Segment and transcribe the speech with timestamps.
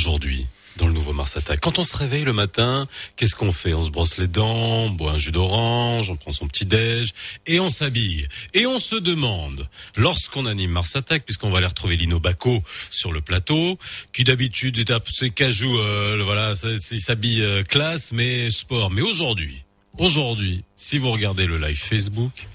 [0.00, 0.46] aujourd'hui
[0.76, 1.60] dans le nouveau Mars Attack.
[1.60, 3.74] Quand on se réveille le matin, qu'est-ce qu'on fait?
[3.74, 7.12] On se brosse les dents, on boit un jus d'orange, on prend son petit déj
[7.46, 8.26] et on s'habille.
[8.54, 9.68] Et on se demande,
[9.98, 13.78] lorsqu'on anime Mars Attack, puisqu'on va aller retrouver Lino Baco sur le plateau,
[14.14, 18.90] qui d'habitude est ses cajou, euh, voilà, il s'habille euh, classe, mais sport.
[18.90, 19.64] Mais aujourd'hui,
[19.98, 22.48] aujourd'hui, si vous regardez le live Facebook,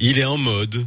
[0.00, 0.84] il est en mode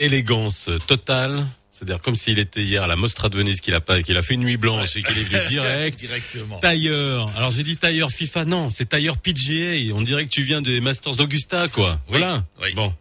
[0.00, 1.46] élégance totale
[1.80, 4.22] c'est-à-dire comme s'il était hier à la Mostra de Venise, qu'il a pas, qu'il a
[4.22, 5.98] fait une nuit blanche et qu'il est venu direct.
[5.98, 6.58] Directement.
[6.58, 7.34] Tailleur.
[7.38, 9.94] Alors j'ai dit tailleur FIFA, non, c'est tailleur PGA.
[9.94, 11.98] On dirait que tu viens des Masters d'Augusta, quoi.
[12.06, 12.44] voilà.
[12.74, 12.92] Bon.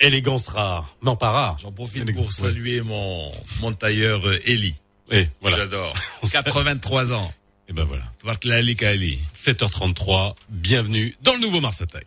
[0.00, 0.96] Élégance rare.
[1.04, 1.56] Non, pas rare.
[1.62, 4.74] J'en profite pour saluer mon, mon tailleur euh, Eli.
[5.12, 5.58] Oui, voilà.
[5.58, 5.94] J'adore.
[6.32, 7.32] 83 ans.
[7.68, 8.04] Et ben voilà.
[9.36, 12.06] 7h33, bienvenue dans le nouveau Mars Attack.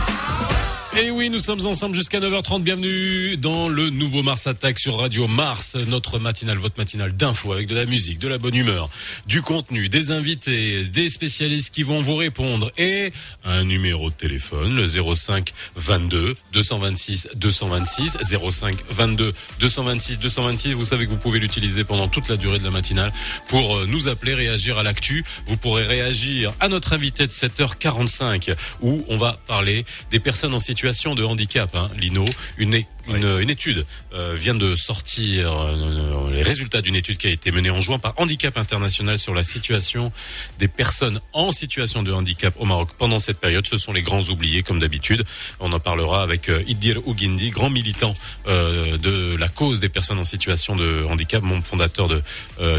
[0.99, 2.63] Et oui, nous sommes ensemble jusqu'à 9h30.
[2.63, 7.67] Bienvenue dans le nouveau Mars Attack sur Radio Mars, notre matinale, votre matinale d'infos avec
[7.67, 8.89] de la musique, de la bonne humeur,
[9.25, 13.13] du contenu, des invités, des spécialistes qui vont vous répondre et
[13.45, 18.17] un numéro de téléphone, le 05 22 226 226
[18.51, 20.73] 05 22 226 226.
[20.73, 23.13] Vous savez que vous pouvez l'utiliser pendant toute la durée de la matinale
[23.47, 25.23] pour euh, nous appeler, réagir à l'actu.
[25.45, 30.59] Vous pourrez réagir à notre invité de 7h45 où on va parler des personnes en
[30.59, 32.25] situation situation de handicap, hein, Lino.
[32.57, 32.73] Une,
[33.15, 37.69] une, étude euh, vient de sortir euh, les résultats d'une étude qui a été menée
[37.69, 40.11] en juin par Handicap International sur la situation
[40.59, 43.65] des personnes en situation de handicap au Maroc pendant cette période.
[43.65, 45.23] Ce sont les grands oubliés, comme d'habitude.
[45.59, 48.15] On en parlera avec euh, Idir Ougindi, grand militant
[48.47, 52.21] euh, de la cause des personnes en situation de handicap, membre fondateur de,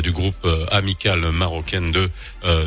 [0.00, 2.10] du groupe amical marocain de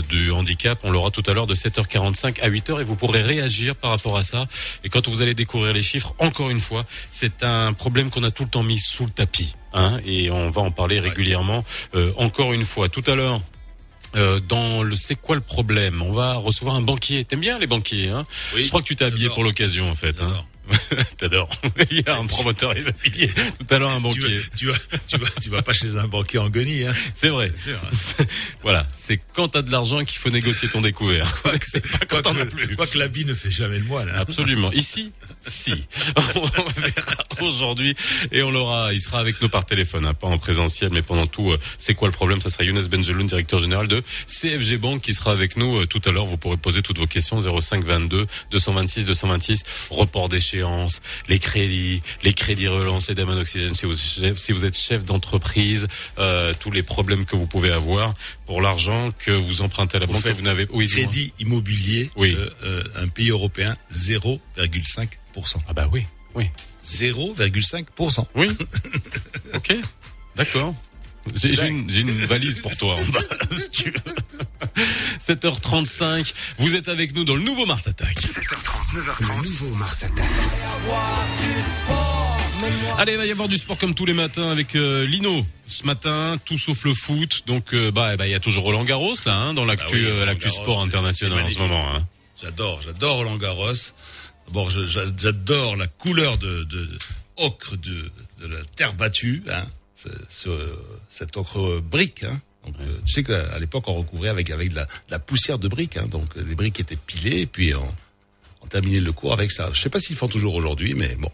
[0.10, 0.80] du handicap.
[0.84, 4.18] On l'aura tout à l'heure de 7h45 à 8h et vous pourrez réagir par rapport
[4.18, 4.48] à ça.
[4.84, 8.32] Et quand vous allez découvrir les chiffres, encore une fois, c'est un problème qu'on a
[8.32, 9.56] tout le temps mis sous le tapis.
[9.74, 11.64] Hein, et on va en parler régulièrement.
[11.96, 13.42] Euh, encore une fois, tout à l'heure,
[14.16, 17.26] euh, dans le c'est quoi le problème On va recevoir un banquier.
[17.26, 18.24] T'aimes bien les banquiers hein?
[18.56, 20.22] Oui, Je crois que tu t'es habillé pour l'occasion en fait.
[20.22, 20.46] Hein
[21.18, 21.50] T'adores.
[21.92, 23.28] Il y a un promoteur immobilier.
[23.28, 24.42] Tout à l'heure, un banquier.
[24.56, 24.78] Tu vas,
[25.08, 26.94] tu vas, tu vas, pas chez un banquier en guenille, hein.
[27.14, 27.52] C'est vrai.
[27.56, 28.26] Sûr, hein.
[28.62, 28.88] voilà.
[28.94, 31.28] C'est quand t'as de l'argent qu'il faut négocier ton découvert.
[31.62, 32.76] c'est pas quand t'en as plus.
[32.76, 34.10] Quoi que l'habit ne fait jamais le moine.
[34.10, 34.20] Hein.
[34.20, 34.72] Absolument.
[34.72, 35.12] Ici,
[35.42, 35.84] si.
[36.36, 36.42] on
[36.82, 37.96] verra aujourd'hui
[38.32, 38.94] et on l'aura.
[38.94, 41.52] Il sera avec nous par téléphone, hein, pas en présentiel, mais pendant tout.
[41.52, 42.42] Euh, c'est quoi le problème?
[42.42, 46.02] Ça sera Younes Benjeloun, directeur général de CFG Bank, qui sera avec nous euh, tout
[46.06, 46.26] à l'heure.
[46.26, 49.64] Vous pourrez poser toutes vos questions 05 22 226 226.
[49.90, 50.30] Report
[51.28, 56.72] les crédits, les crédits relance, les si vous, si vous êtes chef d'entreprise, euh, tous
[56.72, 60.30] les problèmes que vous pouvez avoir pour l'argent que vous empruntez à la banque que
[60.30, 62.36] vous n'avez oui, crédit immobilier oui.
[62.38, 65.08] Euh, euh, un pays européen 0,5
[65.68, 66.06] Ah bah oui,
[66.36, 66.50] oui.
[66.84, 68.50] 0,5 Oui.
[69.56, 69.76] OK.
[70.36, 70.76] D'accord.
[71.34, 72.96] J'ai une, une, valise pour toi.
[75.20, 78.16] 7h35, vous êtes avec nous dans le nouveau Mars Attack.
[78.16, 79.20] 7h30, 9h30.
[79.22, 80.30] Le nouveau Mars Attack.
[82.98, 85.46] Allez, il va y avoir du sport comme tous les matins avec euh, Lino.
[85.68, 87.44] Ce matin, tout sauf le foot.
[87.48, 90.04] Donc, euh, bah, eh ben, il y a toujours Roland Garros là, hein, dans l'actu,
[90.04, 91.96] bah euh, l'actu sport international en ce moment.
[91.96, 92.06] Hein.
[92.42, 93.74] J'adore, j'adore Roland Garros.
[94.48, 96.88] D'abord, j'adore la couleur de, de
[97.38, 99.42] ocre de, de la terre battue.
[99.50, 99.66] Hein
[99.96, 100.50] ce,
[101.10, 102.24] cette ocre brique.
[102.24, 102.40] Hein.
[102.66, 105.68] Donc, euh, tu sais qu'à l'époque, on recouvrait avec avec de la, la poussière de
[105.68, 105.98] briques.
[105.98, 106.08] Hein.
[106.08, 107.94] Donc, les briques étaient pilées, et puis on,
[108.66, 109.70] on terminait le cours avec ça.
[109.74, 111.32] Je sais pas s'ils font toujours aujourd'hui, mais bon.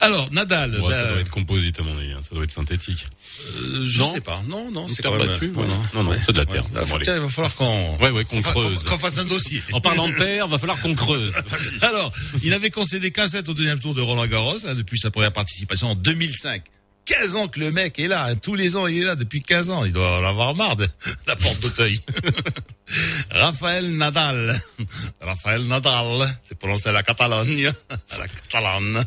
[0.00, 0.78] Alors, Nadal.
[0.80, 2.12] Ouais, ça ben, doit être composite à mon avis.
[2.12, 2.20] Hein.
[2.20, 3.06] Ça doit être synthétique.
[3.46, 4.42] Euh, je non sais pas.
[4.46, 5.28] Non, non, c'est quand même.
[5.28, 6.64] Battu, non, non, non, c'est de la terre.
[7.02, 7.96] tiens, il va falloir qu'on.
[7.98, 8.84] Ouais, ouais, qu'on creuse.
[8.84, 9.62] Qu'on fasse un dossier.
[9.72, 11.34] En parlant de terre, va falloir qu'on creuse.
[11.82, 12.12] Alors,
[12.42, 15.88] il avait concédé 15 au deuxième tour de Roland Garros hein, depuis sa première participation
[15.88, 16.62] en 2005.
[17.04, 18.26] 15 ans que le mec est là.
[18.26, 18.36] Hein.
[18.36, 19.84] Tous les ans, il est là depuis 15 ans.
[19.84, 20.88] Il doit en avoir marre de
[21.26, 22.00] la porte d'Auteuil.
[23.30, 24.60] Raphaël Nadal.
[25.20, 26.28] Raphaël Nadal.
[26.44, 27.72] C'est prononcé à la Catalogne.
[28.10, 29.04] À la Catalane.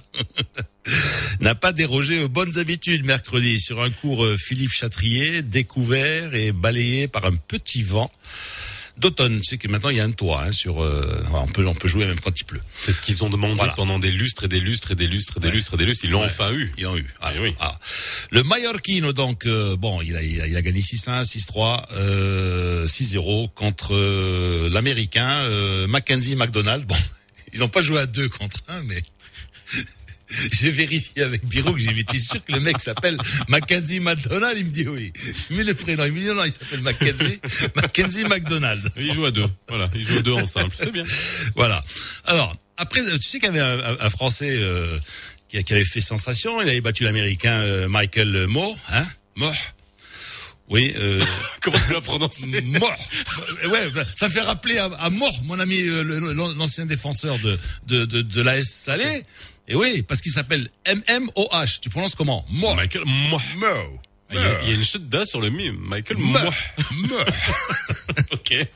[1.40, 6.52] N'a pas dérogé aux bonnes habitudes mercredi sur un cours euh, Philippe Chatrier, découvert et
[6.52, 8.12] balayé par un petit vent
[8.98, 9.42] d'automne.
[9.44, 10.82] C'est que maintenant il y a un toit hein, sur.
[10.82, 12.62] Euh, on peut on peut jouer même quand il pleut.
[12.78, 15.40] C'est ce qu'ils ont demandé pendant des lustres et des lustres et des lustres et
[15.40, 16.06] des lustres et des lustres.
[16.06, 16.74] Ils l'ont enfin eu.
[16.78, 17.08] Ils l'ont eu.
[17.22, 17.56] Ah, oui.
[17.60, 17.80] Ah.
[18.32, 23.94] Le Mallorquino donc euh, bon il a, il a, gagné 6-1, 6-3, euh, 6-0 contre
[23.94, 26.86] euh, l'américain euh, Mackenzie McDonald.
[26.86, 26.96] Bon
[27.54, 29.04] ils n'ont pas joué à deux contre un mais
[30.52, 33.18] j'ai vérifié avec Biro que j'ai dit, t'es sûr que le mec s'appelle
[33.48, 35.14] Mackenzie McDonald Il me dit oui.
[35.16, 36.06] J'ai mis le prénom.
[36.06, 37.40] Il me dit non, il s'appelle Mackenzie,
[37.76, 38.90] Mackenzie McDonald.
[38.98, 39.48] Il joue à deux.
[39.68, 39.90] Voilà.
[39.96, 40.76] Il joue à deux en simple.
[40.78, 41.04] C'est bien.
[41.56, 41.84] Voilà.
[42.26, 45.00] Alors, après, tu sais qu'il y avait un, un Français euh,
[45.48, 46.62] qui, qui, avait fait sensation.
[46.62, 49.06] Il avait battu l'Américain euh, Michael Moore, hein?
[49.36, 49.56] Moore?
[50.70, 50.94] Oui.
[50.98, 51.24] Euh,
[51.62, 52.62] Comment tu l'as prononcé?
[52.64, 53.10] Mort.
[53.70, 58.42] ouais, ça fait rappeler à, à Mort, mon ami, l'ancien défenseur de de de, de
[58.42, 59.24] l'AS Salé.
[59.68, 61.80] Et oui, parce qu'il s'appelle M-M-O-H.
[61.80, 62.46] Tu prononces comment?
[62.50, 62.76] Mort.
[62.76, 63.42] Michael Moore.
[63.58, 64.02] Moore.
[64.32, 65.78] Il y, a, il y a une chute d'A sur le mime.
[65.78, 66.54] Michael Moore.
[66.92, 67.26] Moore.
[68.32, 68.68] ok.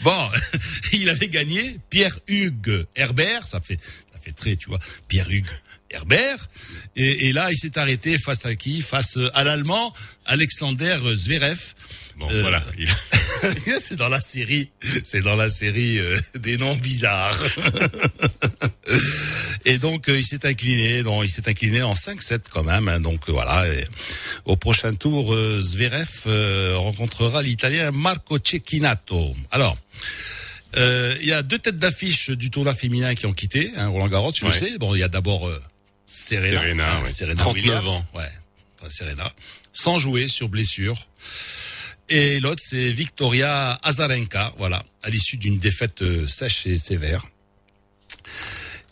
[0.00, 0.28] Bon,
[0.92, 3.46] il avait gagné Pierre-Hugues Herbert.
[3.46, 4.78] Ça fait, ça fait très, tu vois.
[5.08, 5.50] Pierre-Hugues
[5.90, 6.48] Herbert.
[6.96, 8.80] Et, et, là, il s'est arrêté face à qui?
[8.80, 9.92] Face à l'Allemand
[10.26, 11.74] Alexander Zverev.
[12.16, 12.62] Bon, euh, voilà.
[13.82, 14.70] c'est dans la série,
[15.04, 17.38] c'est dans la série euh, des noms bizarres.
[19.64, 22.88] et donc euh, il s'est incliné, donc il s'est incliné en 5-7 quand même.
[22.88, 23.66] Hein, donc voilà.
[23.68, 23.84] Et
[24.44, 26.26] au prochain tour, Zverev
[26.76, 29.34] rencontrera l'Italien Marco Cecchinato.
[29.50, 29.76] Alors.
[30.74, 34.32] Il y a deux têtes d'affiche du tournoi féminin qui ont quitté, hein, Roland Garros,
[34.32, 34.52] tu Ouais.
[34.52, 34.78] le sais.
[34.78, 35.50] Bon, il y a d'abord
[36.06, 37.08] Serena, Serena, hein, ouais.
[37.08, 37.88] Serena 39 Williams.
[37.88, 38.06] ans.
[38.14, 39.30] Ouais, Serena,
[39.74, 40.96] sans jouer sur blessure.
[42.08, 47.26] Et l'autre, c'est Victoria Azarenka, voilà, à l'issue d'une défaite euh, sèche et sévère.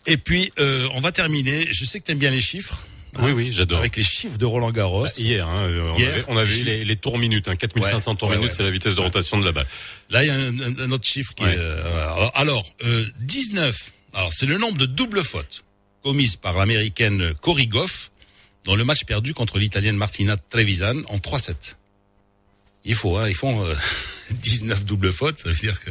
[0.07, 1.69] Et puis, euh, on va terminer.
[1.73, 2.87] Je sais que tu aimes bien les chiffres.
[3.17, 3.79] hein, Oui, oui, j'adore.
[3.79, 5.05] Avec les chiffres de Roland Garros.
[5.05, 7.57] Bah, Hier, hein, euh, on, Hier, avait, on avait les les, les tours minutes, hein,
[7.57, 8.57] 4500 tours Ouais, minutes, ouais.
[8.57, 9.67] c'est la vitesse de rotation de la balle.
[10.09, 11.57] Là, il y a un, un- un autre chiffre qui est...
[11.59, 13.93] euh, alors, alors, euh, 19.
[14.15, 15.65] Alors, c'est le nombre de doubles fautes
[16.03, 18.11] commises par l'américaine Cory Goff
[18.65, 21.77] dans le match perdu contre l'italienne Martina Trevisan en 3-7.
[22.85, 23.75] Il faut, hein, ils font euh,
[24.31, 25.91] 19 doubles fautes, ça veut dire que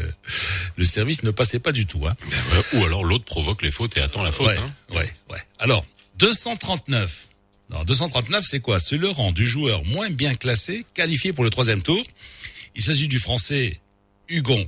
[0.76, 2.08] le service ne passait pas du tout.
[2.08, 2.16] Hein.
[2.54, 4.48] Euh, ou alors l'autre provoque les fautes et attend la faute.
[4.48, 4.74] ouais, hein.
[4.92, 5.42] ouais, ouais.
[5.60, 5.86] Alors,
[6.18, 7.28] 239.
[7.72, 8.80] Alors, 239, c'est quoi?
[8.80, 12.04] C'est le rang du joueur moins bien classé, qualifié pour le troisième tour.
[12.76, 13.80] Il s'agit du français
[14.28, 14.68] Hugon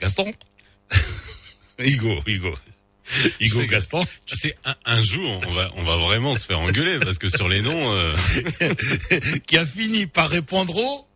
[0.00, 0.32] Gaston.
[1.78, 2.54] Hugo, Hugo.
[3.40, 4.04] Hugo Gaston.
[4.26, 7.28] Tu sais, un, un jour, on va, on va vraiment se faire engueuler parce que
[7.28, 8.14] sur les noms, euh,
[9.46, 11.06] qui a fini par répondre au...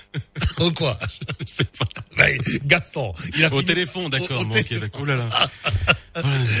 [0.58, 0.98] au quoi
[1.46, 1.86] je sais pas.
[2.64, 3.12] Gaston.
[3.36, 4.40] Il a Au fini- téléphone, d'accord.
[4.40, 4.80] au bon, ok, téléphone.
[4.80, 5.00] d'accord.
[5.02, 5.50] Oh là là.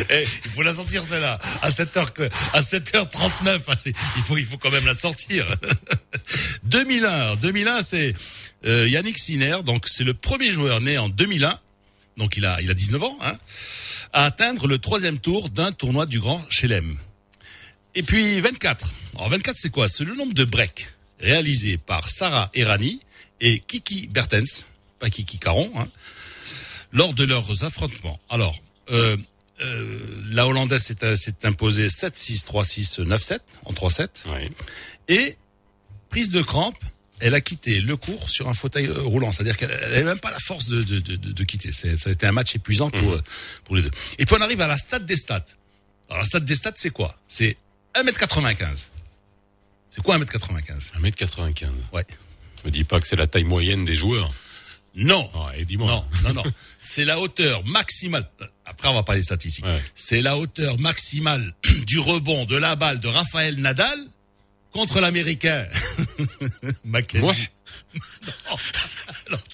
[0.08, 1.38] Eh, il faut la sortir celle-là.
[1.60, 2.22] À 7h que,
[2.54, 3.74] à 7h39, hein,
[4.16, 5.46] il faut il faut quand même la sortir.
[6.64, 8.14] 2001, 2001 c'est
[8.64, 11.58] euh, Yannick Sinner, donc c'est le premier joueur né en 2001.
[12.16, 13.34] Donc il a il a 19 ans hein,
[14.12, 16.96] à atteindre le troisième tour d'un tournoi du Grand Chelem.
[17.94, 18.90] Et puis 24.
[19.16, 19.88] Alors 24 c'est quoi?
[19.88, 23.00] C'est le nombre de breaks réalisés par Sarah Errani
[23.42, 24.64] et Kiki Bertens,
[24.98, 25.88] pas Kiki Caron, hein,
[26.92, 28.18] lors de leurs affrontements.
[28.30, 28.58] Alors,
[28.90, 29.16] euh,
[29.60, 29.98] euh,
[30.30, 34.08] la Hollandaise s'est euh, s'est imposée 7-6, 3-6, 9-7 en 3-7.
[34.26, 34.50] Ouais.
[35.08, 35.36] Et
[36.08, 36.78] prise de crampe,
[37.20, 39.32] elle a quitté le cours sur un fauteuil roulant.
[39.32, 41.70] C'est-à-dire qu'elle n'avait même pas la force de, de, de, quitter.
[41.72, 43.22] Ça a été un match épuisant pour, Mhm.
[43.64, 43.90] pour les deux.
[44.18, 45.44] Et puis on arrive à la stade des stats.
[46.08, 47.16] Alors la stade des stats, c'est quoi?
[47.28, 47.56] C'est
[47.94, 48.88] 1m95.
[49.88, 51.68] C'est quoi 1m95 1m95.
[51.92, 52.04] Ouais.
[52.64, 54.30] Me dis pas que c'est la taille moyenne des joueurs.
[54.94, 55.30] Non.
[55.34, 55.52] Ah.
[55.78, 56.42] Non, non, non.
[56.80, 58.28] C'est la hauteur maximale.
[58.66, 59.64] Après, on va parler statistiques.
[59.64, 59.80] Ouais.
[59.94, 61.54] C'est la hauteur maximale
[61.86, 63.98] du rebond de la balle de Raphaël Nadal
[64.72, 65.66] contre l'Américain.
[66.84, 67.48] Mackenzie.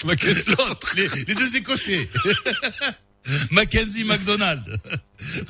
[0.05, 2.09] L'autre, les, les deux Écossais.
[3.51, 4.65] Mackenzie McDonald.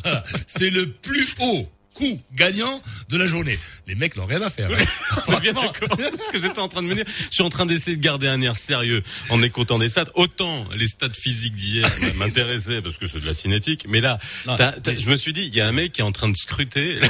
[0.03, 0.25] Voilà.
[0.47, 3.59] C'est le plus haut coup gagnant de la journée.
[3.87, 4.71] Les mecs n'ont rien à faire.
[4.71, 5.39] hein.
[5.43, 5.89] Bien d'accord.
[5.99, 7.05] C'est ce que j'étais en train de me dire.
[7.07, 10.07] Je suis en train d'essayer de garder un air sérieux en écoutant des stats.
[10.15, 13.87] Autant les stats physiques d'hier m'intéressaient parce que c'est de la cinétique.
[13.89, 14.57] Mais là, Non,
[14.99, 17.01] je me suis dit, il y a un mec qui est en train de scruter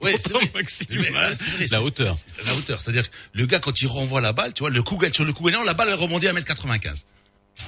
[0.00, 0.14] Ouais,
[0.90, 2.14] Mais, vrai, c'est- la hauteur.
[2.46, 2.80] La hauteur.
[2.80, 5.32] C'est-à-dire que le gars, quand il renvoie la balle, tu vois, le coup, sur le
[5.32, 7.04] coup gagnant, la balle, elle rebondit à 1m95.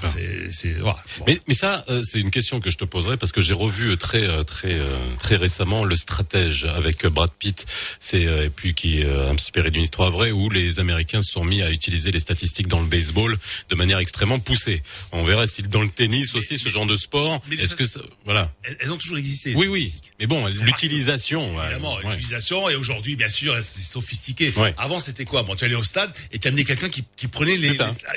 [0.05, 1.03] C'est, c'est, voilà.
[1.19, 1.25] Bon.
[1.27, 3.91] Mais, mais ça, euh, c'est une question que je te poserai parce que j'ai revu
[3.91, 7.67] euh, très euh, très euh, très récemment le stratège avec Brad Pitt,
[7.99, 11.45] c'est euh, et puis qui est inspiré d'une histoire vraie où les Américains se sont
[11.45, 13.37] mis à utiliser les statistiques dans le baseball
[13.69, 14.83] de manière extrêmement poussée.
[15.13, 18.53] On verra si dans le tennis aussi ce genre de sport, est-ce que ça, voilà.
[18.81, 19.53] Elles, ont toujours existé.
[19.55, 22.11] Oui oui, mais bon, l'utilisation, Évidemment, ouais.
[22.15, 24.53] l'utilisation, et aujourd'hui, bien sûr, c'est sophistiqué.
[24.57, 24.75] Ouais.
[24.79, 25.43] Avant, c'était quoi?
[25.43, 27.71] Bon, tu allais au stade, et tu amenais quelqu'un qui, qui prenait les-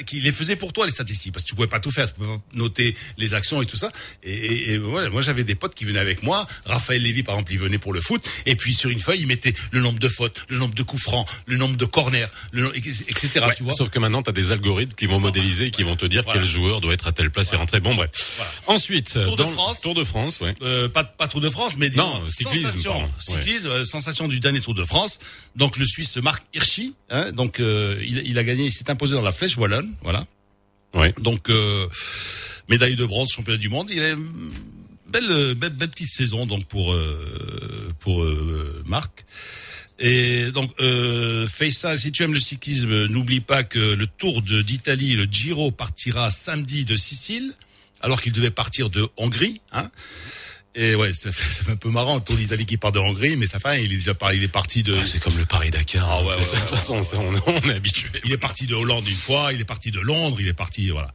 [0.06, 2.14] qui les faisait pour toi, les statistiques, parce que tu pouvais pas tout faire, tu
[2.14, 3.92] pouvais pas noter les actions et tout ça.
[4.24, 6.46] Et, et, et voilà, moi, j'avais des potes qui venaient avec moi.
[6.66, 9.28] Raphaël Lévy, par exemple, il venait pour le foot, et puis sur une feuille, il
[9.28, 12.76] mettait le nombre de fautes, le nombre de coups francs, le nombre de corners, le,
[12.76, 13.74] etc., Ouais, tu vois.
[13.74, 16.24] Sauf que maintenant, tu as des algorithmes qui vont modéliser et qui vont te dire
[16.24, 16.40] Voilà.
[16.40, 17.80] quel joueur doit être à telle place et rentrer.
[17.80, 18.10] Bon, bref.
[18.38, 18.52] Voilà.
[18.68, 19.82] Ensuite, Tour de dans France.
[19.82, 20.54] Tour de France, ouais.
[20.62, 23.02] Euh, pas, pas Tour de France, mais disons, Non, cyclisme, sensation.
[23.04, 23.10] Ouais.
[23.18, 25.20] cyclisme, euh, sensation du dernier Tour de France.
[25.56, 29.14] Donc le Suisse Marc Hirschi, hein, donc euh, il, il a gagné, il s'est imposé
[29.16, 30.26] dans la flèche wallonne, voilà.
[30.94, 31.14] Ouais.
[31.20, 31.88] Donc euh,
[32.70, 33.90] médaille de bronze, championnat du monde.
[33.90, 34.16] Il est
[35.08, 39.26] belle, belle, belle petite saison donc pour euh, pour euh, Marc.
[40.00, 45.16] Et donc, euh, ça, si tu aimes le cyclisme, n'oublie pas que le Tour d'Italie,
[45.16, 47.54] le Giro, partira samedi de Sicile,
[48.02, 49.62] alors qu'il devait partir de Hongrie.
[49.72, 49.90] Hein.
[50.76, 53.00] Et ouais, ça fait, ça fait un peu marrant, le Tour d'Italie qui part de
[53.00, 55.04] Hongrie, mais ça fait, il est déjà parti, il est parti de.
[55.04, 56.08] c'est comme le Paris Dakar.
[56.10, 58.10] Ah ouais, de toute façon, on, on, est habitué.
[58.26, 60.90] Il est parti de Hollande une fois, il est parti de Londres, il est parti,
[60.90, 61.12] voilà.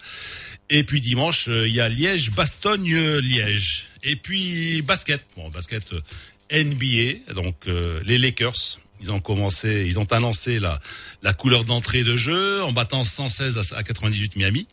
[0.71, 3.89] Et puis dimanche, euh, il y a Liège, Bastogne, Liège.
[4.05, 8.79] Et puis basket, bon basket euh, NBA, donc euh, les Lakers.
[9.01, 10.81] Ils ont commencé, ils ont annoncé la
[11.23, 14.67] la couleur d'entrée de jeu en battant 116 à 98 Miami.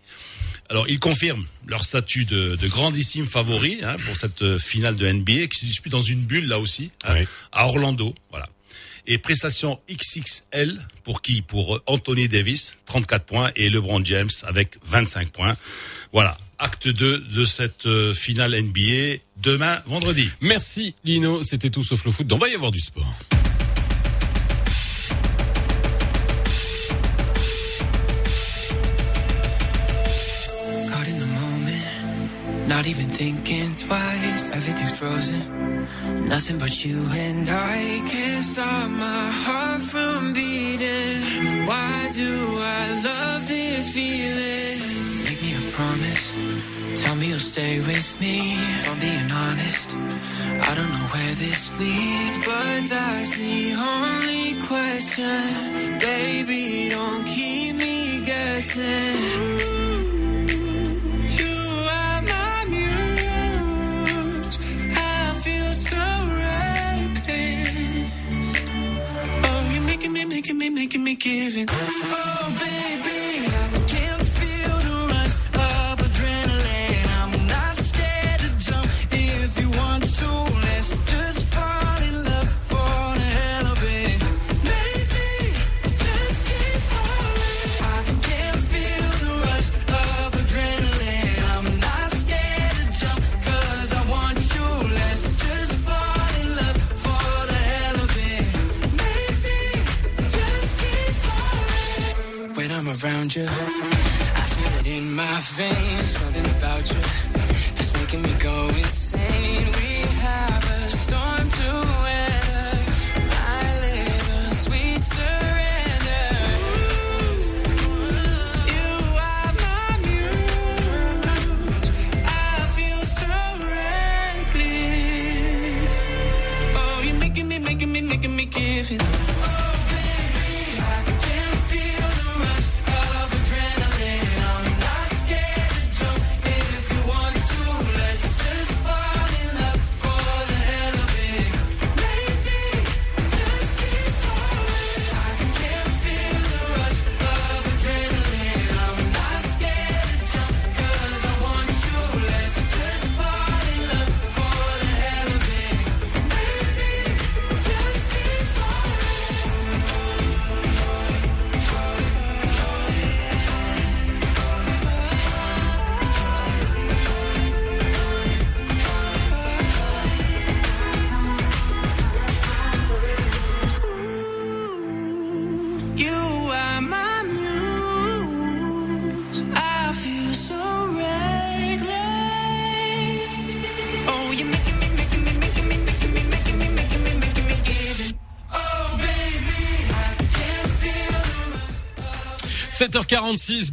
[0.69, 5.47] Alors, ils confirment leur statut de, de grandissime favori hein, pour cette finale de NBA
[5.47, 8.15] qui se dispute dans une bulle là aussi hein, à Orlando.
[8.31, 8.47] Voilà.
[9.07, 11.41] Et prestation XXL pour qui?
[11.41, 15.55] Pour Anthony Davis, 34 points, et LeBron James avec 25 points.
[16.11, 20.29] Voilà, acte 2 de cette euh, finale NBA demain vendredi.
[20.41, 22.31] Merci Lino, c'était tout sauf le foot.
[22.31, 23.13] On va y avoir du sport.
[32.75, 35.41] Not even thinking twice, everything's frozen.
[36.27, 41.65] Nothing but you and I can't stop my heart from beating.
[41.67, 44.77] Why do I love this feeling?
[45.23, 46.25] Make me a promise.
[47.01, 48.55] Tell me you'll stay with me.
[48.55, 49.95] If I'm being honest,
[50.69, 55.97] I don't know where this leads, but that's the only question.
[55.99, 59.84] Baby, don't keep me guessing.
[70.35, 71.69] Making me, making me give it.
[71.71, 73.24] Oh, baby,
[103.05, 106.17] around you, I feel it in my veins.
[106.17, 107.01] Something about you
[107.75, 109.74] that's making me go insane.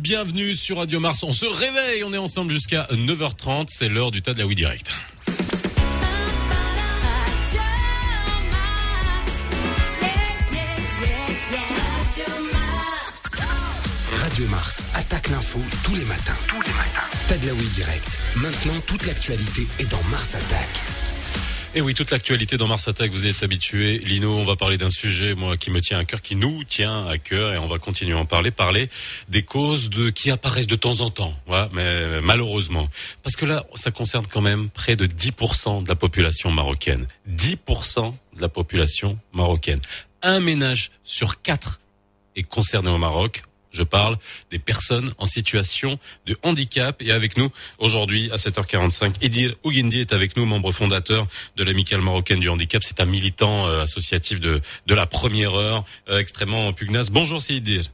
[0.00, 1.23] bienvenue sur Radio Mars.
[1.25, 4.90] On se réveille, on est ensemble jusqu'à 9h30, c'est l'heure du tas Direct.
[14.23, 16.32] Radio Mars attaque l'info tous les matins.
[16.49, 17.06] Tous les matins.
[17.28, 18.21] Tadlaoui Direct.
[18.37, 20.91] Maintenant, toute l'actualité est dans Mars Attaque.
[21.75, 23.97] Et oui, toute l'actualité dans Mars Attack, vous êtes habitués.
[24.00, 27.07] Lino, on va parler d'un sujet, moi, qui me tient à cœur, qui nous tient
[27.07, 28.91] à cœur, et on va continuer à en parler, parler
[29.31, 32.91] des causes de, qui apparaissent de temps en temps, ouais, mais malheureusement.
[33.23, 37.07] Parce que là, ça concerne quand même près de 10% de la population marocaine.
[37.31, 39.81] 10% de la population marocaine.
[40.21, 41.81] Un ménage sur quatre
[42.37, 43.45] est concerné au Maroc.
[43.73, 44.17] Je parle
[44.50, 47.00] des personnes en situation de handicap.
[47.00, 51.26] Et avec nous, aujourd'hui, à 7h45, Idir Ouguindi est avec nous, membre fondateur
[51.57, 52.83] de l'Amicale marocaine du handicap.
[52.83, 57.11] C'est un militant euh, associatif de, de la première heure, euh, extrêmement pugnace.
[57.11, 57.85] Bonjour, c'est Idir.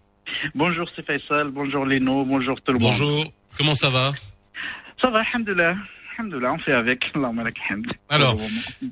[0.54, 1.50] Bonjour, c'est Faisal.
[1.50, 2.24] Bonjour, Lino.
[2.24, 2.90] Bonjour, tout le monde.
[2.90, 3.32] Bonjour.
[3.56, 4.12] Comment ça va?
[5.00, 5.22] Ça va.
[6.18, 7.04] Alhamdoulilah, on fait avec.
[8.08, 8.36] Alors,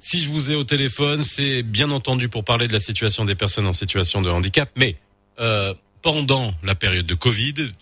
[0.00, 3.34] si je vous ai au téléphone, c'est bien entendu pour parler de la situation des
[3.34, 4.96] personnes en situation de handicap, mais
[5.40, 7.72] euh, pendant la période de Covid,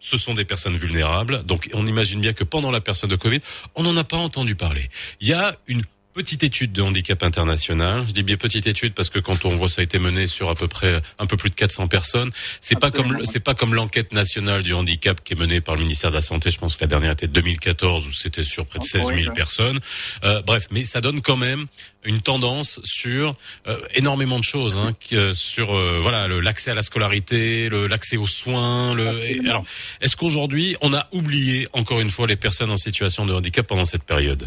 [0.00, 1.44] ce sont des personnes vulnérables.
[1.44, 3.40] Donc, on imagine bien que pendant la période de Covid,
[3.74, 4.90] on n'en a pas entendu parler.
[5.20, 5.82] Il y a une
[6.14, 8.04] petite étude de handicap international.
[8.06, 10.48] Je dis bien petite étude parce que quand on voit ça a été mené sur
[10.48, 12.30] à peu près un peu plus de 400 personnes,
[12.60, 15.82] c'est pas comme c'est pas comme l'enquête nationale du handicap qui est menée par le
[15.82, 16.50] ministère de la santé.
[16.50, 19.80] Je pense que la dernière était 2014 où c'était sur près de 16 000 personnes.
[20.22, 21.66] Euh, bref, mais ça donne quand même
[22.04, 23.34] une tendance sur
[23.66, 28.94] euh, énormément de choses, hein, euh, sur voilà l'accès à la scolarité, l'accès aux soins.
[28.94, 29.64] Le, alors,
[30.00, 33.84] est-ce qu'aujourd'hui on a oublié encore une fois les personnes en situation de handicap pendant
[33.84, 34.46] cette période?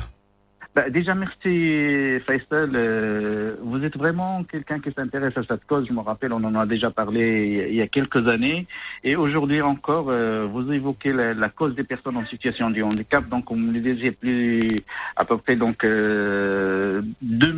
[0.78, 2.70] Bah, déjà, merci Faisal.
[2.76, 5.88] Euh, vous êtes vraiment quelqu'un qui s'intéresse à cette cause.
[5.88, 8.68] Je me rappelle, on en a déjà parlé il y a quelques années.
[9.04, 13.28] Et aujourd'hui encore, euh, vous évoquez la, cause des personnes en situation de handicap.
[13.28, 14.84] Donc, on le disait, plus
[15.16, 17.58] à peu près donc euh, 2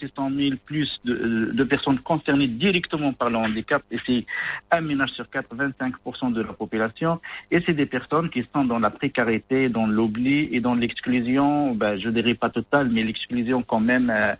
[0.00, 3.82] 600 000 plus de, de, personnes concernées directement par le handicap.
[3.90, 4.26] Et c'est
[4.72, 7.18] un ménage sur quatre, 25% de la population.
[7.50, 11.74] Et c'est des personnes qui sont dans la précarité, dans l'oubli et dans l'exclusion.
[11.74, 12.50] Ben, je dirais pas
[12.90, 14.34] mais l'exclusion quand même euh,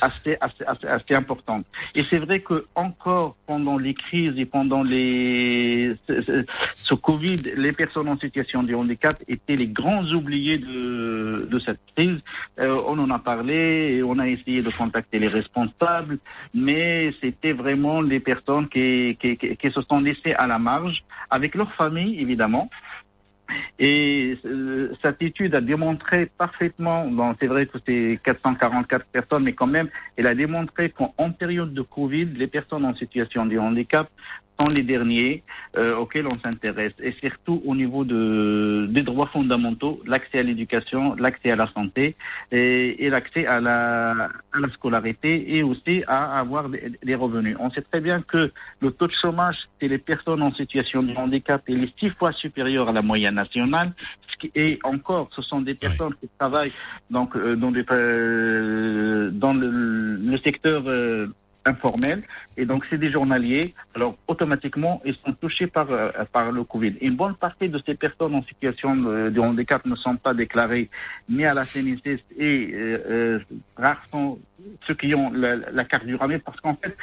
[0.00, 1.64] assez, assez, importante.
[1.94, 8.08] Et c'est vrai que encore pendant les crises et pendant les ce, Covid, les personnes
[8.08, 12.18] en situation de handicap étaient les grands oubliés de, cette crise.
[12.58, 16.18] Euh, on en a parlé on a essayé de contacter les responsables,
[16.54, 21.72] mais c'était vraiment les personnes qui, qui se sont laissées à la marge, avec leur
[21.74, 22.68] famille évidemment.
[23.78, 29.52] Et euh, cette étude a démontré parfaitement, bon, c'est vrai que c'est 444 personnes, mais
[29.52, 34.08] quand même, elle a démontré qu'en période de Covid, les personnes en situation de handicap
[34.62, 35.42] sont les derniers
[35.76, 41.14] euh, auxquels on s'intéresse, et surtout au niveau de, des droits fondamentaux, l'accès à l'éducation,
[41.16, 42.16] l'accès à la santé
[42.50, 47.56] et, et l'accès à la, à la scolarité et aussi à avoir des, revenus.
[47.60, 51.14] On sait très bien que le taux de chômage chez les personnes en situation de
[51.14, 53.92] handicap est six fois supérieur à la moyenne nationale,
[54.54, 56.72] et encore, ce sont des personnes qui travaillent
[57.10, 59.70] donc euh, dans, des, euh, dans le,
[60.16, 60.82] le secteur
[61.64, 62.22] informels
[62.56, 63.74] et donc c'est des journaliers.
[63.94, 66.94] Alors automatiquement ils sont touchés par euh, par le Covid.
[67.00, 70.90] Une bonne partie de ces personnes en situation de, handicap ne sont pas déclarées
[71.28, 73.38] ni à la CNSS et euh, euh,
[73.76, 74.38] rares sont
[74.86, 76.96] ceux qui ont la, carte du ramé parce qu'en fait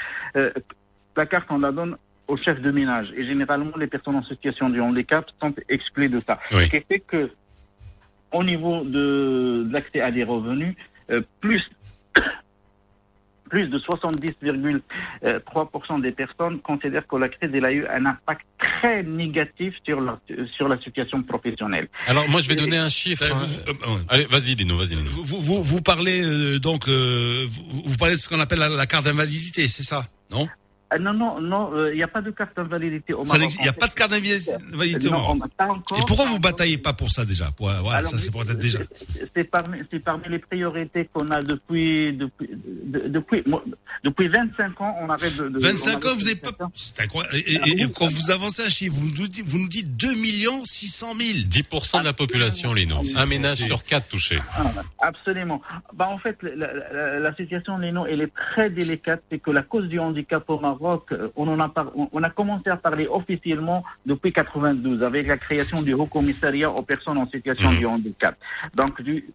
[1.15, 4.69] la carte on la donne au chef de ménage et généralement les personnes en situation
[4.69, 6.39] de handicap sont exclues de ça.
[6.49, 7.31] Ce qui fait que
[8.31, 10.75] au niveau de, de l'accès à des revenus,
[11.41, 11.67] plus
[13.49, 19.73] plus de 70,3% des personnes considèrent que la crise a eu un impact très négatif
[19.83, 20.19] sur la,
[20.55, 21.87] sur la situation professionnelle.
[22.07, 23.23] Alors moi je vais donner un chiffre.
[23.23, 23.35] Hein.
[23.67, 24.93] Euh, euh, Allez, vas-y Dino, vas-y.
[24.95, 29.05] Vous, vous, vous, parlez euh, donc vous, vous, parlez de ce qu'on appelle la carte
[29.05, 30.43] d'invalidité, c'est ça, non?
[30.43, 30.47] euh,
[30.97, 33.51] non, non, non, il euh, n'y a pas de carte d'invalidité au Maroc.
[33.59, 35.37] Il n'y a pas de carte d'invalidité au Maroc.
[35.97, 38.79] Et pourquoi vous bataillez pas pour ça déjà pour, voilà, ça c'est pour être déjà.
[39.35, 42.49] C'est parmi, parmi, les priorités qu'on a depuis depuis,
[43.07, 43.43] depuis
[44.03, 44.95] depuis 25 ans.
[45.01, 45.59] On arrête de.
[45.59, 46.51] 25 ans, vous n'avez pas.
[46.73, 47.35] C'est incroyable.
[47.35, 50.63] Et, et, quand vous avancez un chiffre, vous nous dites, vous nous dites 2 millions
[50.63, 51.29] 600 000.
[51.49, 53.01] 10% de la population, Lino.
[53.15, 54.39] Un ménage sur quatre touché.
[54.53, 55.61] Ah, absolument.
[55.93, 59.21] Bah en fait, la, la, la situation, Lino, elle est très délicate.
[59.29, 61.71] C'est que la cause du handicap au Maroc on, en a
[62.11, 66.81] on a commencé à parler officiellement depuis 92 avec la création du Haut Commissariat aux
[66.81, 67.79] personnes en situation mmh.
[67.79, 68.35] de handicap.
[68.75, 69.25] Donc, du,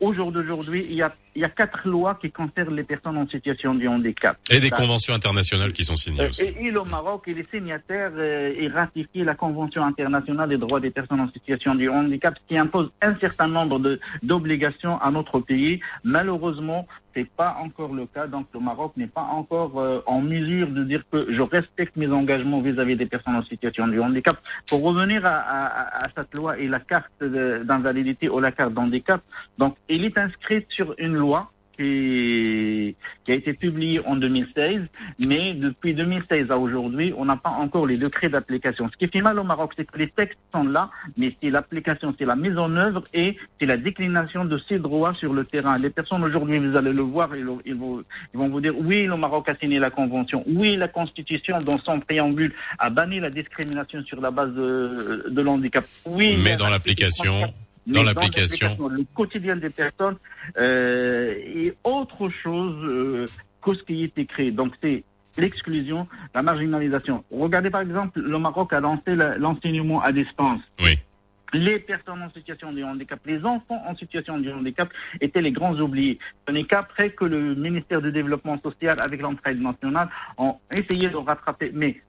[0.00, 3.18] au jour d'aujourd'hui, il y a, il y a quatre lois qui concernent les personnes
[3.18, 4.38] en situation de handicap.
[4.50, 6.42] Et des conventions internationales qui sont signées aussi.
[6.42, 10.80] Et, et le Maroc, il est signataire euh, et ratifie la Convention internationale des droits
[10.80, 15.80] des personnes en situation de handicap qui impose un certain nombre d'obligations à notre pays.
[16.02, 18.26] Malheureusement, c'est pas encore le cas.
[18.26, 22.08] Donc le Maroc n'est pas encore euh, en mesure de dire que je respecte mes
[22.08, 24.36] engagements vis-à-vis des personnes en situation de handicap.
[24.68, 29.20] Pour revenir à, à, à cette loi et la carte d'invalidité ou la carte d'handicap,
[29.58, 34.82] donc il est inscrit sur une loi qui, a été publié en 2016,
[35.18, 38.90] mais depuis 2016 à aujourd'hui, on n'a pas encore les décrets d'application.
[38.90, 42.14] Ce qui fait mal au Maroc, c'est que les textes sont là, mais c'est l'application,
[42.18, 45.78] c'est la mise en œuvre et c'est la déclination de ces droits sur le terrain.
[45.78, 48.02] Les personnes aujourd'hui, vous allez le voir, ils, ils, vont,
[48.34, 51.78] ils vont vous dire oui, le Maroc a signé la convention, oui, la Constitution, dans
[51.78, 55.86] son préambule, a banni la discrimination sur la base de, de l'handicap.
[56.04, 57.52] Oui, mais dans l'application
[57.86, 58.88] dans l'application.
[58.88, 60.16] Le quotidien des personnes
[60.56, 63.26] euh, est autre chose euh,
[63.62, 64.52] que ce qui est écrit.
[64.52, 65.04] Donc c'est
[65.36, 67.24] l'exclusion, la marginalisation.
[67.30, 70.60] Regardez par exemple, le Maroc a lancé l'enseignement à distance.
[70.80, 70.98] Oui.
[71.52, 74.88] les personnes en situation de handicap, les enfants en situation de handicap
[75.20, 76.18] étaient les grands oubliés.
[76.46, 81.16] Ce n'est qu'après que le ministère du Développement social, avec l'entraide nationale, ont essayé de
[81.16, 81.72] rattraper.
[81.74, 82.00] Mais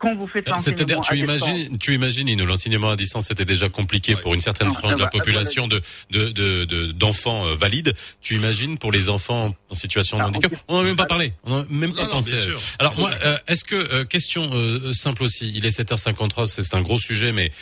[0.00, 4.34] quand vous faites C'est-à-dire, tu imagines, tu imagines, l'enseignement à distance c'était déjà compliqué pour
[4.34, 7.94] une certaine frange de la population de de d'enfants de, euh, valides.
[8.20, 11.34] Tu imagines pour les enfants en situation de handicap On n'en a même pas parlé,
[11.44, 12.34] on n'a même pas pensé.
[12.78, 14.50] Alors moi, euh, est-ce que euh, question
[14.92, 17.52] simple aussi, il est 7h53, c'est un gros sujet, mais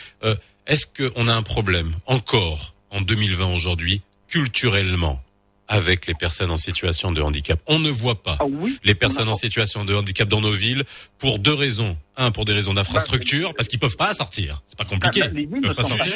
[0.65, 5.21] est-ce qu'on a un problème encore en 2020 aujourd'hui culturellement?
[5.69, 7.61] Avec les personnes en situation de handicap.
[7.67, 8.45] On ne voit pas ah
[8.83, 10.83] les personnes en situation de handicap dans nos villes
[11.19, 11.95] pour deux raisons.
[12.17, 14.61] Un, pour des raisons d'infrastructure, parce qu'ils peuvent pas sortir.
[14.65, 15.21] C'est pas compliqué.
[15.23, 16.15] Ah, bah, ils peuvent pas sortir.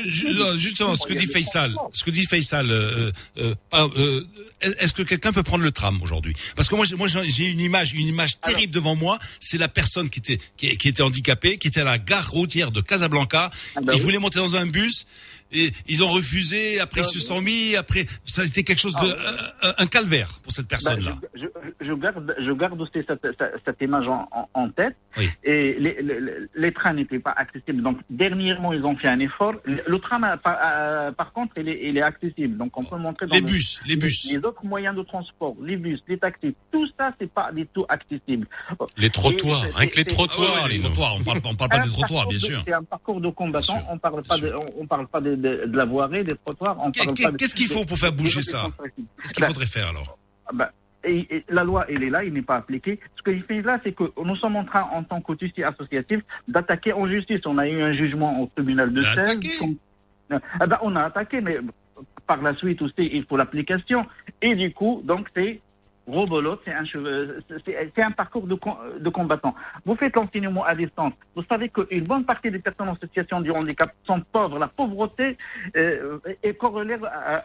[0.58, 4.28] Justement, ce que dit Faisal, ce que dit Faisal, euh, euh, euh,
[4.60, 6.36] est-ce que quelqu'un peut prendre le tram aujourd'hui?
[6.58, 9.18] Parce que moi, moi, j'ai une image, une image terrible devant moi.
[9.40, 12.82] C'est la personne qui était, qui, était handicapée, qui était à la gare routière de
[12.82, 13.50] Casablanca.
[13.78, 15.06] Ah, bah il voulait monter dans un bus
[15.54, 16.80] et ils ont refusé.
[16.80, 17.76] Après, ils se sont mis.
[17.76, 19.10] Après, ça a été quelque chose de
[19.62, 21.18] ah, un, calvaire pour cette personne-là.
[21.22, 21.46] Bah, je,
[21.82, 23.26] je, garde, je garde aussi cette,
[23.66, 24.96] cette, image en, en, tête.
[25.18, 25.30] Oui.
[25.44, 26.20] Et les, les,
[26.56, 27.82] les trains n'étaient pas accessibles.
[27.82, 29.54] Donc dernièrement, ils ont fait un effort.
[29.66, 32.58] Le, tram, par, euh, par, contre, il est, il est accessible.
[32.58, 35.78] Donc on peut montrer dans les bus, les bus, les autres moyens de transport, les
[35.78, 36.56] bus, les taxis.
[36.72, 38.48] Tout ça, c'est pas du tout accessible.
[38.98, 41.16] Les trottoirs, rien que les trottoirs, les trottoirs.
[41.20, 42.64] On parle, on parle pas des trottoirs, bien sûr.
[42.66, 43.82] C'est un parcours de combattant.
[43.90, 46.78] On parle pas de, on, parle pas de, de, la voirie, des trottoirs.
[46.94, 48.66] Qu'est-ce qu'il faut pour faire bouger ça
[49.22, 50.18] Qu'est-ce qu'il faudrait faire alors
[50.54, 50.70] ben,
[51.06, 53.00] et, la loi, elle est là, il n'est pas appliqué.
[53.18, 56.94] Ce qu'il fait là, c'est que nous sommes en train, en tant qu'officier associatif, d'attaquer
[56.94, 57.42] en justice.
[57.46, 59.40] On a eu un jugement au tribunal de Sèvres.
[60.32, 61.58] Eh ben, on a attaqué, mais
[62.26, 64.06] par la suite aussi, il faut l'application.
[64.42, 65.60] Et du coup, donc, c'est
[66.06, 68.58] Robolote, c'est un, parcours de,
[69.00, 69.56] de combattant.
[69.86, 71.14] Vous faites l'enseignement à distance.
[71.34, 74.60] Vous savez qu'une bonne partie des personnes en situation de handicap sont pauvres.
[74.60, 75.38] La pauvreté
[75.78, 76.98] euh, est corrélée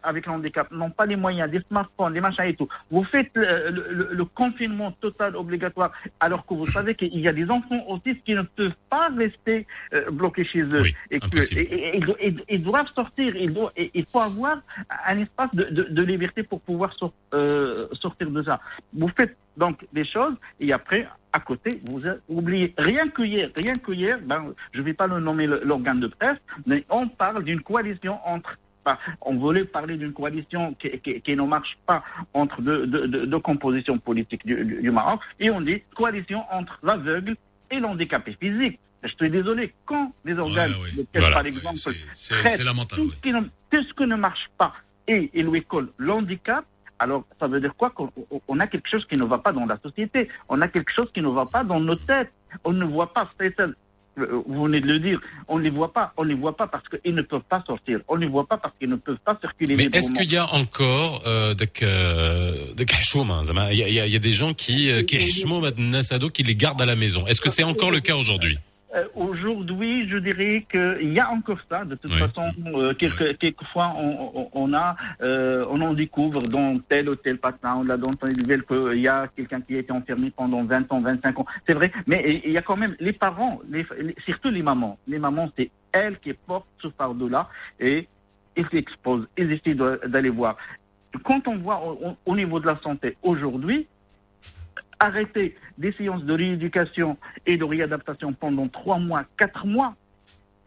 [0.02, 0.70] avec le handicap.
[0.72, 2.68] N'ont pas les moyens, des smartphones, des machins et tout.
[2.90, 7.48] Vous faites le, le, confinement total obligatoire alors que vous savez qu'il y a des
[7.50, 10.84] enfants autistes qui ne peuvent pas rester euh, bloqués chez eux.
[11.10, 12.00] et,
[12.48, 13.36] ils doivent sortir.
[13.36, 14.58] Il, faut avoir
[15.06, 16.94] un espace de, de, de liberté pour pouvoir
[17.34, 18.47] euh, sortir de
[18.92, 22.74] vous faites donc des choses et après, à côté, vous oubliez.
[22.78, 26.06] Rien que hier, rien que hier, ben, je ne vais pas le nommer l'organe de
[26.06, 28.56] presse, mais on parle d'une coalition entre
[29.20, 32.02] on voulait parler d'une coalition qui, ne marche pas
[32.34, 37.36] entre deux, compositions politiques du, Maroc, et on dit coalition entre l'aveugle
[37.70, 38.78] et l'handicapé physique.
[39.02, 40.72] Je suis désolé, quand les organes,
[41.12, 41.78] par exemple,
[42.14, 43.02] c'est lamentable.
[43.02, 44.72] Tout, ce qui ne, marche pas
[45.06, 46.64] et il lui colle l'handicap,
[46.98, 49.78] alors, ça veut dire quoi Qu'on a quelque chose qui ne va pas dans la
[49.78, 50.28] société.
[50.48, 52.32] On a quelque chose qui ne va pas dans nos têtes.
[52.64, 53.28] On ne voit pas,
[54.18, 56.12] euh, vous venez de le dire, on ne les voit pas.
[56.16, 58.00] On ne les voit pas parce qu'ils ne peuvent pas sortir.
[58.08, 59.76] On ne les voit pas parce qu'ils ne peuvent pas circuler.
[59.76, 61.66] Mais est-ce qu'il y a encore euh, des
[63.70, 67.26] il y, a des gens qui euh, qui les gardent à la maison.
[67.26, 68.58] Est-ce que c'est encore le cas aujourd'hui?
[68.94, 71.84] Euh, aujourd'hui, je dirais qu'il y a encore ça.
[71.84, 77.10] De toute façon, euh, quelques, quelquefois, on, on a, euh, on en découvre dans tel
[77.10, 80.30] ou tel patin, on l'a dans nouvelle qu'il y a quelqu'un qui a été enfermé
[80.30, 81.46] pendant 20 ans, 25 ans.
[81.66, 83.86] C'est vrai, mais il y a quand même les parents, les,
[84.24, 84.98] surtout les mamans.
[85.06, 87.48] Les mamans, c'est elles qui portent ce fardeau-là
[87.78, 88.08] et
[88.56, 90.56] ils s'exposent, ils essaient d'aller voir.
[91.24, 91.82] Quand on voit
[92.24, 93.86] au niveau de la santé aujourd'hui,
[95.00, 99.94] arrêter des séances de rééducation et de réadaptation pendant trois mois, quatre mois,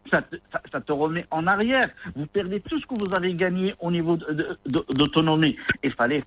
[0.09, 0.21] ça
[0.81, 1.89] te, remet en arrière.
[2.15, 4.17] Vous perdez tout ce que vous avez gagné au niveau
[4.65, 5.55] d'autonomie.
[5.83, 6.23] Il fallait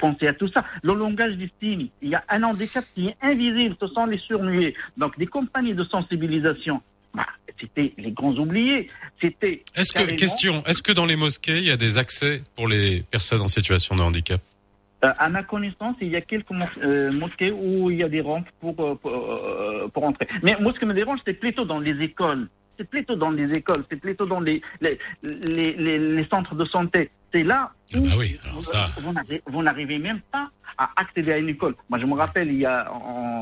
[0.00, 0.64] penser à tout ça.
[0.82, 4.18] Le langage des signes, il y a un handicap qui est invisible, ce sont les
[4.18, 4.74] surnués.
[4.96, 6.80] Donc des compagnies de sensibilisation,
[7.14, 7.26] bah,
[7.60, 8.88] c'était les grands oubliés.
[9.20, 9.62] C'était.
[9.74, 13.02] Est-ce que question, est-ce que dans les mosquées il y a des accès pour les
[13.02, 14.40] personnes en situation de handicap?
[15.04, 16.50] Euh, à ma connaissance, il y a quelques
[16.82, 20.26] euh, mosquées où il y a des rampes pour, euh, pour, entrer.
[20.42, 22.48] Mais moi, ce qui me dérange, c'est plutôt dans les écoles.
[22.76, 27.10] C'est plutôt dans les écoles, c'est plutôt dans les, les, les, les, centres de santé.
[27.32, 28.88] C'est là où ah bah oui, ça...
[29.46, 31.74] vous n'arrivez même pas à accéder à une école.
[31.88, 32.90] Moi, je me rappelle, il y a,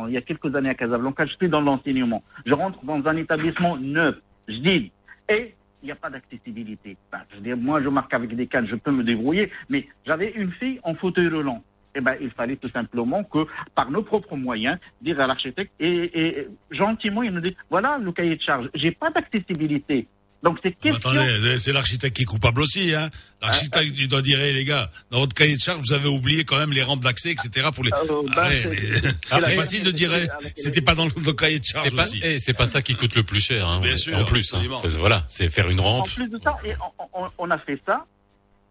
[0.08, 2.22] il y a quelques années à Casablanca, je suis dans l'enseignement.
[2.46, 4.16] Je rentre dans un établissement neuf,
[4.48, 4.92] je dis,
[5.28, 5.54] et
[5.86, 6.96] n'y a pas d'accessibilité.
[7.30, 10.30] je veux dire, moi, je marque avec des cannes, je peux me débrouiller, mais j'avais
[10.32, 11.62] une fille en fauteuil roulant.
[11.94, 16.46] Eh ben, il fallait tout simplement que, par nos propres moyens, dire à l'architecte, et,
[16.70, 20.06] gentiment, il nous dit, voilà le cahier de charge, j'ai pas d'accessibilité.
[20.46, 21.10] Donc c'est question.
[21.10, 23.10] Attendez, c'est l'architecte qui est coupable aussi, hein.
[23.42, 26.56] L'architecte, il doit dire, les gars, dans votre cahier de charge, vous avez oublié quand
[26.56, 27.68] même les rampes d'accès, etc.
[27.74, 27.90] pour les.
[27.92, 31.32] Euh, bah, Ah c'est- mais- Ah, c'est facile de dire, les- c'était pas dans le,
[31.32, 32.20] cahier de C'est charge pas, aussi.
[32.22, 34.54] eh, c'est pas ça qui coûte le plus cher, hein, Bien en- sûr, en plus.
[34.54, 34.62] hein.
[34.98, 36.14] voilà, c'est faire une En rampe.
[36.14, 36.74] plus de ça, et
[37.38, 38.06] on, a fait ça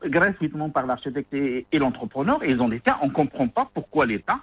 [0.08, 2.42] gratuitement par l'architecte et, et l'entrepreneur.
[2.44, 4.40] Et ils ont dit tiens, on comprend pas pourquoi l'État.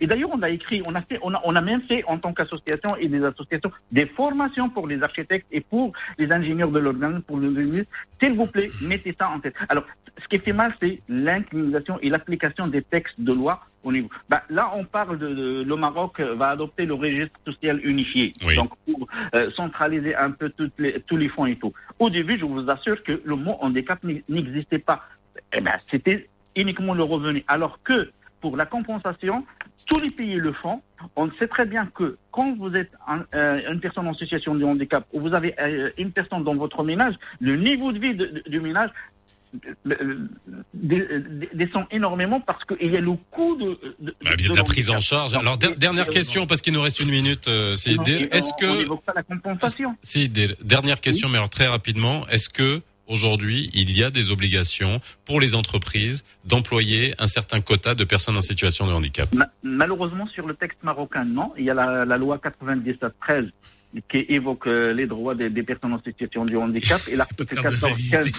[0.00, 2.18] Et d'ailleurs, on a écrit, on a fait, on a, on a même fait en
[2.18, 6.78] tant qu'association et des associations des formations pour les architectes et pour les ingénieurs de
[6.78, 7.90] l'organisme, pour le ministre.
[8.20, 9.54] S'il vous plaît, mettez ça en tête.
[9.68, 9.84] Alors,
[10.22, 14.08] ce qui fait mal, c'est l'incrimination et l'application des textes de loi au niveau.
[14.30, 18.32] Bah, là, on parle de, de- le Maroc va adopter le registre social unifié.
[18.46, 18.56] Oui.
[18.56, 21.72] Donc, pour euh, centraliser un peu toutes les, tous les fonds et tout.
[21.98, 25.02] Au début, je vous assure que le mot handicap n'e- n'existait pas.
[25.52, 27.44] Eh ben, c'était uniquement le revenu.
[27.48, 28.10] Alors que
[28.44, 29.36] pour la compensation,
[29.86, 30.82] tous les pays le font.
[31.16, 34.62] On sait très bien que quand vous êtes un- euh, une personne en situation de
[34.70, 38.26] handicap ou vous avez euh, une personne dans votre ménage, le niveau de vie de-
[38.26, 38.90] de- du ménage
[39.86, 40.28] euh,
[41.54, 43.68] descend énormément parce qu'il y a le coût de,
[44.00, 45.32] de, Bah, de la prise en charge.
[45.34, 49.04] Alors, der- dernière question, parce qu'il nous reste une minute, est-ce on- On que, n'évoque
[49.04, 49.96] pas la compensation.
[50.02, 55.00] si, dernière question, mais alors très rapidement, est-ce que aujourd'hui, il y a des obligations
[55.24, 60.26] pour les entreprises d'employer un certain quota de personnes en situation de handicap Ma- Malheureusement,
[60.28, 61.52] sur le texte marocain, non.
[61.58, 63.50] Il y a la, la loi 97-13
[64.10, 67.70] qui évoque euh, les droits des, des personnes en situation de handicap et l'article Pas
[67.70, 68.32] de 14, 15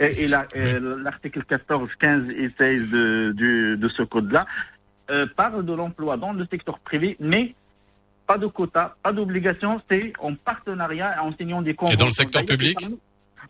[0.00, 4.46] et, et la- euh, l'article 14, 15 et 16 de, ce code-là
[5.10, 7.54] euh, parle de l'emploi dans le secteur privé, mais
[8.26, 11.98] pas de quota, pas d'obligation, c'est en partenariat en signant des conventions.
[11.98, 12.78] dans le secteur public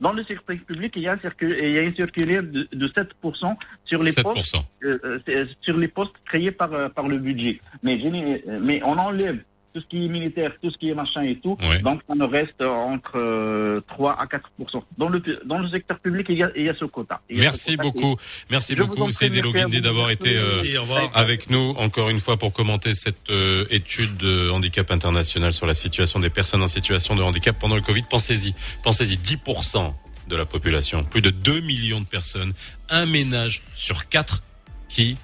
[0.00, 3.56] Dans le secteur public, il y a, il y a une circulaire de, de 7%
[3.84, 4.64] sur les postes 7%.
[4.84, 7.60] euh, euh, c'est- sur les postes créés par, euh, par le budget.
[7.82, 9.38] Mais, euh, mais on enlève
[9.72, 11.56] tout ce qui est militaire, tout ce qui est machin et tout.
[11.60, 11.80] Ouais.
[11.80, 14.50] Donc, ça nous reste entre euh, 3 à 4
[14.98, 17.20] Dans le, dans le secteur public, il y a, il y a ce quota.
[17.30, 18.16] Ce Merci quota beaucoup.
[18.50, 19.82] Merci Je beaucoup, Seydi merci Logindi, vous.
[19.82, 20.76] d'avoir été euh, Merci,
[21.14, 25.74] avec nous encore une fois pour commenter cette euh, étude de handicap international sur la
[25.74, 28.04] situation des personnes en situation de handicap pendant le Covid.
[28.10, 29.90] Pensez-y, pensez-y, 10%
[30.28, 32.52] de la population, plus de 2 millions de personnes,
[32.88, 34.40] un ménage sur quatre
[34.88, 35.16] qui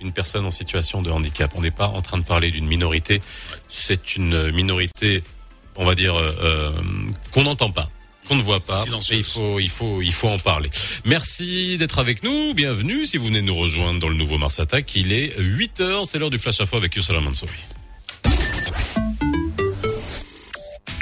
[0.00, 1.52] une personne en situation de handicap.
[1.54, 3.22] On n'est pas en train de parler d'une minorité.
[3.68, 5.22] C'est une minorité,
[5.76, 6.72] on va dire, euh, euh,
[7.32, 7.88] qu'on n'entend pas
[8.28, 8.84] qu'on ne voit pas.
[9.10, 10.70] Il faut, il faut, il faut en parler.
[11.04, 12.54] Merci d'être avec nous.
[12.54, 14.94] Bienvenue si vous venez nous rejoindre dans le nouveau Mars Attack.
[14.94, 17.64] Il est 8 h C'est l'heure du flash à fond avec Youssef Mansouri.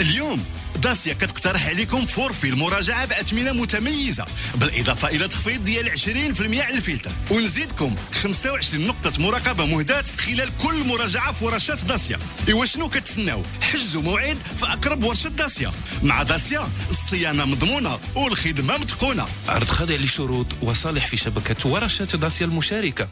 [0.01, 0.38] Lyon
[0.81, 7.11] داسيا كتقترح عليكم فورفي المراجعة بأثمنة متميزة بالإضافة إلى تخفيض ديال 20% على الفلتر.
[7.31, 12.19] ونزيدكم 25 نقطة مراقبة مهداة خلال كل مراجعة في ورشات داسيا.
[12.51, 15.73] إوا شنو كتسناو؟ حجزوا موعد في أقرب ورشة داسيا.
[16.03, 19.27] مع داسيا الصيانة مضمونة والخدمة متقونة.
[19.49, 23.09] عرض خاضع لشروط وصالح في شبكة ورشات داسيا المشاركة.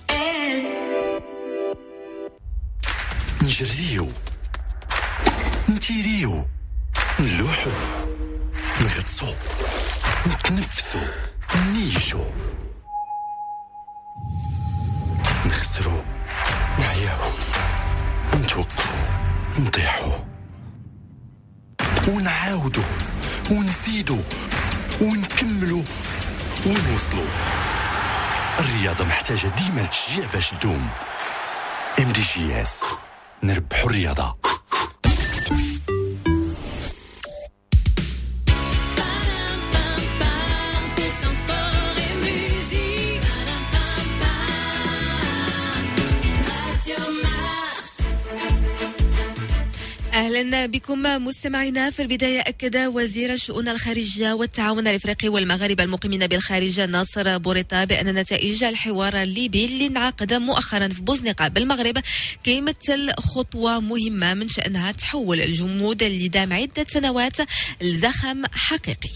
[3.42, 4.12] نجريو.
[5.68, 6.46] نتيريو.
[7.20, 7.70] نلوحو
[8.80, 9.34] نغطسو
[10.26, 10.98] نتنفسو
[11.72, 12.24] نيجو
[15.46, 16.04] نخسرو
[16.78, 17.30] نعياو
[18.34, 18.96] نتوقفو
[19.58, 20.12] نطيحو.
[22.08, 22.82] ونعاودو
[23.50, 24.18] ونزيدو
[25.00, 25.84] ونكملو
[26.66, 27.24] ونوصلو.
[28.58, 30.88] الرياضة محتاجة ديما التشجيع باش تدوم.
[31.98, 32.84] ام دي جي اس
[33.42, 34.36] نربحو الرياضة.
[50.16, 57.38] أهلا بكم مستمعينا في البداية أكد وزير الشؤون الخارجية والتعاون الإفريقي والمغاربه المقيمين بالخارج ناصر
[57.38, 61.98] بوريطا بأن نتائج الحوار الليبي اللي انعقد مؤخرا في بوزنيقه بالمغرب
[62.44, 67.36] كيمثل خطوه مهمة من شأنها تحول الجمود اللي دام عدة سنوات
[67.80, 69.10] لزخم حقيقي.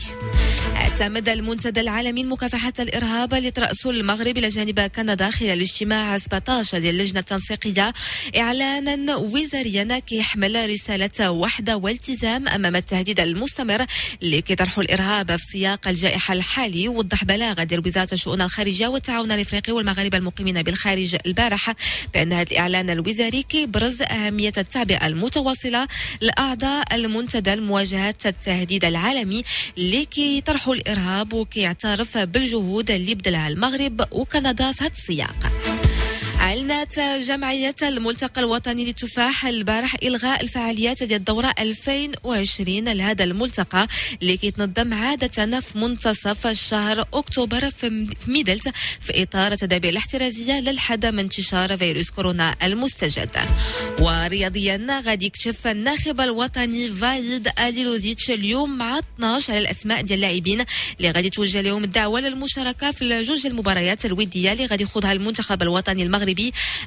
[0.77, 6.95] اعتمد المنتدى العالمي لمكافحه الإرهاب اللي تراسه المغرب إلى جانب كندا خلال اجتماع 17 ديال
[6.95, 7.93] اللجنه التنسيقية
[8.37, 10.57] اعلانا وزاريا كيحمل
[10.90, 13.87] رسالة وحدة والتزام أمام التهديد المستمر
[14.22, 19.72] لكي طرح الإرهاب في سياق الجائحة الحالي وضح بلاغة ديال وزارة الشؤون الخارجية والتعاون الإفريقي
[19.72, 21.76] والمغاربة المقيمين بالخارج البارحة
[22.14, 25.88] بأن هذا الإعلان الوزاري كيبرز أهمية التعبئة المتواصلة
[26.20, 29.44] لأعضاء المنتدى لمواجهة التهديد العالمي
[29.76, 35.70] لكي طرحوا الإرهاب وكيعترف بالجهود اللي بذلها المغرب وكندا في هذا السياق.
[36.51, 43.89] أعلنت جمعية الملتقى الوطني للتفاح البارح إلغاء الفعاليات ديال الدورة 2020 لهذا الملتقى
[44.23, 48.69] اللي كيتنظم عادة في منتصف شهر أكتوبر في ميدلت
[49.01, 53.37] في إطار التدابير الاحترازية للحد من انتشار فيروس كورونا المستجد.
[54.01, 60.65] ورياضيا غادي يكتشف الناخب الوطني فايد أليلوزيتش اليوم مع 12 على الأسماء ديال اللاعبين
[60.99, 66.03] اللي غادي توجه لهم الدعوة للمشاركة في جوج المباريات الودية اللي غادي يخوضها المنتخب الوطني
[66.03, 66.39] المغربي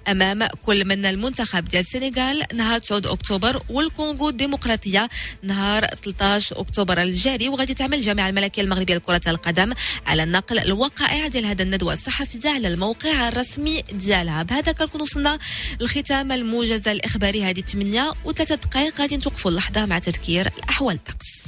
[0.08, 5.10] أمام كل من المنتخب ديال السنغال نهار 9 أكتوبر والكونغو الديمقراطية
[5.44, 9.74] نهار 13 أكتوبر الجاري وغادي تعمل الجامعة الملكية المغربية لكرة القدم
[10.06, 14.44] على نقل الوقائع ديال هذا الندوة الصحفيه على الموقع الرسمي ديالها.
[14.44, 15.40] بهذا كنكون وصلنا
[15.80, 19.02] لختام الموجز الإخباري هذه 8 وثلاثة دقائق.
[19.02, 20.96] غادي نتوقفوا اللحظة مع تذكير الأحوال.
[20.96, 21.44] الطقس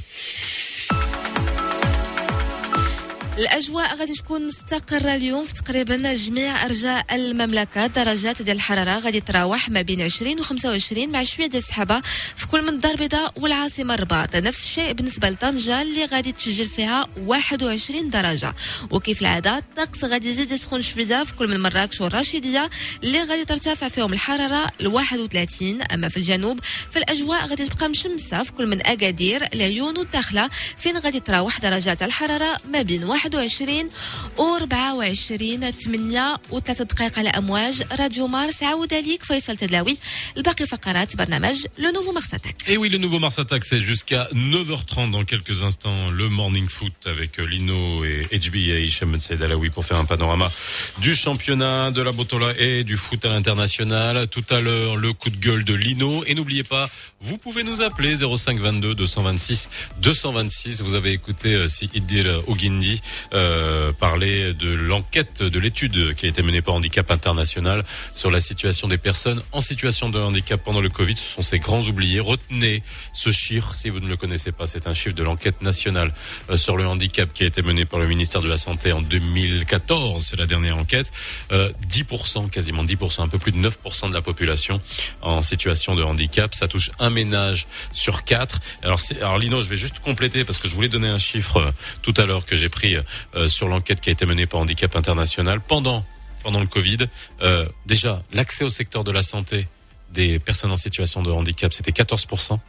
[3.38, 7.86] الأجواء غادي تكون مستقرة اليوم في تقريبا جميع أرجاء المملكة.
[7.86, 12.00] درجات ديال الحرارة غادي تراوح ما بين 20 و 25 مع شوية ديال السحابة
[12.36, 14.36] في كل من الدار البيضاء والعاصمة الرباط.
[14.36, 18.54] نفس الشيء بالنسبة لطنجة اللي غادي تسجل فيها 21 درجة.
[18.90, 22.70] وكيف العادة الطقس غادي يزيد يسخن شوية في كل من مراكش والرشيديه
[23.02, 28.42] اللي غادي ترتفع فيهم الحرارة ل 31 أما في الجنوب في الاجواء غادي تبقى مشمسة
[28.42, 30.50] في كل من أكادير العيون والداخلة.
[30.78, 33.89] فين غادي تراوح درجات الحرارة؟ ما بين 21
[34.37, 39.97] و 24 8 و 3 دقائق على امواج راديو مارس عاود عليك فيصل تدلاوي
[40.37, 44.27] الباقي فقرات برنامج لو نوفو مارس اتاك Et oui, le nouveau Mars Attack, c'est jusqu'à
[44.33, 49.41] 9h30 dans quelques instants, le Morning Foot avec euh, Lino et HBA Hicham Ben Said
[49.41, 50.51] Alaoui pour faire un panorama
[50.99, 54.27] du championnat, de la Botola et du foot à l'international.
[54.27, 56.23] Tout à l'heure, le coup de gueule de Lino.
[56.27, 59.69] Et n'oubliez pas, vous pouvez nous appeler 05 22 226
[60.01, 60.81] 226.
[60.81, 63.01] Vous avez écouté euh, si Idil Ogindi
[63.32, 68.40] euh, parler de l'enquête de l'étude qui a été menée par Handicap International sur la
[68.40, 71.16] situation des personnes en situation de handicap pendant le Covid.
[71.16, 72.20] Ce sont ces grands oubliés.
[72.20, 74.66] Retenez ce chiffre si vous ne le connaissez pas.
[74.66, 76.12] C'est un chiffre de l'enquête nationale
[76.50, 79.02] euh, sur le handicap qui a été menée par le ministère de la Santé en
[79.02, 80.24] 2014.
[80.24, 81.10] C'est la dernière enquête.
[81.52, 84.80] Euh, 10%, quasiment 10%, un peu plus de 9% de la population
[85.22, 86.54] en situation de handicap.
[86.54, 88.60] Ça touche un ménage sur quatre.
[88.82, 91.70] Alors, alors Lino, je vais juste compléter parce que je voulais donner un chiffre euh,
[92.02, 93.02] tout à l'heure que j'ai pris euh,
[93.48, 96.04] sur l'enquête qui a été menée par Handicap International pendant
[96.46, 97.08] pendant le Covid.
[97.42, 99.66] Euh, déjà, l'accès au secteur de la santé
[100.12, 102.60] des personnes en situation de handicap, c'était 14%.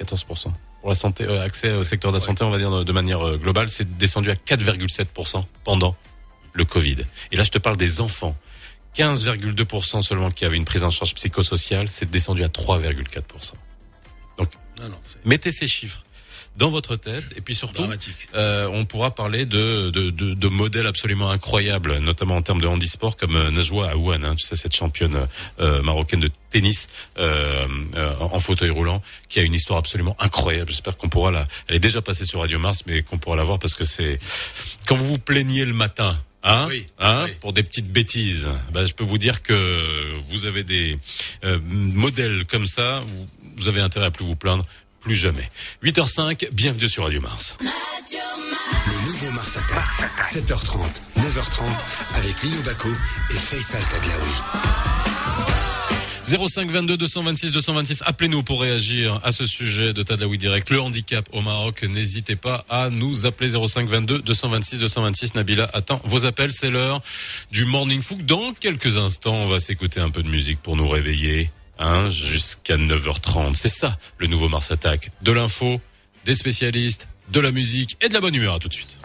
[0.00, 0.52] 14%.
[0.80, 2.92] Pour la santé, euh, accès au secteur de la santé, on va dire de, de
[2.92, 5.96] manière euh, globale, c'est descendu à 4,7% pendant
[6.52, 6.98] le Covid.
[7.32, 8.36] Et là, je te parle des enfants.
[8.96, 13.54] 15,2% seulement qui avaient une prise en charge psychosociale, c'est descendu à 3,4%.
[14.38, 14.46] Non,
[14.88, 16.04] non, c'est Mettez ces chiffres
[16.56, 17.84] dans votre tête et puis surtout,
[18.34, 22.66] euh, on pourra parler de, de, de, de modèles absolument incroyables, notamment en termes de
[22.66, 25.26] handisport, comme euh, Najwa Aouane, hein, tu sais, cette championne
[25.60, 30.16] euh, marocaine de tennis euh, euh, en en fauteuil roulant, qui a une histoire absolument
[30.18, 30.70] incroyable.
[30.70, 31.46] J'espère qu'on pourra la...
[31.68, 34.18] Elle est déjà passée sur Radio Mars, mais qu'on pourra la voir parce que c'est...
[34.86, 36.18] Quand vous vous plaignez le matin...
[36.42, 37.32] Hein, Oui, hein, oui.
[37.42, 38.48] pour des petites bêtises.
[38.72, 40.98] Ben, je peux vous dire que vous avez des
[41.44, 43.26] euh, modèles comme ça, vous,
[43.58, 44.64] vous avez intérêt à plus vous plaindre,
[45.00, 45.50] plus jamais.
[45.82, 47.56] 8h05, bienvenue sur Radio Mars.
[47.60, 49.86] Le nouveau Mars Attack.
[50.22, 50.80] 7h30,
[51.18, 51.62] 9h30
[52.16, 52.88] avec Lino Baco
[53.30, 54.32] et Faisal Tadlaoui.
[56.48, 58.02] 05 22 226 226.
[58.06, 61.82] Appelez-nous pour réagir à ce sujet de Tadawi Direct, le handicap au Maroc.
[61.82, 65.34] N'hésitez pas à nous appeler 05 22 226 226.
[65.34, 66.52] Nabila attend vos appels.
[66.52, 67.00] C'est l'heure
[67.50, 68.24] du Morning Fook.
[68.24, 71.50] Dans quelques instants, on va s'écouter un peu de musique pour nous réveiller.
[72.10, 73.54] Jusqu'à 9h30.
[73.54, 75.10] C'est ça, le nouveau Mars Attack.
[75.22, 75.80] De l'info,
[76.24, 78.54] des spécialistes, de la musique et de la bonne humeur.
[78.54, 78.98] À tout de suite.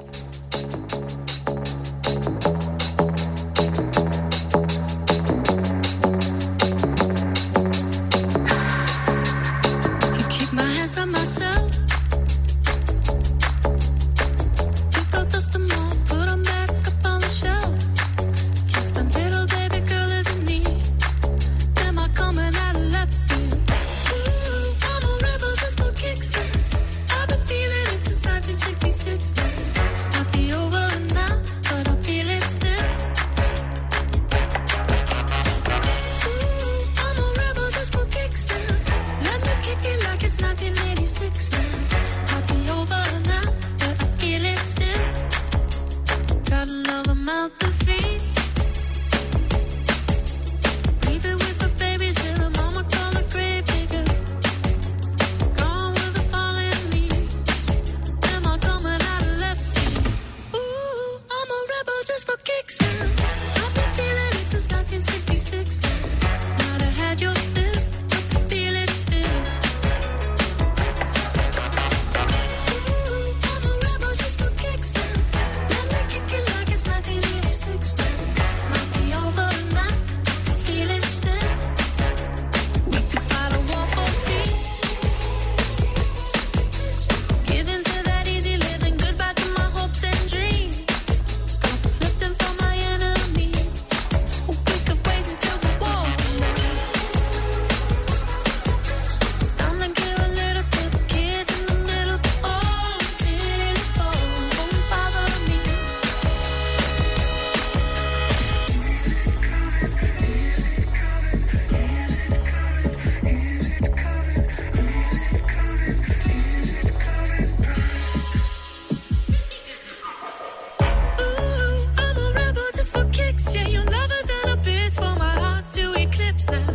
[126.52, 126.75] now.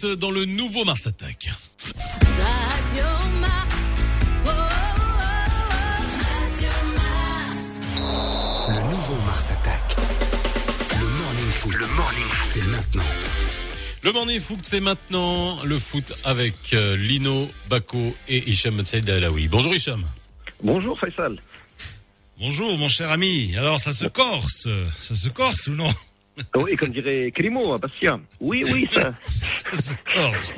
[0.00, 1.50] 8h08 dans le nouveau Mars Attack.
[1.82, 3.04] Radio
[3.40, 3.74] Mars.
[4.46, 5.70] Oh, oh, oh,
[6.22, 7.78] Radio Mars.
[8.68, 9.96] Le nouveau Mars Attack.
[10.98, 11.74] Le morning foot.
[11.74, 13.04] Le morning C'est maintenant.
[14.02, 19.46] Le Morning Foot, c'est maintenant le foot avec euh, Lino, Bako et Hicham Saïd Alaoui.
[19.48, 20.06] Bonjour Hicham.
[20.62, 21.38] Bonjour Faisal.
[22.38, 23.54] Bonjour, mon cher ami.
[23.58, 24.66] Alors, ça se corse.
[25.00, 25.92] Ça se corse ou non?
[26.56, 28.18] Oui, comme dirait Crimo à Bastia.
[28.40, 29.14] Oui, oui, ça,
[29.54, 30.54] Ça se corse.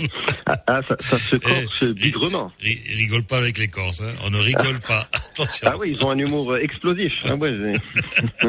[0.47, 2.53] ah, ah, ça, ça se corse Eh, bigrement.
[2.61, 4.01] Ri- Rigole pas avec les Corses.
[4.01, 4.13] Hein.
[4.25, 5.09] On ne rigole pas.
[5.33, 5.69] Attention.
[5.71, 7.13] Ah oui, ils ont un humour euh, explosif.
[7.25, 7.51] Ah ouais,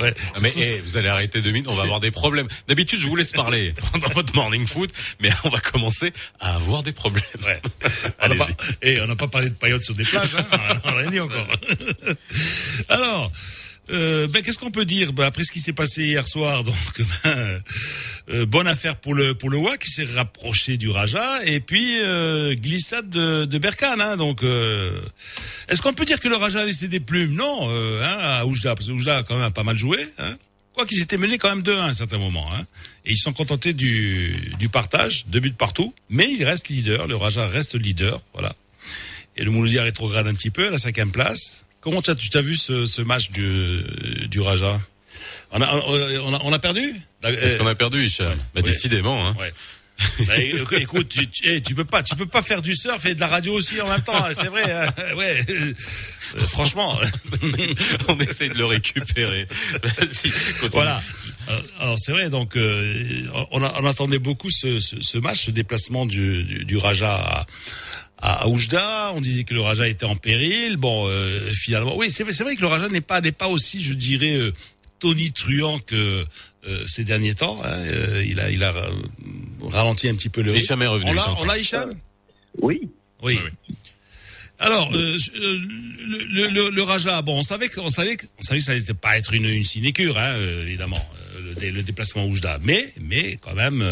[0.00, 0.14] Ouais.
[0.34, 2.48] Ah, mais eh, vous allez arrêter deux minutes, on va avoir des problèmes.
[2.68, 6.82] D'habitude, je vous laisse parler pendant votre Morning Foot, mais on va commencer à avoir
[6.82, 7.24] des problèmes.
[7.44, 7.60] Ouais.
[8.22, 8.38] On n'a Allez-y.
[8.38, 8.48] pas,
[8.82, 10.46] eh, on n'a pas parlé de paillotes sur des plages, hein.
[10.84, 11.46] on n'a rien dit encore.
[12.88, 13.30] Alors,
[13.90, 15.12] euh, ben, qu'est-ce qu'on peut dire?
[15.12, 16.74] Ben, après ce qui s'est passé hier soir Donc,
[17.24, 17.62] ben,
[18.30, 21.98] euh, bonne affaire pour le pour le WAC qui s'est rapproché du Raja et puis
[22.00, 24.00] euh, glissade de, de Berkane.
[24.00, 25.00] Hein, donc, euh,
[25.68, 27.34] est-ce qu'on peut dire que le Raja a laissé des plumes?
[27.34, 29.98] Non, euh, hein, à Oujda, parce que Oujda a quand même pas mal joué.
[30.18, 30.36] Hein.
[30.74, 32.48] Quoi qu'ils étaient menés quand même 2-1 à un certain moment.
[32.54, 32.64] Hein.
[33.04, 35.92] Et ils sont contentés du, du partage, deux buts partout.
[36.08, 38.54] Mais il reste leader, le Raja reste leader, voilà.
[39.36, 41.66] Et le Mouloudia rétrograde un petit peu à la cinquième place.
[41.80, 43.82] Comment t'as- tu t'as vu ce, ce match du,
[44.28, 44.80] du Raja?
[45.52, 46.94] On a, on, a, on a perdu?
[47.22, 48.28] Est-ce qu'on a perdu Hicham?
[48.28, 48.34] Ouais.
[48.36, 48.62] bah, Oui.
[48.62, 49.26] Décidément.
[49.26, 49.36] Hein.
[49.38, 49.52] Ouais.
[50.26, 53.04] Bah, éc- écoute, tu, tu, eh, tu peux pas, tu peux pas faire du surf
[53.04, 54.14] et de la radio aussi en même temps.
[54.32, 54.70] C'est vrai.
[54.72, 55.44] hein, ouais.
[55.50, 55.74] Euh,
[56.46, 56.98] franchement.
[58.08, 59.46] on essaie de le récupérer.
[60.72, 61.02] Voilà.
[61.48, 62.30] Alors, alors, c'est vrai.
[62.30, 66.64] Donc euh, on, a- on attendait beaucoup ce, ce, ce match, ce déplacement du, du,
[66.64, 67.46] du Raja à,
[68.20, 69.12] à, Oujda.
[69.14, 70.76] On disait que le Raja était en péril.
[70.76, 73.92] Bon, euh, finalement, oui, c'est vrai, que le Raja n'est pas n'est pas aussi, je
[73.94, 74.52] dirais, euh,
[74.98, 76.24] tonitruant que
[76.66, 77.60] euh, ces derniers temps.
[77.64, 77.68] hein.
[77.72, 78.74] Euh, il a il a
[79.62, 80.56] ralenti un petit peu le.
[80.56, 81.10] Hicham est revenu.
[81.10, 81.94] On l'a, on Hicham?
[82.60, 82.80] Oui.
[83.22, 83.38] Oui.
[84.58, 88.42] Alors, euh, le, le, le, le Raja, bon, on savait que, on savait que, on
[88.42, 91.02] savait que ça n'allait pas être une, une sinécure, hein, évidemment,
[91.42, 92.58] le, dé- le déplacement Oujda.
[92.62, 93.82] Mais, mais quand même,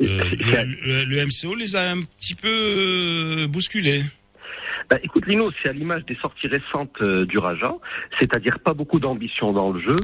[0.86, 4.02] le, le- MCO les a un petit peu euh, bousculés.
[4.88, 7.72] Bah, écoute Lino, c'est à l'image des sorties récentes euh, du Raja,
[8.18, 10.00] c'est-à-dire pas beaucoup d'ambition dans le jeu,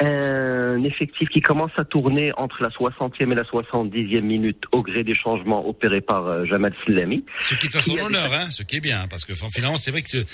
[0.00, 5.04] un effectif qui commence à tourner entre la 60e et la 70e minute au gré
[5.04, 7.24] des changements opérés par euh, Jamal Slami.
[7.38, 9.92] Ce qui est à son honneur, hein, ce qui est bien, parce que finalement, c'est
[9.92, 10.24] vrai que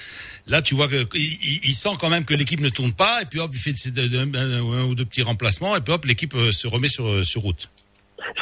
[0.46, 3.20] là, tu vois que il, il- il sent quand même que l'équipe ne tourne pas,
[3.20, 6.34] et puis hop, il fait un, un ou deux petits remplacements, et puis hop, l'équipe
[6.36, 7.68] euh, se remet sur, euh, sur route.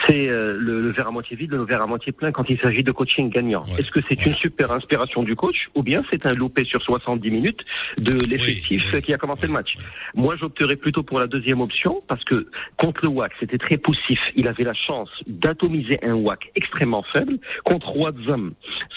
[0.06, 2.58] C'est euh, le, le verre à moitié vide, le verre à moitié plein quand il
[2.58, 3.64] s'agit de coaching gagnant.
[3.64, 3.80] Ouais.
[3.80, 4.26] Est-ce que c'est Ouais.
[4.26, 7.60] une super inspiration du coach ou bien c'est un loupé sur 70 minutes
[7.98, 9.74] de l'effectif Oui, qui a commencé le match?
[10.14, 14.18] Moi, j'opterais plutôt pour la deuxième option parce que contre le WAC, c'était très poussif.
[14.34, 17.38] Il avait la chance d'atomiser un WAC extrêmement faible.
[17.64, 18.52] Contre Wadzam,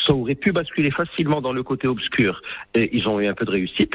[0.06, 2.42] ça aurait pu basculer facilement dans le côté obscur.
[2.74, 3.94] Et ils ont eu un peu de réussite.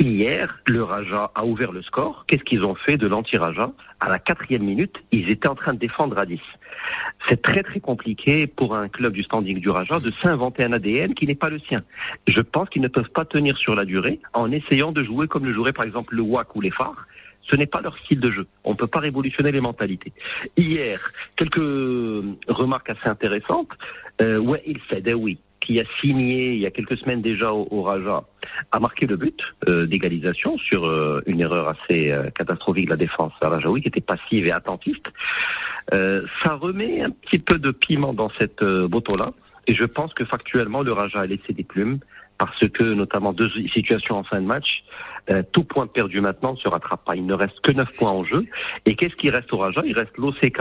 [0.00, 2.24] Hier, le Raja a ouvert le score.
[2.26, 3.70] Qu'est-ce qu'ils ont fait de l'anti-Raja?
[4.00, 6.40] À la quatrième minute, ils étaient en train de défendre à 10.
[7.28, 11.14] C'est très très compliqué pour un club du standing du Raja de s'inventer un ADN
[11.14, 11.82] qui n'est pas le sien.
[12.26, 15.44] Je pense qu'ils ne peuvent pas tenir sur la durée en essayant de jouer comme
[15.44, 17.06] le jouerait par exemple le WAC ou les phares.
[17.42, 18.46] Ce n'est pas leur style de jeu.
[18.64, 20.12] On ne peut pas révolutionner les mentalités.
[20.56, 21.56] Hier, quelques
[22.48, 23.68] remarques assez intéressantes.
[24.22, 24.80] Euh, ouais, il
[25.14, 28.22] oui, qui a signé il y a quelques semaines déjà au, au Raja,
[28.70, 32.96] a marqué le but euh, d'égalisation sur euh, une erreur assez euh, catastrophique de la
[32.96, 35.06] défense à Rajaoui, qui était passive et attentiste.
[35.92, 39.32] Euh, ça remet un petit peu de piment dans cette euh, moto-là.
[39.66, 41.98] Et je pense que factuellement, le Raja a laissé des plumes
[42.38, 44.84] parce que, notamment deux situations en fin de match,
[45.30, 47.16] euh, tout point perdu maintenant ne se rattrape pas.
[47.16, 48.44] Il ne reste que 9 points en jeu.
[48.86, 49.82] Et qu'est-ce qui reste au Raja?
[49.84, 50.60] Il reste l'OCK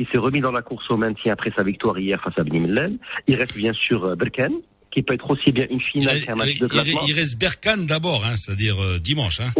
[0.00, 2.96] qui s'est remis dans la course au maintien après sa victoire hier face à Bnimlen.
[3.28, 4.50] Il reste bien sûr euh, Berken,
[4.90, 7.02] qui peut être aussi bien une finale qu'un match de classement.
[7.06, 9.40] il reste Berkane d'abord, hein, c'est-à-dire euh, dimanche.
[9.40, 9.52] Hein.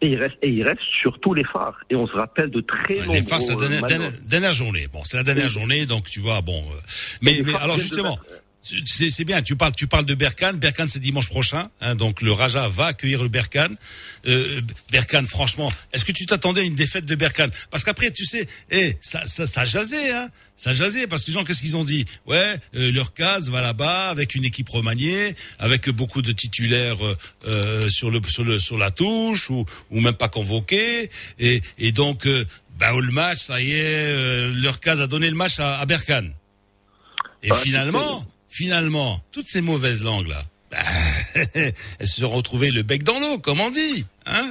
[0.00, 1.78] Et il reste, et il reste surtout les phares.
[1.90, 4.52] Et on se rappelle de très Ouais, nombreux les phases, c'est la dernière, dernière- dernière
[4.52, 4.86] journée.
[4.92, 5.50] Bon, c'est la dernière Oui.
[5.50, 6.60] journée, donc tu vois, bon.
[6.60, 6.74] euh,
[7.22, 8.18] mais, phares alors justement,
[8.62, 9.42] c'est bien.
[9.42, 10.56] Tu parles, tu parles de Berkane.
[10.58, 11.68] Berkane, c'est dimanche prochain.
[11.80, 13.76] hein, donc le Raja va accueillir le Berkane.
[14.26, 14.60] Euh,
[14.90, 17.50] Berkane, franchement, est-ce que tu t'attendais à une défaite de Berkane?
[17.70, 20.28] Parce qu'après, tu sais, eh, ça, ça, ça jasait, hein.
[20.54, 22.04] Ça jasait parce que les gens, qu'est-ce qu'ils ont dit?
[22.26, 27.16] Ouais, euh, leur case va là-bas avec une équipe remaniée, avec beaucoup de titulaires euh,
[27.48, 31.10] euh, sur le sur le sur la touche ou ou même pas convoqués.
[31.40, 32.44] Et et donc, euh,
[32.78, 35.86] bah, le match, ça y est, euh, leur case a donné le match à, à
[35.86, 36.32] Berkane.
[37.42, 40.78] Et Bah, finalement, finalement, toutes ces mauvaises langues là, bah,
[41.54, 44.50] elles se sont retrouvées le bec dans l'eau, comme on dit, hein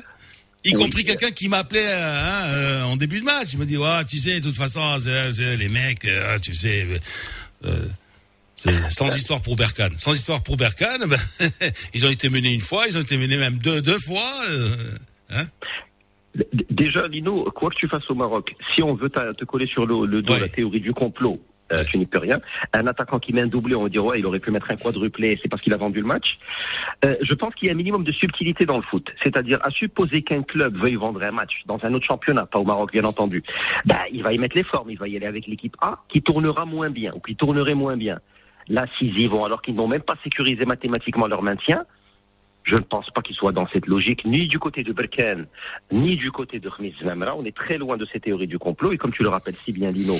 [0.65, 0.83] y Oui.
[0.83, 3.47] compris quelqu'un qui m'appelait hein, euh, en début de match.
[3.53, 6.53] Il me dit, ouais, tu sais, de toute façon, c'est- c'est les mecs, euh, tu
[6.53, 6.87] sais,
[7.65, 7.85] euh,
[8.55, 9.97] c'est sans histoire pour Berkane.
[9.97, 11.17] Sans histoire pour Berkane, ben,
[11.95, 14.31] ils ont été menés une fois, ils ont été menés même deux, deux fois.
[14.49, 14.69] euh,
[15.31, 15.47] hein
[16.69, 20.05] Déjà, Lino, quoi que tu fasses au Maroc, si on veut te coller sur le,
[20.05, 20.39] le dos Ouais.
[20.39, 21.41] la théorie du complot,
[21.71, 22.39] euh, tu n'y peux rien.
[22.73, 24.75] Un attaquant qui met un doublé, on va dire ouais, il aurait pu mettre un
[24.75, 26.37] quadruplé, c'est parce qu'il a vendu le match.
[27.05, 29.09] Euh, je pense qu'il y a un minimum de subtilité dans le foot.
[29.23, 32.65] C'est-à-dire, à supposer qu'un club veuille vendre un match dans un autre championnat, pas au
[32.65, 33.43] Maroc bien entendu,
[33.85, 36.21] ben, il va y mettre les formes, il va y aller avec l'équipe A qui
[36.21, 38.19] tournera moins bien ou qui tournerait moins bien.
[38.67, 41.85] Là, s'ils y vont alors qu'ils n'ont même pas sécurisé mathématiquement leur maintien,
[42.63, 45.47] je ne pense pas qu'ils soient dans cette logique, ni du côté de Berken,
[45.91, 47.35] ni du côté de Khmis Zamra.
[47.35, 48.91] On est très loin de ces théories du complot.
[48.91, 50.17] Et comme tu le rappelles si bien, Lino,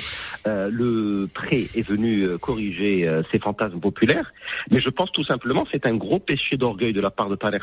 [0.48, 4.32] euh, le prêt est venu euh, corriger euh, ces fantasmes populaires.
[4.70, 7.62] Mais je pense tout simplement c'est un gros péché d'orgueil de la part de Tarek.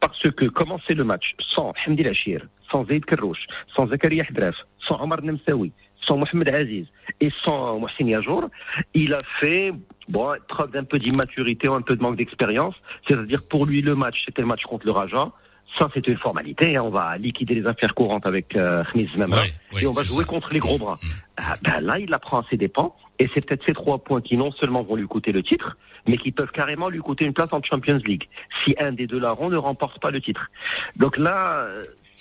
[0.00, 4.56] Parce que commencer le match sans Hamdi Lachir, sans Zaid Kerrouche, sans Zakaria Hdraf,
[4.86, 5.72] sans Omar Nemsaoui,
[6.06, 6.86] sans Mohamed Aziz
[7.20, 8.48] et sans Mohsin Yajour,
[8.94, 9.72] il a fait
[10.08, 12.74] bon, preuve d'un peu d'immaturité ou un peu de manque d'expérience.
[13.06, 15.30] C'est-à-dire pour lui, le match, c'était le match contre le Raja.
[15.78, 16.76] Ça, c'était une formalité.
[16.76, 16.82] hein.
[16.84, 19.40] On va liquider les affaires courantes avec euh, Khmiz Memra.
[19.40, 20.30] Ouais, ouais, et on va c'est jouer ça.
[20.30, 20.98] contre les gros bras.
[21.02, 21.06] Mm.
[21.38, 22.94] Ah, ben là, il la prend à ses dépens.
[23.18, 25.76] Et c'est peut-être ces trois points qui non seulement vont lui coûter le titre,
[26.06, 28.28] mais qui peuvent carrément lui coûter une place en Champions League.
[28.64, 30.48] Si un des deux larrons ne remporte pas le titre.
[30.96, 31.66] Donc là,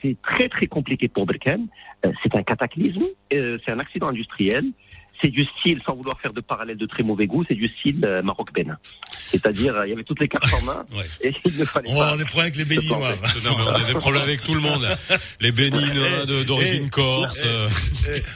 [0.04, 1.68] c'est très très compliqué pour Berken.
[2.06, 3.06] Euh, c'est un cataclysme.
[3.34, 4.66] euh, c'est un accident industriel.
[5.22, 8.04] C'est du style, sans vouloir faire de parallèle de très mauvais goût, c'est du style
[8.04, 8.78] euh, Maroc-Bénin.
[9.34, 11.04] C'est-à-dire, il y avait toutes les cartes en main Ouais.
[11.22, 12.12] et il ne fallait On pas.
[12.12, 13.16] a des problèmes avec les Béninois.
[13.44, 14.88] Non, mais on a des problèmes avec tout le monde.
[15.42, 17.42] Les Béninois de- d'origine Eh, corse.
[17.46, 17.70] euh.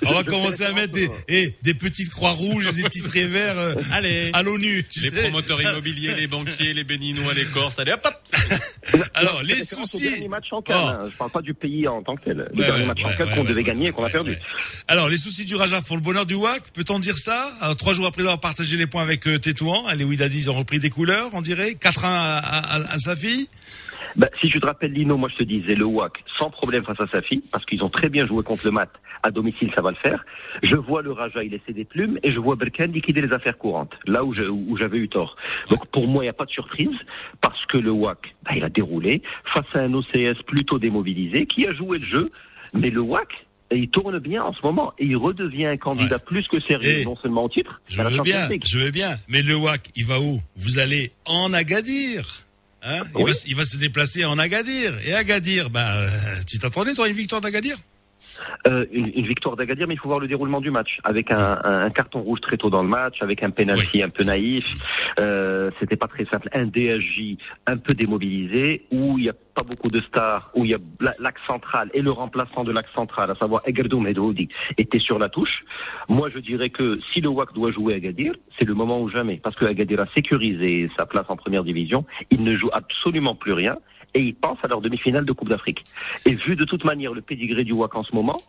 [0.05, 3.57] On va commencer à mettre des, eh, des petites croix rouges et des petites revers
[3.59, 4.31] euh, Allez.
[4.33, 4.85] à l'ONU.
[4.95, 5.21] Les sais.
[5.23, 7.79] promoteurs immobiliers, les banquiers, les Béninois, les Corses.
[7.79, 8.61] Allez, hop, hop.
[9.13, 10.27] Alors, les soucis.
[10.27, 10.87] match en Cannes, Oh.
[11.05, 11.09] hein.
[11.11, 12.37] Je parle pas du pays en tant que tel.
[12.37, 14.09] Le Ouais, dernier ouais, match en ouais, qu'on ouais, devait ouais, gagner et qu'on a
[14.09, 14.37] perdu.
[14.87, 16.63] Alors, les soucis du Raja font le bonheur du WAC.
[16.73, 17.51] Peut-on dire ça?
[17.61, 20.55] Alors, Trois jours après avoir partagé les points avec euh, Tétouan, les Ouidadis ils ont
[20.55, 21.71] repris des couleurs, on dirait.
[21.71, 23.47] 4-1 à, sa fille.
[24.15, 26.99] Bah, si tu te rappelles Lino, moi je te disais le WAC sans problème face
[26.99, 28.89] à sa fille, parce qu'ils ont très bien joué contre le Mat
[29.23, 30.23] à domicile, ça va le faire.
[30.63, 33.57] Je vois le Raja y laisser des plumes et je vois Berken liquider les affaires
[33.57, 34.43] courantes, là où je-
[34.77, 35.35] j'avais eu tort.
[35.69, 36.95] Donc pour moi, il n'y a pas de surprise,
[37.41, 39.21] parce que le WAC, bah, il a déroulé
[39.53, 42.31] face à un OCS plutôt démobilisé qui a joué le jeu,
[42.73, 43.27] mais le WAC,
[43.71, 46.21] il tourne bien en ce moment et il redevient un candidat Ouais.
[46.25, 49.19] plus que sérieux, Et non seulement au titre, Je veux bien, je veux bien.
[49.27, 50.41] Mais le WAC, il va où?
[50.55, 52.43] Vous allez en Agadir.
[52.83, 53.01] Hein?
[53.17, 54.93] Il, va, se- il va se déplacer en Agadir.
[55.05, 56.09] Et Agadir, ben, euh,
[56.47, 57.77] tu t'attendais, toi, à une victoire d'Agadir?
[58.67, 60.99] Euh, une, une victoire d'Agadir, mais il faut voir le déroulement du match.
[61.03, 64.09] Avec un, un- un carton rouge très tôt dans le match, avec un penalty un
[64.09, 64.65] peu naïf.
[65.19, 66.49] Euh, C'était pas très simple.
[66.53, 70.71] Un DSJ un peu démobilisé, où il n'y a pas beaucoup de stars, où il
[70.71, 74.49] y a la- l'axe central et le remplaçant de l'axe central, à savoir Egerdoum Medhoudi,
[74.77, 75.63] était sur la touche.
[76.09, 79.39] Moi, je dirais que si le WAC doit jouer Agadir, c'est le moment ou jamais.
[79.43, 82.05] Parce que Agadir a sécurisé sa place en première division.
[82.31, 83.77] Il ne joue absolument plus rien.
[84.13, 85.83] Et il pense à leur demi-finale de Coupe d'Afrique.
[86.25, 88.41] Et vu de toute manière le pédigré du WAC en ce moment,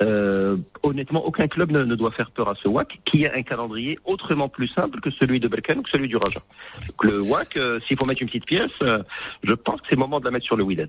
[0.00, 3.42] euh, honnêtement, aucun club ne, ne doit faire peur à ce WAC, qui a un
[3.42, 6.40] calendrier autrement plus simple que celui de Berken ou que celui du Raja.
[6.86, 9.02] Donc, le WAC, euh, s'il faut mettre une petite pièce, euh,
[9.44, 10.88] je pense que c'est le moment de la mettre sur le Wydad.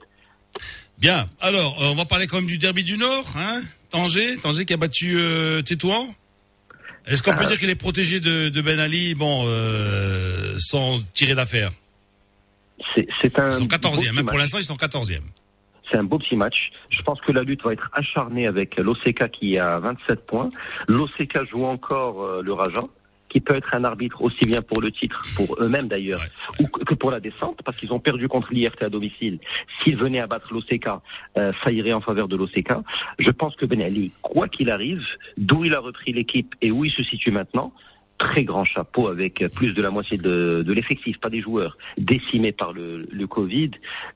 [1.00, 1.26] Bien.
[1.42, 3.26] Alors, on va parler quand même du derby du Nord.
[3.38, 3.60] Hein
[3.90, 5.18] Tanger, Tanger qui a battu
[5.66, 6.08] Tétouan.
[7.06, 9.46] Est-ce qu'on peut dire qu'il est protégé de, de Ben Ali, bon,
[10.60, 11.72] sans tirer d'affaire
[12.96, 13.92] C'est un Ils sont beau 14e.
[13.96, 14.42] petit Même pour match.
[14.42, 15.22] l'instant, ils sont 14e.
[15.92, 16.72] C'est un beau petit match.
[16.90, 20.50] Je pense que la lutte va être acharnée avec l'OCK qui a 27 points.
[20.88, 22.82] L'OCK joue encore euh, le Raja,
[23.30, 26.68] qui peut être un arbitre aussi bien pour le titre, pour eux-mêmes d'ailleurs, Ouais, ou
[26.68, 29.40] que que pour la descente, parce qu'ils ont perdu contre l'IRT à domicile.
[29.84, 30.88] S'ils venaient à battre l'OCK,
[31.38, 32.72] euh, ça irait en faveur de l'OCK.
[33.20, 35.02] Je pense que Ben Ali, quoi qu'il arrive,
[35.38, 37.74] d'où il a repris l'équipe et où il se situe maintenant,
[38.24, 42.54] très grand chapeau avec plus de la moitié de, de l'effectif, pas des joueurs, décimés
[42.54, 43.72] par le, le Covid.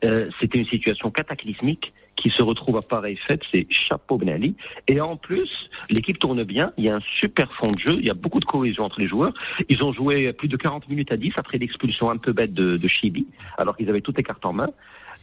[0.05, 4.55] Euh, C'était une situation cataclysmique qui se retrouve à pareille fête, c'est chapeau Ben Ali.
[4.87, 5.51] Et en plus,
[5.91, 8.39] l'équipe tourne bien, il y a un super fond de jeu, il y a beaucoup
[8.39, 9.33] de cohésion entre les joueurs.
[9.69, 12.77] Ils ont joué plus de 40 minutes à 10 après l'expulsion un peu bête de,
[12.77, 13.27] de Chibi,
[13.57, 14.69] alors qu'ils avaient toutes les cartes en main.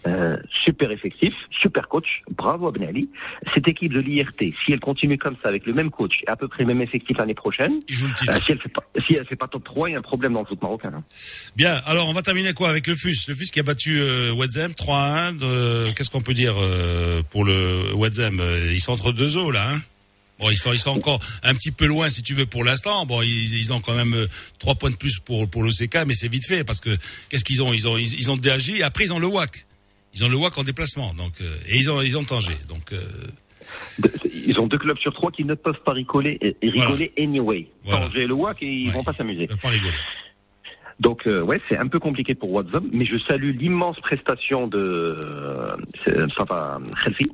[0.06, 1.32] Euh, super effectif,
[1.62, 3.08] super coach, bravo à Ben Ali.
[3.54, 6.36] Cette équipe de l'IRT, si elle continue comme ça avec le même coach et à
[6.36, 7.94] peu près le même effectif l'année prochaine, le
[8.30, 10.02] euh, si elle fait pas, si elle fait pas top 3, il y a un
[10.02, 10.92] problème dans le foot marocain.
[10.94, 11.02] hein.
[11.56, 13.28] Bien, alors on va terminer quoi avec le FUS?
[13.28, 15.38] Le FUS qui a battu euh, Wedzem 3-1.
[15.38, 19.50] de- Qu'est-ce qu'on peut dire euh, pour le Wedzem Euh, Ils sont entre deux eaux
[19.50, 19.70] là.
[19.70, 19.80] Hein
[20.38, 23.06] bon, ils sont, ils sont encore un petit peu loin si tu veux pour l'instant.
[23.06, 24.26] Bon, ils, ils ont quand même euh,
[24.58, 26.90] trois points de plus pour pour l'OCK, mais c'est vite fait parce que
[27.30, 27.72] qu'est-ce qu'ils ont?
[27.72, 29.64] Ils ont ils, ils ont DAJ et après ils ont le WAC.
[30.14, 32.56] Ils ont le WAC en déplacement, donc euh, et ils ont ils ont Tanger.
[32.68, 33.00] Donc euh,
[34.32, 37.66] Ils ont deux clubs sur trois qui ne peuvent pas rigoler, et rigoler anyway.
[37.84, 38.06] Voilà.
[38.06, 38.92] Tanger et le WAC, et ils Ouais.
[38.94, 39.42] vont pas s'amuser.
[39.42, 39.94] ils peuvent pas rigoler.
[41.00, 45.16] Donc euh, ouais, c'est un peu compliqué pour Watson, mais je salue l'immense prestation de
[45.24, 47.24] euh, Mustafa Khelfi,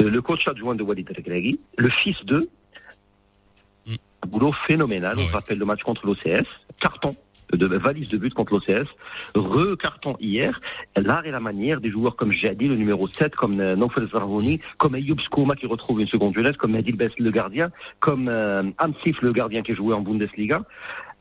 [0.00, 2.48] euh, le coach adjoint de Walid El le fils de
[3.86, 3.94] Mm.
[4.22, 5.12] un boulot phénoménal.
[5.14, 5.28] Ah On ouais.
[5.28, 6.44] se rappelle le match contre l'OCS,
[6.80, 7.16] carton
[7.52, 8.88] de valise de but contre l'OCS,
[9.34, 10.60] re-carton hier,
[10.96, 14.60] l'art et la manière des joueurs comme Jadi, le numéro 7, comme euh, Nofel Zarvouni,
[14.76, 17.70] comme Ayoub Skouma qui retrouve une seconde jeunesse, comme Adil Bess le gardien,
[18.00, 20.62] comme euh, Amsif le gardien qui joué en Bundesliga.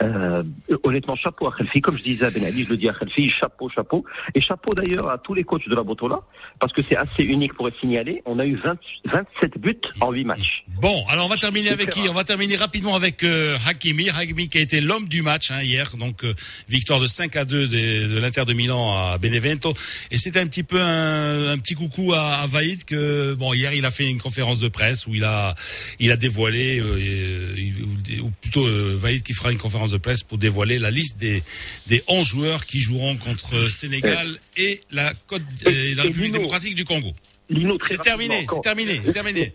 [0.04, 0.44] Euh,
[0.84, 1.82] honnêtement, chapeau à Khelfi.
[1.82, 4.06] Comme je disais à Ben Ali, je le dis à Khelfi, chapeau, chapeau.
[4.36, 6.20] Et chapeau d'ailleurs à tous les coachs de la Botola,
[6.60, 8.22] parce que c'est assez unique pour être signalé.
[8.26, 10.64] On a eu 20 27 buts en 8 matchs.
[10.82, 12.08] Bon, alors on va terminer avec qui?
[12.10, 14.10] On va terminer rapidement avec euh, Hakimi.
[14.10, 16.34] Hakimi qui a été l'homme du match hein, hier, donc euh,
[16.70, 19.74] victoire de 5 à 2 de, de l'Inter de Milan à Benevento.
[20.12, 23.74] Et c'était un petit peu un, un petit coucou à, à Vaïd que bon hier
[23.74, 25.56] il a fait une conférence de presse où il a
[26.00, 30.24] il a dévoilé euh, euh, ou plutôt euh, Vaïd qui fera une conférence de presse
[30.24, 31.44] pour dévoiler la liste des
[31.88, 36.86] des 11 joueurs qui joueront contre Sénégal et la Côte et la République démocratique du
[36.86, 37.14] Congo.
[37.50, 39.52] Lino, C'est terminé, c'est terminé, c'est terminé.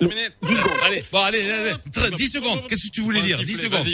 [0.84, 2.66] Allez, bon, allez, allez, allez, 10 secondes.
[2.68, 3.38] Qu'est-ce que tu voulais dire?
[3.38, 3.86] 10 secondes.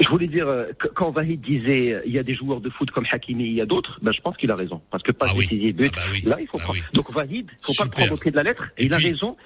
[0.00, 0.64] Je voulais dire, euh,
[0.96, 3.60] quand Vahid disait euh, il y a des joueurs de foot comme Hakimi, il y
[3.60, 4.80] a d'autres, ben, je pense qu'il a raison.
[4.90, 5.46] Parce que pas Ah oui.
[5.46, 6.22] décisif, but, Ah bah oui.
[6.24, 6.78] là, il faut Ah prendre.
[6.80, 6.84] oui.
[6.94, 8.64] Donc Vahid, faut pas le prendre au pied de la lettre.
[8.78, 9.36] Et il a raison.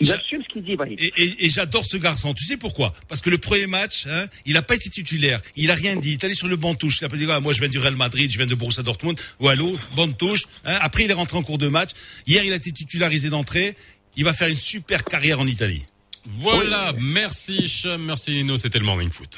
[0.00, 0.98] Il assume ce qu'il dit, Vahid.
[1.00, 2.32] Et, et- et j'adore ce garçon.
[2.34, 2.92] Tu sais pourquoi?
[3.08, 5.40] Parce que le premier match, hein, il a pas été titulaire.
[5.54, 6.10] Il a rien dit.
[6.10, 7.00] Il est allé sur le banc de touche.
[7.00, 8.82] Il a pas dit ah, moi je viens du Real Madrid, je viens de Borussia
[8.82, 9.20] Dortmund.
[9.40, 10.44] Ou allô, banc de touche.
[10.64, 10.78] Hein.
[10.80, 11.90] Après il est rentré en cours de match.
[12.26, 13.76] Hier il a été titularisé d'entrée.
[14.16, 15.84] Il va faire une super carrière en Italie.
[16.26, 19.36] Voilà, merci Hicham, merci Lino, c'était le Morning Foot.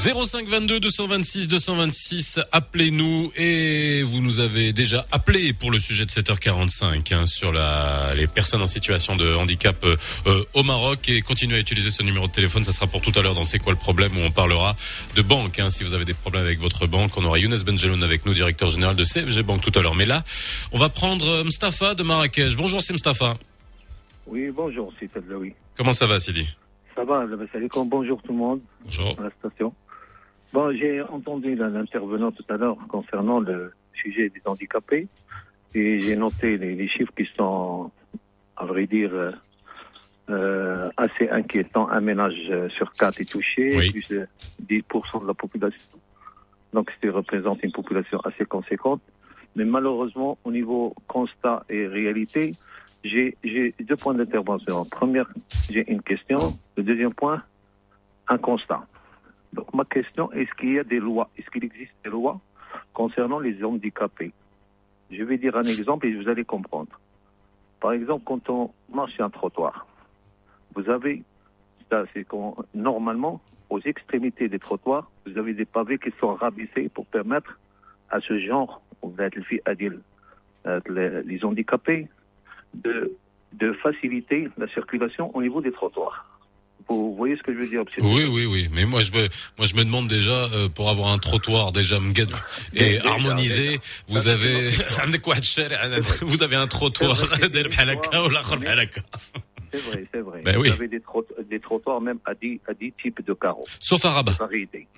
[0.00, 7.12] 0522 226 226, appelez-nous et vous nous avez déjà appelé pour le sujet de 7h45
[7.14, 9.96] hein, sur la, les personnes en situation de handicap euh,
[10.26, 13.12] euh, au Maroc et continuez à utiliser ce numéro de téléphone, ça sera pour tout
[13.14, 14.74] à l'heure dans C'est quoi le problème où on parlera
[15.16, 15.58] de banque.
[15.58, 18.32] Hein, si vous avez des problèmes avec votre banque, on aura Younes Benjeloun avec nous,
[18.32, 19.96] directeur général de CFG Banque tout à l'heure.
[19.96, 20.24] Mais là,
[20.72, 22.56] on va prendre euh, Mstafa de Marrakech.
[22.56, 23.36] Bonjour c'est Mstafa.
[24.26, 25.52] Oui, bonjour, c'est Tadlaoui.
[25.76, 26.48] Comment ça va Sidi?
[26.94, 27.26] Ça va,
[27.84, 29.14] bonjour tout le monde Bonjour.
[29.20, 29.74] à la station.
[30.52, 35.06] Bon, j'ai entendu l'intervenant tout à l'heure concernant le sujet des handicapés
[35.74, 37.90] et j'ai noté les, les chiffres qui sont,
[38.56, 39.30] à vrai dire, euh,
[40.30, 41.88] euh, assez inquiétants.
[41.88, 43.90] Un ménage euh, sur quatre est touché, Oui.
[43.90, 44.26] plus de
[44.68, 45.98] 10% de la population.
[46.72, 49.00] Donc, ça représente une population assez conséquente.
[49.56, 52.54] Mais malheureusement, au niveau constat et réalité,
[53.04, 53.36] j'ai
[53.80, 54.84] deux points d'intervention.
[54.84, 55.26] Première,
[55.70, 56.56] j'ai une question.
[56.76, 57.42] Le deuxième point,
[58.28, 58.86] un constat.
[59.52, 62.40] Donc ma question, est-ce qu'il y a des lois, est-ce qu'il existe des lois
[62.92, 64.32] concernant les handicapés?
[65.10, 67.00] Je vais dire un exemple et vous allez comprendre.
[67.80, 69.86] Par exemple, quand on marche sur un trottoir,
[70.74, 71.22] vous avez,
[71.90, 72.26] ça c'est
[72.74, 73.40] normalement,
[73.70, 77.58] aux extrémités des trottoirs, vous avez des pavés qui sont rabaissés pour permettre
[78.10, 78.82] à ce genre,
[80.66, 80.80] euh,
[81.26, 82.08] les handicapés,
[82.74, 83.16] de,
[83.54, 86.39] de faciliter la circulation au niveau des trottoirs.
[86.90, 88.68] Vous voyez ce que je veux dire Oui, oui, oui.
[88.72, 92.00] Mais moi, je me, moi, je me demande déjà euh, pour avoir un trottoir déjà
[92.00, 92.30] Mgad
[92.74, 93.78] et harmonisé.
[94.08, 94.70] Vous avez,
[96.22, 97.16] vous avez un trottoir.
[99.72, 100.42] C'est vrai, c'est vrai.
[100.42, 100.68] Ben oui.
[100.68, 103.66] Vous avez des, trottoirs même à 10, à types de carreaux.
[103.78, 104.32] Sauf à Rabat.
[104.32, 104.88] Variétés.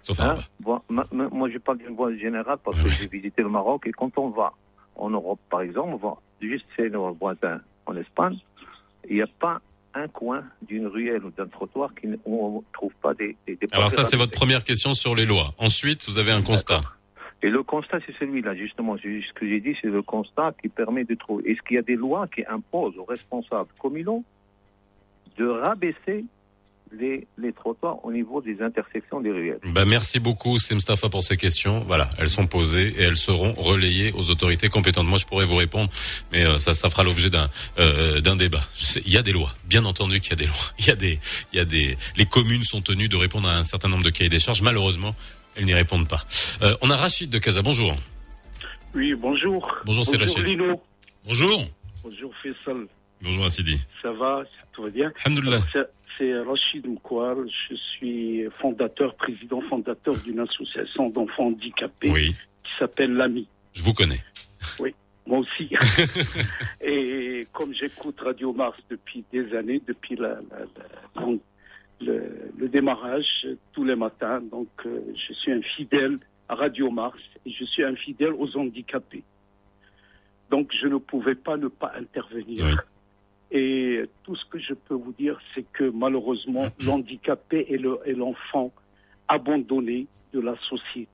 [0.00, 1.04] Sauf à hein?
[1.10, 4.30] moi, je parle d'une voie générale parce que j'ai visité le Maroc et quand on
[4.30, 4.54] va
[4.96, 8.38] en Europe, par exemple, on va juste chez nos voisins en Espagne,
[9.08, 9.60] il n'y a pas
[9.94, 11.90] un coin d'une ruelle ou d'un trottoir
[12.24, 15.14] où on ne trouve pas des, des, des Alors ça, c'est votre première question sur
[15.14, 15.54] les lois.
[15.58, 16.80] Ensuite, vous avez un constat.
[17.42, 18.96] Et le constat, c'est celui-là, justement.
[18.96, 21.50] Ce que j'ai dit, c'est le constat qui permet de trouver.
[21.50, 24.24] Est-ce qu'il y a des lois qui imposent aux responsables communaux
[25.36, 26.24] de rabaisser
[26.98, 29.60] les, les trottoirs au niveau des intersections des ruelles.
[29.64, 31.80] Bah, merci beaucoup, c'est Mustafa pour ces questions.
[31.80, 35.06] Voilà, elles sont posées et elles seront relayées aux autorités compétentes.
[35.06, 35.90] Moi, je pourrais vous répondre,
[36.32, 38.62] mais euh, ça, ça fera l'objet d'un euh, d'un débat.
[39.04, 40.54] Il y a des lois, bien entendu qu'il y a des lois.
[40.78, 41.18] Il y a des,
[41.52, 41.96] il y a des.
[42.16, 44.60] Les communes sont tenues de répondre à un certain nombre de cahiers des charges.
[44.62, 45.14] Malheureusement,
[45.56, 46.24] elles n'y répondent pas.
[46.62, 47.62] Euh, on a Rachid de Casa.
[47.62, 47.94] Bonjour.
[48.94, 49.66] Oui, bonjour.
[49.86, 50.46] Bonjour, c'est Rachid.
[50.46, 50.82] Lino.
[51.26, 51.64] Bonjour.
[52.02, 52.86] Bonjour Faisal.
[53.22, 53.80] Bonjour Assidi.
[54.02, 54.42] Ça va?
[54.72, 55.12] Tout va bien?
[55.24, 55.62] Alhamdoulilah.
[56.18, 57.36] C'est- Rachid Moukwar.
[57.68, 63.46] Je suis fondateur, président fondateur d'une association d'enfants handicapés Oui, qui s'appelle l'AMI.
[63.72, 64.20] je vous connais.
[64.80, 64.94] Oui,
[65.26, 65.68] moi aussi.
[66.80, 71.40] Et comme j'écoute Radio Mars depuis des années, depuis la, la- la- donc,
[72.00, 77.18] le, le démarrage tous les matins, donc euh, je suis un fidèle à Radio Mars
[77.46, 79.22] et je suis un fidèle aux handicapés.
[80.50, 82.66] Donc je ne pouvais pas ne pas intervenir.
[82.66, 82.72] Oui.
[83.56, 88.12] Et tout ce que je peux vous dire, c'est que malheureusement, l'handicapé est le- est
[88.12, 88.72] l'enfant
[89.28, 91.08] abandonné de la société.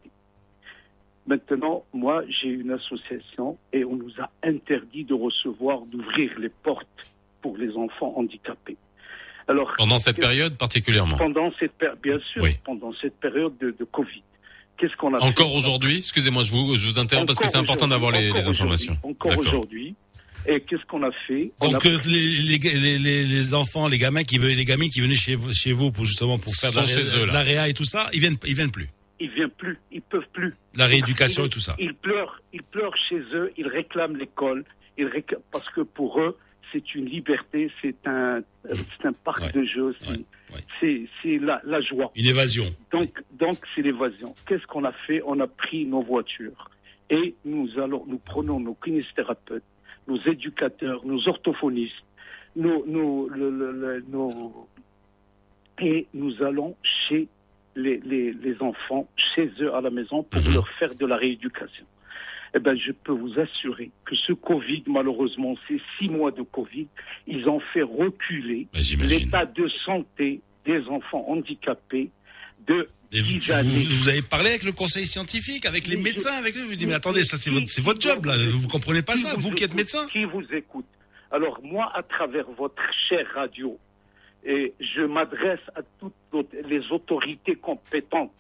[1.26, 6.86] Maintenant, moi, j'ai une association et on nous a interdit de recevoir, d'ouvrir les portes
[7.43, 8.76] pour les enfants handicapés.
[9.47, 11.16] Alors, Pendant cette période particulièrement.
[11.18, 11.72] pendant cette
[12.03, 12.57] bien sûr, Oui.
[12.64, 14.22] pendant cette période de, de Covid,
[14.78, 17.86] qu'est-ce qu'on a Encore aujourd'hui, excusez-moi, je vous, je vous interromps parce que c'est important
[17.88, 18.97] d'avoir les, informations.
[19.03, 19.95] Encore aujourd'hui.
[20.47, 21.53] Et qu'est-ce qu'on a fait?
[21.61, 24.64] On Donc a euh, les, les, les, les, les enfants, les gamins qui venaient, les
[24.64, 27.74] gamins qui venaient chez vous, chez vous pour justement pour faire de la, réa et
[27.74, 28.88] tout ça, ils viennent, ils viennent plus.
[29.20, 30.55] Ils viennent plus, ils peuvent plus.
[30.74, 31.76] La rééducation et tout ça.
[31.78, 34.64] Ils pleurent, ils pleurent chez eux, ils réclament l'école,
[34.97, 36.36] ils récl- parce que pour eux,
[36.72, 39.53] c'est une liberté, c'est un, c'est un parc Ouais.
[39.53, 40.16] de jeux, c'est, Ouais.
[40.55, 40.61] Ouais.
[40.80, 42.12] c'est, c'est la, la joie.
[42.16, 42.64] Une évasion.
[42.93, 44.34] Donc, donc c'est l'évasion.
[44.49, 45.20] Qu'est-ce qu'on a fait?
[45.26, 46.70] On a pris nos voitures
[47.11, 49.64] et nous allons, nous prenons nos kinésithérapeutes,
[50.11, 52.03] nos éducateurs, nos orthophonistes,
[52.57, 54.67] nos, nos, le- le- le- nos-
[55.81, 56.77] et nous allons
[57.09, 57.29] chez
[57.77, 60.55] les, les, les enfants, chez eux à la maison, pour Mhm.
[60.55, 61.87] leur faire de la rééducation.
[62.55, 66.89] Eh ben, je peux vous assurer que ce Covid, malheureusement, ces six mois de Covid,
[67.29, 69.19] ils ont fait reculer J'imagine.
[69.21, 72.11] l'état de santé des enfants handicapés
[72.67, 73.85] de vous, 10 vous- années.
[73.89, 76.63] vous avez parlé avec le conseil scientifique, avec les Mais je- médecins, avec eux.
[76.63, 78.35] Vous dites, mais Mais- attendez, ça c'est votre, c'est votre qui- job là.
[78.51, 80.07] Vous comprenez pas ça, vous qui êtes médecin.
[80.09, 80.87] Qui vous écoute
[81.33, 83.79] Alors moi, à travers votre chère radio,
[84.45, 88.33] et je m'adresse à toutes les autorités compétentes,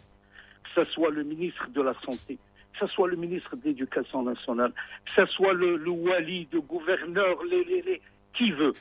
[0.74, 2.38] que ce soit le ministre de la Santé,
[2.72, 4.72] que ce soit le ministre de l'Éducation nationale,
[5.04, 8.00] que ce soit le, le wali, le gouverneur, les, les, les-
[8.36, 8.72] qui veut,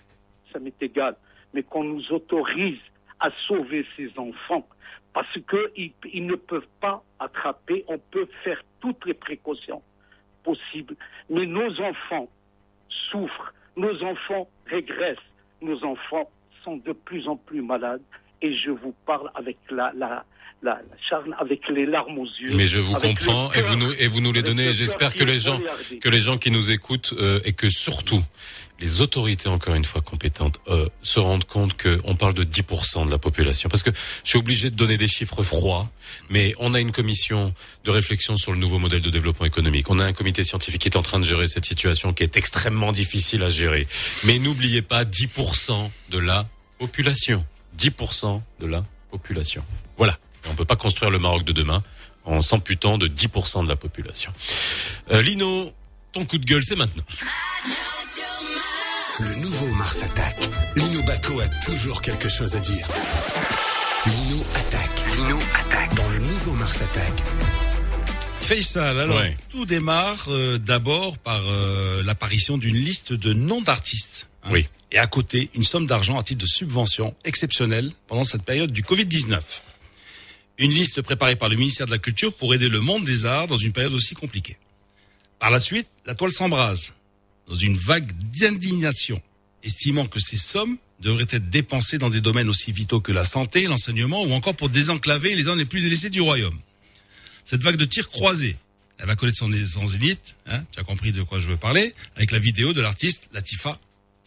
[0.53, 1.15] ça m'est égal,
[1.53, 2.79] mais qu'on nous autorise
[3.19, 4.67] à sauver ces enfants,
[5.13, 9.81] parce qu'ils ils ne peuvent pas attraper, on peut faire toutes les précautions
[10.43, 10.95] possibles,
[11.29, 12.29] mais nos enfants
[13.11, 15.17] souffrent, nos enfants régressent,
[15.61, 16.29] nos enfants
[16.63, 18.01] sont de plus en plus malades,
[18.41, 20.25] et je vous parle avec la, la,
[20.61, 22.55] la, la charne, avec les larmes aux yeux.
[22.55, 24.67] Mais je vous comprends et vous nous et vous nous les donnez.
[24.67, 25.59] le J'espère que les gens
[26.01, 28.23] que les gens qui nous écoutent euh, et que surtout
[28.79, 33.05] les autorités encore une fois compétentes euh, se rendent compte que on parle de 10%
[33.05, 33.69] de la population.
[33.69, 33.91] Parce que
[34.23, 35.89] je suis obligé de donner des chiffres froids
[36.29, 37.53] mais on a une commission
[37.83, 39.89] de réflexion sur le nouveau modèle de développement économique.
[39.89, 42.37] On a un comité scientifique qui est en train de gérer cette situation qui est
[42.37, 43.87] extrêmement difficile à gérer.
[44.23, 46.47] Mais n'oubliez pas 10% de la
[46.79, 47.45] population.
[47.77, 49.63] 10% de la population.
[49.97, 50.17] Voilà
[50.49, 51.83] on peut pas construire le Maroc de demain
[52.25, 54.31] en s'amputant de 10% de la population
[55.11, 55.73] euh, Lino
[56.13, 57.03] ton coup de gueule c'est maintenant
[59.19, 60.39] Le nouveau Mars attaque.
[60.75, 62.87] Lino Baco a toujours quelque chose à dire.
[64.05, 65.05] Lino attaque.
[65.17, 65.93] Lino attaque.
[65.95, 67.21] Dans le nouveau Mars attaque.
[68.39, 69.35] Faisal, alors Ouais.
[69.49, 74.29] tout démarre euh, d'abord par euh, l'apparition d'une liste de noms d'artistes.
[74.43, 74.49] hein.
[74.51, 74.67] Oui.
[74.91, 78.83] Et à côté, une somme d'argent à titre de subvention exceptionnelle pendant cette période du
[78.83, 79.39] Covid-19.
[80.58, 83.48] Une liste préparée par le ministère de la Culture pour aider le monde des arts
[83.48, 84.56] dans une période aussi compliquée.
[85.38, 86.92] Par la suite, la toile s'embrase
[87.48, 89.20] dans une vague d'indignation,
[89.62, 93.64] estimant que ces sommes devraient être dépensées dans des domaines aussi vitaux que la santé,
[93.64, 96.58] l'enseignement ou encore pour désenclaver les zones les plus délaissées du royaume.
[97.44, 98.56] Cette vague de tirs croisés,
[98.98, 101.94] elle va connaître son, son zénith, hein, tu as compris de quoi je veux parler,
[102.16, 103.78] avec la vidéo de l'artiste Latifa.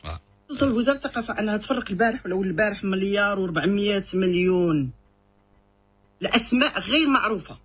[0.04, 0.20] Voilà.
[0.50, 4.92] توصل وزارة الثقافة أنها تفرق البارح ولا البارح مليار و400 مليون
[6.22, 7.58] لأسماء غير معروفة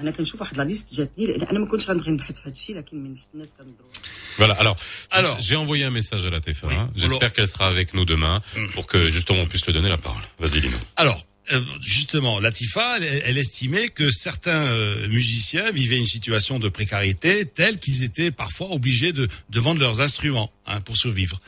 [0.00, 2.76] أنا كنشوف واحد لا ليست جاتني لأن أنا ما كنتش غنبغي نبحث في هذا الشيء
[2.76, 3.90] لكن من شفت الناس كنضروا
[4.38, 4.54] Voilà.
[4.62, 4.76] Alors,
[5.12, 5.40] Alors.
[5.40, 6.64] j'ai envoyé un message à la TF1.
[6.64, 6.74] Oui.
[6.96, 8.42] J'espère Alors- qu'elle sera avec nous demain
[8.74, 10.22] pour que justement on puisse lui donner la parole.
[10.40, 10.76] Vas-y, Lino.
[10.96, 16.68] Alors, euh, justement, Latifa, elle, elle estimait que certains euh, musiciens vivaient une situation de
[16.68, 21.40] précarité telle qu'ils étaient parfois obligés de, de vendre leurs instruments hein, pour survivre.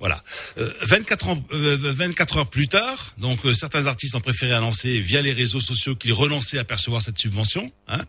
[0.00, 0.22] Voilà.
[0.58, 5.00] Euh, 24, ans, euh, 24 heures plus tard, donc euh, certains artistes ont préféré annoncer
[5.00, 7.72] via les réseaux sociaux qu'ils renonçaient à percevoir cette subvention.
[7.88, 8.04] Hein.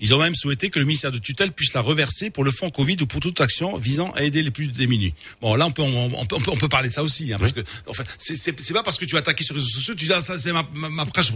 [0.00, 2.70] Ils ont même souhaité que le ministère de tutelle puisse la reverser pour le fonds
[2.70, 5.12] Covid ou pour toute action visant à aider les plus démunis.
[5.42, 7.52] Bon, là, on peut, on, on peut, on peut, parler de ça aussi, hein, parce
[7.52, 10.12] que, enfin, c'est- pas parce que tu as attaqué sur les réseaux sociaux, tu dis
[10.12, 11.30] ah, ça c'est ma ma, ma prêche.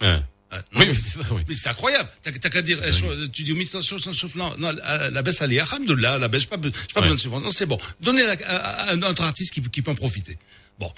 [0.00, 0.20] Ouais.
[0.52, 1.42] Euh, non, Oui, mais- c'est ça, oui.
[1.48, 2.08] Mais c'est incroyable.
[2.22, 5.22] T'as t'as qu'à dire, eh, tu dis au ministre, chauffe, chauffe, non, non, la, la
[5.22, 7.02] baisse, elle est, alhamdoulilah, la baisse, j'ai pas, j'ai pas Ouais.
[7.02, 7.44] besoin de subvention.
[7.46, 7.78] Non, c'est bon.
[8.00, 8.56] Donnez-la à,
[8.88, 10.38] à un autre artiste qui, qui peut en profiter.
[10.78, 10.92] Bon.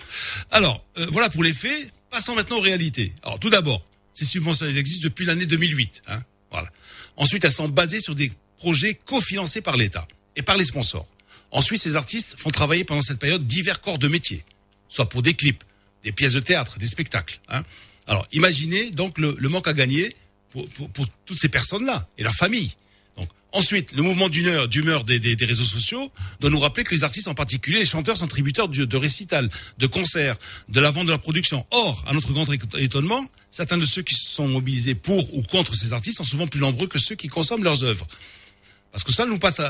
[0.50, 1.92] Alors, euh, voilà pour les faits.
[2.10, 3.12] Passons maintenant aux réalités.
[3.22, 3.82] Alors, tout d'abord,
[4.12, 6.02] ces subventions, elles existent depuis l'année 2008.
[6.08, 6.22] Hein.
[6.50, 6.68] Voilà.
[7.16, 11.06] Ensuite, elles sont basées sur des projets cofinancés par l'État et par les sponsors.
[11.50, 14.44] Ensuite, ces artistes font travailler pendant cette période divers corps de métier,
[14.88, 15.64] soit pour des clips,
[16.04, 17.40] des pièces de théâtre, des spectacles.
[17.48, 17.62] Hein.
[18.08, 20.16] Alors, imaginez donc le, manque à gagner
[20.50, 22.72] pour, pour, toutes ces personnes-là et leurs familles.
[23.18, 24.66] Donc, ensuite, le mouvement d'humeur,
[25.04, 28.26] des, des, réseaux sociaux doit nous rappeler que les artistes, en particulier les chanteurs, sont
[28.26, 30.36] tributaires de, récitals, de concerts,
[30.70, 31.66] de la vente de leur production.
[31.70, 35.74] Or, à notre grand étonnement, certains de ceux qui se sont mobilisés pour ou contre
[35.74, 38.06] ces artistes sont souvent plus nombreux que ceux qui consomment leurs œuvres.
[38.90, 39.60] Parce que ça nous passe,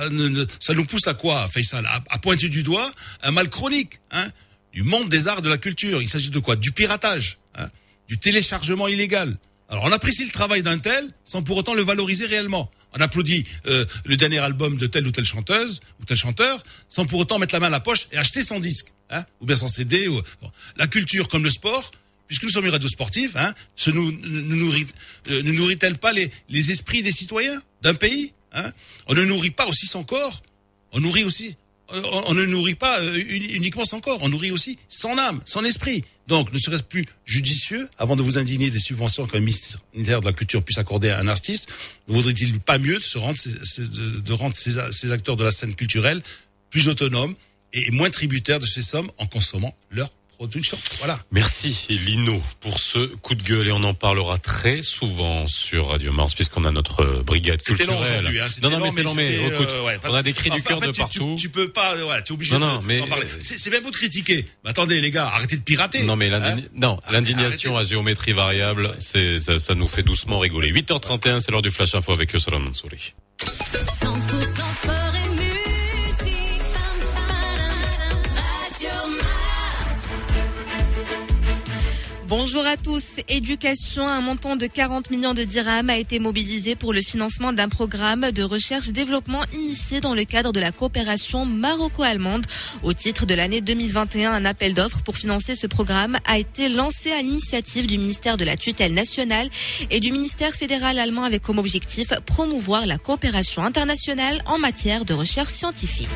[0.61, 1.85] ça pousse à quoi, Faisal?
[1.87, 2.89] À, pointer du doigt
[3.25, 4.31] un mal chronique, hein,
[4.73, 6.01] du monde des arts de la culture.
[6.01, 6.55] Il s'agit de quoi?
[6.55, 7.69] Du piratage, hein,
[8.09, 9.37] du téléchargement illégal.
[9.69, 12.71] Alors on apprécie le travail d'un tel sans pour autant le valoriser réellement.
[12.95, 17.05] On applaudit euh, le dernier album de telle ou telle chanteuse ou tel chanteur sans
[17.05, 19.57] pour autant mettre la main à la poche et acheter son disque, hein, ou bien
[19.57, 20.09] son CD.
[20.09, 20.23] Ou...
[20.41, 20.51] bon.
[20.77, 21.91] La culture comme le sport,
[22.27, 23.53] puisque nous sommes une radio sportive, hein,
[23.89, 24.87] nous, ne nourrit,
[25.31, 28.73] euh, ne nourrit-elle pas les, les esprits des citoyens d'un pays hein?
[29.07, 30.43] On ne nourrit pas aussi son corps,
[30.93, 31.57] on nourrit aussi,
[31.91, 35.65] on, ne nourrit pas euh, uni- uniquement son corps, on nourrit aussi son âme, son
[35.65, 36.05] esprit.
[36.27, 40.33] Donc, ne serait-ce plus judicieux, avant de vous indigner des subventions qu'un ministère de la
[40.33, 41.69] Culture puisse accorder à un artiste,
[42.09, 46.23] ne vaudrait-il pas mieux de, se rendre, de, rendre ces acteurs de la scène culturelle
[46.71, 47.35] plus autonomes
[47.73, 51.19] et moins tributaires de ces sommes en consommant leur production Voilà.
[51.33, 56.13] Merci Lino pour ce coup de gueule et on en parlera très souvent sur Radio
[56.13, 58.01] Mars puisqu'on a notre brigade long culturelle.
[58.03, 58.41] aujourd'hui.
[58.41, 60.51] Hein, non non mais long, long mais c'était, écoute, euh, ouais, on a des cris
[60.51, 61.35] du cœur en fait, de tu- partout.
[61.37, 63.03] Tu, tu peux pas, euh, ouais, tu es obligé Non, de non, mais-.
[63.41, 64.47] C'est bien beau de critiquer.
[64.65, 66.05] Mais attendez les gars, arrêtez de pirater.
[66.05, 70.39] Non mais Hein l'indign- non, l'indignation à géométrie variable, c'est ça, ça nous fait doucement
[70.39, 70.71] rigoler.
[70.73, 73.13] 8h31, c'est l'heure du flash info avec Salam Mansouri.
[82.29, 83.05] Bonjour à tous.
[83.29, 87.71] Éducation, un montant de 40 millions de dirhams a été mobilisé pour le financement d'un
[87.71, 92.45] programme de recherche-développement initié dans le cadre de la coopération maroco-allemande.
[92.83, 97.13] Au titre de l'année 2021, un appel d'offres pour financer ce programme a été lancé
[97.13, 99.49] à l'initiative du ministère de la tutelle nationale
[99.91, 105.15] et du ministère fédéral allemand avec comme objectif promouvoir la coopération internationale en matière de
[105.15, 106.09] recherche scientifique.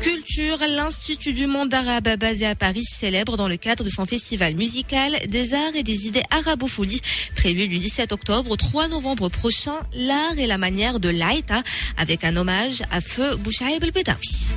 [0.00, 4.54] Culture, l'Institut du monde arabe basé à Paris célèbre dans le cadre de son festival
[4.54, 7.00] musical des arts et des idées arabopholies
[7.34, 11.62] prévu du 17 octobre au 3 novembre prochain, l'art et la manière de l'Aïta
[11.96, 14.52] avec un hommage à feu Bouchaïb el-Bedawi.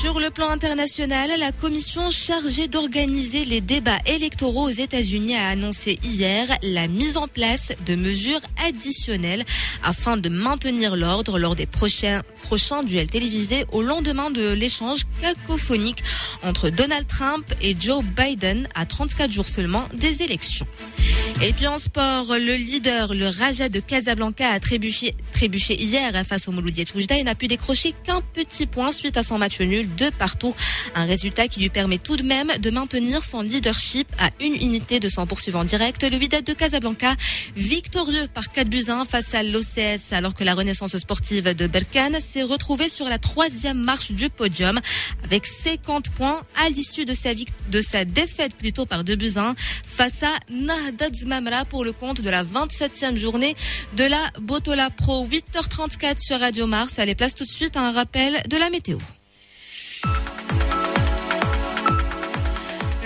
[0.00, 5.98] Sur le plan international, la commission chargée d'organiser les débats électoraux aux États-Unis a annoncé
[6.04, 9.44] hier la mise en place de mesures additionnelles
[9.82, 16.02] afin de maintenir l'ordre lors des prochains, prochains duels télévisés au lendemain de l'échange cacophonique
[16.42, 20.66] entre Donald Trump et Joe Biden à 34 jours seulement des élections.
[21.42, 26.48] Et puis en sport, le leader, le Raja de Casablanca a trébuché, trébuché hier face
[26.48, 29.94] au Mouloudiet Oujda et n'a pu décrocher qu'un petit point suite à son match nul
[29.96, 30.54] de partout.
[30.94, 34.98] Un résultat qui lui permet tout de même de maintenir son leadership à une unité
[34.98, 37.14] de son poursuivant direct, le Wydad de Casablanca,
[37.54, 41.66] victorieux par 4 buts à 1 face à l'OCS alors que la renaissance sportive de
[41.66, 44.80] Berkane s'est retrouvée sur la troisième marche du podium
[45.22, 49.50] avec 50 points à l'issue de sa, de sa défaite plutôt par 2 buts à
[49.50, 49.54] 1
[49.86, 53.56] face à Nahdat Zmamra pour le compte de la 27e journée
[53.96, 56.98] de la Botola Pro 8h34 sur Radio Mars.
[56.98, 58.98] Allez, place tout de suite à un rappel de la météo.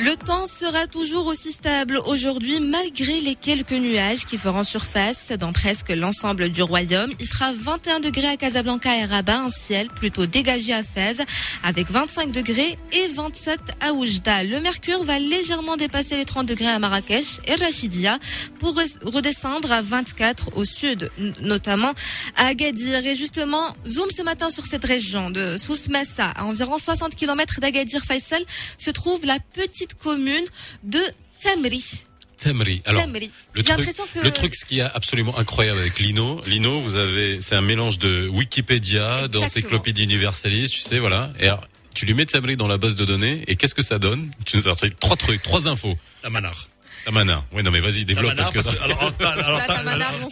[0.02, 5.52] Le temps sera toujours aussi stable aujourd'hui malgré les quelques nuages qui feront surface dans
[5.52, 7.12] presque l'ensemble du royaume.
[7.20, 11.18] Il fera 21 degrés à Casablanca et Rabat, un ciel plutôt dégagé à Fès
[11.62, 14.42] avec 25 degrés et 27 à Oujda.
[14.42, 18.18] Le mercure va légèrement dépasser les 30 degrés à Marrakech et Rachidia
[18.58, 18.74] pour
[19.04, 21.10] redescendre à 24 au sud,
[21.42, 21.92] notamment
[22.36, 23.04] à Agadir.
[23.04, 28.02] Et justement, zoom ce matin sur cette région de Sousmessa, à environ 60 km d'Agadir
[28.02, 28.42] Faisal,
[28.78, 30.44] se trouve la petite commune
[30.82, 31.00] de
[31.42, 32.04] Tamri.
[32.38, 32.80] Tamri.
[32.86, 33.30] Alors, Tamri.
[33.52, 36.80] le J'ai truc, l'impression que- le truc, ce qui est absolument incroyable avec Lino, Lino,
[36.80, 41.32] vous avez, c'est un mélange de Wikipédia, d'encyclopédie universaliste, tu sais, voilà.
[41.38, 43.98] Et alors, tu lui mets Tamri dans la base de données et qu'est-ce que ça
[43.98, 44.30] donne?
[44.46, 45.98] Tu nous as trois trucs, trois infos.
[46.22, 46.69] Tamanar.
[47.04, 47.44] Tamana.
[47.52, 49.12] Oui, non mais vas-y, développe Tamanar, parce que parce que- alors,
[49.46, 49.60] alors,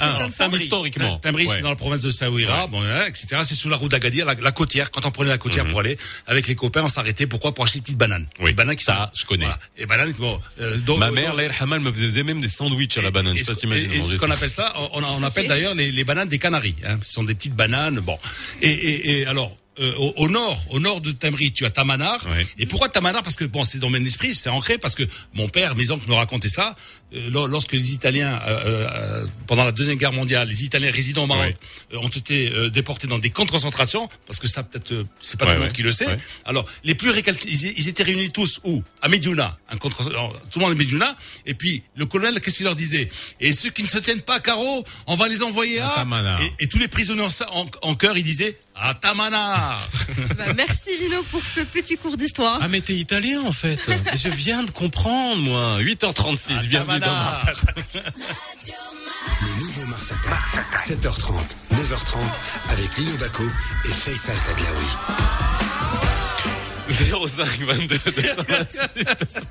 [0.00, 0.44] Ah, comme ça.
[0.44, 1.18] Tamri, historiquement.
[1.18, 1.54] Tamri, Ouais.
[1.56, 3.26] c'est dans la province de Saouira, bon, hein, etc.
[3.42, 4.90] C'est sous la route d'Agadir, la, la côtière.
[4.90, 7.26] Quand on prenait la côtière pour aller avec les copains, on s'arrêtait.
[7.26, 7.54] Pourquoi?
[7.54, 8.22] Pour acheter des petites bananes.
[8.38, 8.44] Mhm.
[8.44, 9.44] Oui, Des bananes qui ça, je connais.
[9.46, 9.58] Voilà.
[9.76, 10.40] Et bananes, bon.
[10.60, 13.34] euh, donc- Ma donc- mère, l'air Hamal, me faisait même des sandwichs à la banane.
[13.34, 14.34] Et, Je sais pas ce- si t'imagines, et- et ce qu'on ça.
[14.34, 16.76] appelle ça, on, on appelle d'ailleurs les, les bananes des Canaries.
[16.86, 16.98] Hein.
[17.02, 18.00] Ce sont des petites bananes.
[18.00, 18.18] Bon.
[18.62, 19.56] Et, et, et alors.
[19.80, 22.24] Euh, au, au nord, au nord de Tamri, tu as Tamanar.
[22.58, 23.22] Et pourquoi Tamanar?
[23.22, 25.04] Parce que bon, c'est dans mon esprit, c'est ancré parce que
[25.34, 26.74] mon père, mes oncles me racontaient ça.
[27.14, 31.24] euh, lor- lorsque les Italiens, euh, euh, pendant la deuxième guerre mondiale, les Italiens résidant
[31.24, 31.54] au Maroc
[31.92, 35.04] euh, ont été euh, déportés dans des camps de concentration, parce que ça peut-être, euh,
[35.20, 36.18] c'est pas Ouais, tout le monde qui le sait.
[36.44, 38.82] Alors, les plus récalcitrants, ils, ils étaient réunis tous où?
[39.00, 40.04] À Mediouna, un contre,
[40.50, 41.16] tout le monde à Mediouna.
[41.46, 43.08] Et puis, le colonel, qu'est-ce qu'il leur disait?
[43.40, 45.88] Et ceux qui ne se tiennent pas à carreau, on va les envoyer à...
[45.96, 46.42] Tamanar.
[46.42, 49.88] Et, et tous les prisonniers en, en, en chœur, ils disaient à Tamanar.
[50.36, 52.58] Bah, merci Lino pour ce petit cours d'histoire.
[52.62, 53.78] Ah mais t'es italien en fait.
[54.12, 55.78] Et je viens de comprendre moi.
[55.80, 57.44] 8h36, bienvenue dans Mars.
[59.40, 61.32] Le nouveau Mars Attack, 7h30,
[61.74, 62.18] 9h30,
[62.70, 63.44] avec Lino Baco
[63.84, 65.87] et Faisal Tadlaoui.
[66.88, 68.88] 05 22 226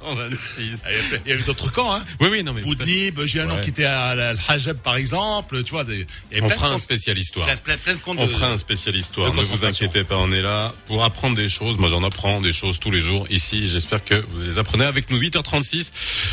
[0.02, 0.84] 226.
[0.86, 0.90] Ah,
[1.26, 2.04] Il y avait- d'autres camps, hein.
[2.20, 2.62] Oui, oui, non mais.
[2.62, 5.84] Boudnib, j'ai un oncle qui était à la- le Hajab, par exemple, tu vois.
[5.84, 7.46] Des, il y avait On de fera un spécial histoire.
[7.46, 9.34] Plein, plein, plein de On fera un spécial histoire.
[9.34, 11.78] Ne vous inquiétez pas, on est là pour apprendre des choses.
[11.78, 13.70] Moi, j'en apprends des choses tous les jours ici.
[13.70, 15.18] J'espère que vous les apprenez avec nous.
[15.20, 15.92] 8h36.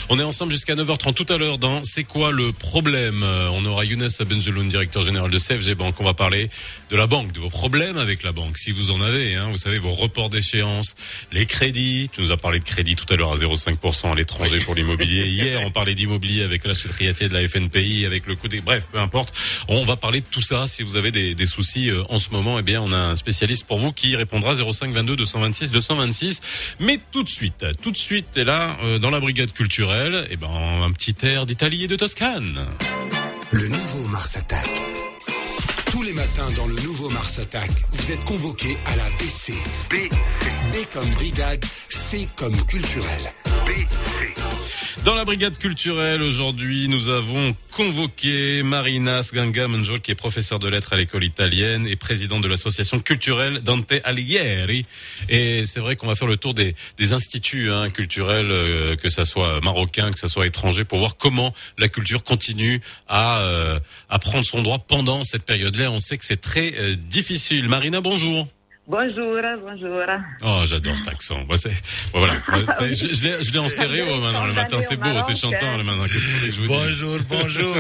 [0.09, 3.65] On est ensemble jusqu'à 9h30 tout à l'heure dans C'est quoi le problème Euh, On
[3.65, 5.95] aura Younes Benjeloun, directeur général de CFG Bank.
[6.01, 6.51] On va parler
[6.91, 8.57] de la banque, de vos problèmes avec la banque.
[8.57, 10.94] Si vous en avez, hein, vous savez, vos reports d'échéance,
[11.33, 12.09] les crédits.
[12.13, 15.27] Tu nous as parlé de crédit tout à l'heure à 0,5% à l'étranger pour l'immobilier.
[15.29, 18.61] Hier, on parlait d'immobilier avec la choutriatier de la FNPI, avec le coût des...
[18.61, 19.35] Bref, peu importe.
[19.69, 20.67] On va parler de tout ça.
[20.67, 23.17] Si vous avez des, des soucis euh, en ce moment, eh bien, on a un
[23.17, 26.41] spécialiste pour vous qui répondra 05 22 226 226.
[26.81, 30.37] Mais tout de suite, tout de suite, et là, euh, dans la brigade culturelle, eh
[30.37, 32.67] ben, un petit air d'Italie et de Toscane.
[33.51, 35.14] Le nouveau Mars Attack.
[36.15, 39.53] Matins dans le nouveau Mars Attack, vous êtes convoqués à la BC.
[39.91, 39.95] B.
[40.73, 43.33] B comme brigade, C comme culturel.
[45.05, 50.93] Dans la brigade culturelle, aujourd'hui, nous avons convoqué Marina Sganga-Manjol, qui est professeure de lettres
[50.93, 54.87] à l'école italienne et présidente de l'association culturelle Dante Alighieri.
[55.29, 59.09] Et c'est vrai qu'on va faire le tour des, des instituts hein, culturels, euh, que
[59.09, 63.81] ça soit marocain, que ça soit étranger, pour voir comment la culture continue à, euh,
[64.09, 65.91] à prendre son droit pendant cette période-là.
[65.91, 67.69] On sait que c'est très euh, difficile.
[67.69, 68.47] Marina, bonjour.
[68.87, 70.03] Bonjour, bonjour.
[70.43, 71.43] Oh, j'adore cet accent.
[71.49, 71.71] Bah, c'est,
[72.13, 72.35] bon, voilà.
[72.93, 74.79] Je, je l'ai, en stéréo maintenant le matin.
[74.83, 76.07] C'est beau, c'est chantant le matin.
[76.07, 77.77] Qu'est-ce que vous voulez que je vous dise Bonjour, bonjour.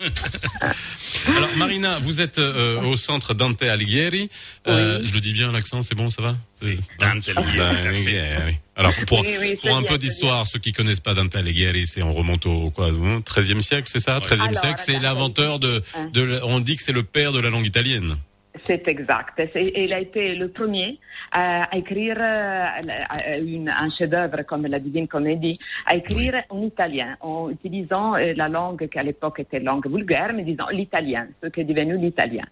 [1.36, 4.30] Alors, Marina, vous êtes euh, au centre Dante Alighieri.
[4.68, 6.36] Euh, Je le dis bien, l'accent, c'est bon, ça va?
[6.62, 8.56] Oui, Dante Alighieri.
[8.76, 11.86] Alors, pour, Oui, oui, pour un bien, peu d'histoire, ceux qui connaissent pas Dante Alighieri,
[11.88, 14.20] c'est on remonte au quoi, hein, 13e siècle, c'est ça?
[14.20, 17.40] 13e Alors, siècle, c'est Dante l'inventeur de, de, on dit que c'est le père de
[17.40, 18.16] la langue italienne.
[18.66, 19.40] C'est exact.
[19.54, 20.98] Il a été le premier
[21.32, 28.14] à écrire euh, un chef-d'œuvre comme la Divine Comédie, à écrire en italien, en utilisant
[28.14, 31.64] euh, la langue qui à l'époque était langue vulgaire, mais disons l'italien, ce qui est
[31.64, 32.44] devenu l'italien.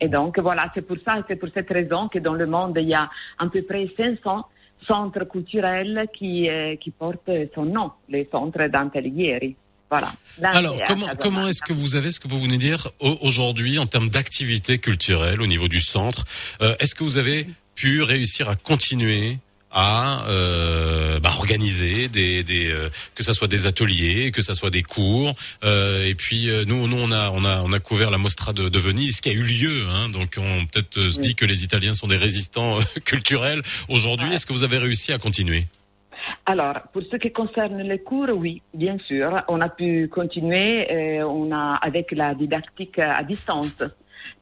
[0.00, 2.88] Et donc voilà, c'est pour ça, c'est pour cette raison que dans le monde il
[2.88, 4.44] y a à peu près 500
[4.86, 9.56] centres culturels qui, euh, qui portent son nom, les centres Dante Alighieri.
[9.94, 10.14] Voilà.
[10.58, 13.78] Alors, comment, comment est-ce que vous avez ce que vous venez de dire au- aujourd'hui
[13.78, 16.24] en termes d'activité culturelle au niveau du centre
[16.60, 19.38] Euh, Est-ce que vous avez pu réussir à continuer
[19.76, 24.70] à euh, bah, organiser des, des euh, que ça soit des ateliers, que ça soit
[24.70, 25.34] des cours,
[25.64, 28.52] euh, et puis euh, nous, nous on a on a on a couvert la Mostra
[28.52, 31.64] de, de Venise qui a eu lieu, hein, donc on peut-être se dit que les
[31.64, 34.32] Italiens sont des résistants euh, culturels aujourd'hui.
[34.32, 35.66] Est-ce que vous avez réussi à continuer?
[36.46, 41.26] Alors, pour ce qui concerne les cours, oui, bien sûr, on a pu continuer euh,
[41.26, 43.82] on a, avec la didactique à distance.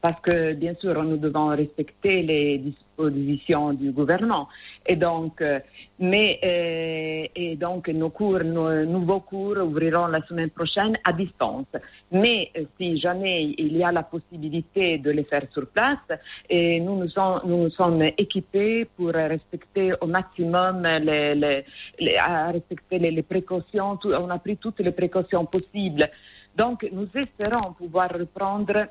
[0.00, 4.48] Parce que, bien sûr, nous devons respecter les dispositions du gouvernement.
[4.86, 5.60] Et donc, euh,
[5.98, 11.66] mais, euh, et donc, nos cours, nos nouveaux cours ouvriront la semaine prochaine à distance.
[12.10, 15.98] Mais euh, si jamais il y a la possibilité de les faire sur place,
[16.50, 21.64] nous nous, sommes, équipés pour respecter au maximum les,
[22.18, 23.98] à respecter les, précautions.
[24.04, 26.10] On a pris toutes les précautions possibles.
[26.56, 28.88] Donc, nous espérons pouvoir reprendre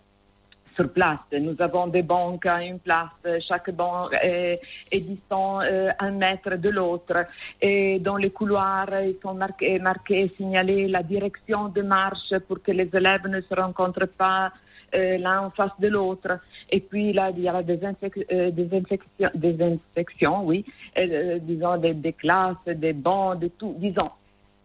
[0.81, 1.19] sur place.
[1.31, 3.09] Nous avons des banques à une place,
[3.47, 4.59] chaque banque est,
[4.91, 7.25] distant euh, un mètre de l'autre.
[7.61, 12.71] Et dans les couloirs, ils sont marqués, marqués, signalés la direction de marche pour que
[12.71, 14.51] les élèves ne se rencontrent pas
[14.95, 16.39] euh, l'un en face de l'autre.
[16.69, 20.65] Et puis là, il y a des, infec- euh, infections, oui,
[20.97, 23.75] euh, disons des, des classes, des bancs, de tout.
[23.77, 24.11] Disons,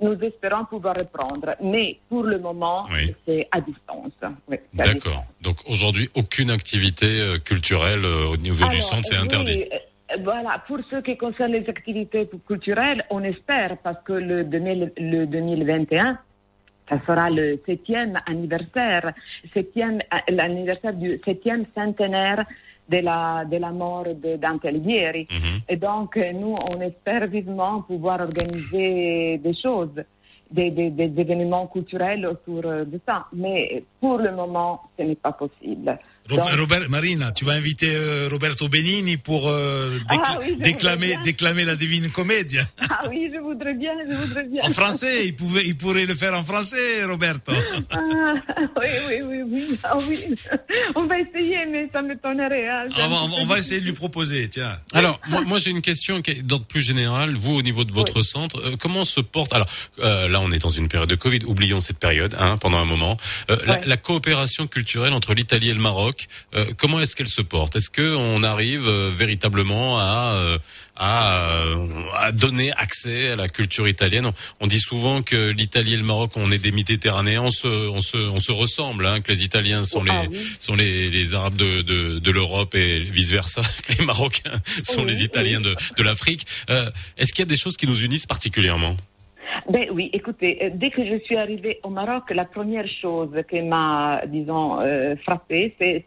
[0.01, 3.15] nous espérons pouvoir reprendre, mais pour le moment, Oui.
[3.25, 4.13] c'est à distance.
[4.49, 5.25] Oui, D'accord.
[5.41, 9.65] Donc aujourd'hui, aucune activité euh, culturelle euh, au niveau du centre, c'est oui, interdit.
[9.73, 14.93] euh, Voilà, pour ce qui concerne les activités culturelles, on espère parce que le, 2000
[14.99, 16.19] le 2021,
[16.89, 19.13] ça sera le septième anniversaire,
[19.53, 22.45] septième, l'anniversaire du septième centenaire
[22.89, 25.27] de la, de la mort de Dante Alighieri.
[25.31, 25.61] Mhm.
[25.69, 30.03] Et donc, euh, nous, on espère vivement pouvoir organiser des choses,
[30.51, 33.27] des, des, des événements culturels autour euh, de ça.
[33.33, 35.99] Mais pour le moment, ce n'est pas possible.
[36.31, 41.77] Robert, Marina, tu vas inviter euh, Roberto Benini pour euh, Ah oui, déclamer, déclamer la
[41.77, 42.59] Divine Comédie.
[42.89, 44.63] Ah oui, je voudrais bien, je voudrais bien.
[44.65, 47.53] En français, il, pouvait, il pourrait le faire en français, Roberto.
[47.91, 47.99] Ah,
[48.81, 49.79] oui, oui, oui, oui.
[49.83, 50.19] Ah, oui.
[50.95, 52.67] On va essayer, mais ça m'étonnerait.
[52.69, 52.87] hein.
[52.95, 53.59] C'est On va, petit peu on va difficile.
[53.59, 54.79] essayer de lui proposer, tiens.
[54.95, 57.35] Alors, moi, moi j'ai une question d'ordre plus général.
[57.35, 59.67] Vous, au niveau de votre centre, euh, comment se porte Alors,
[60.03, 61.41] euh, là, on est dans une période de Covid.
[61.47, 63.17] Oublions cette période, hein, pendant un moment.
[63.51, 66.16] Euh, la, la coopération culturelle entre l'Italie et le Maroc,
[66.55, 67.77] euh, comment est-ce qu'elle se porte?
[67.77, 70.59] Est-ce que on arrive euh, véritablement à euh,
[70.99, 71.87] à, euh,
[72.17, 74.31] à donner accès à la culture italienne?
[74.61, 78.01] On, dit souvent que l'Italie et le Maroc, on est des Méditerranéens, on se on
[78.01, 79.07] se on se ressemble.
[79.07, 80.47] Hein, que les Italiens sont Ah les oui.
[80.59, 83.63] sont les, les Arabes de, de, de l'Europe et vice versa.
[83.87, 84.53] que Les Marocains
[84.83, 86.47] sont Oui, les Italiens de, de l'Afrique.
[86.71, 88.97] Euh, Est-ce qu'il y a des choses qui nous unissent particulièrement?
[89.69, 93.63] Ben oui, écoutez, euh, dès que je suis arrivée au Maroc, la première chose qui
[93.63, 96.05] m'a, disons, euh, frappée, c'est,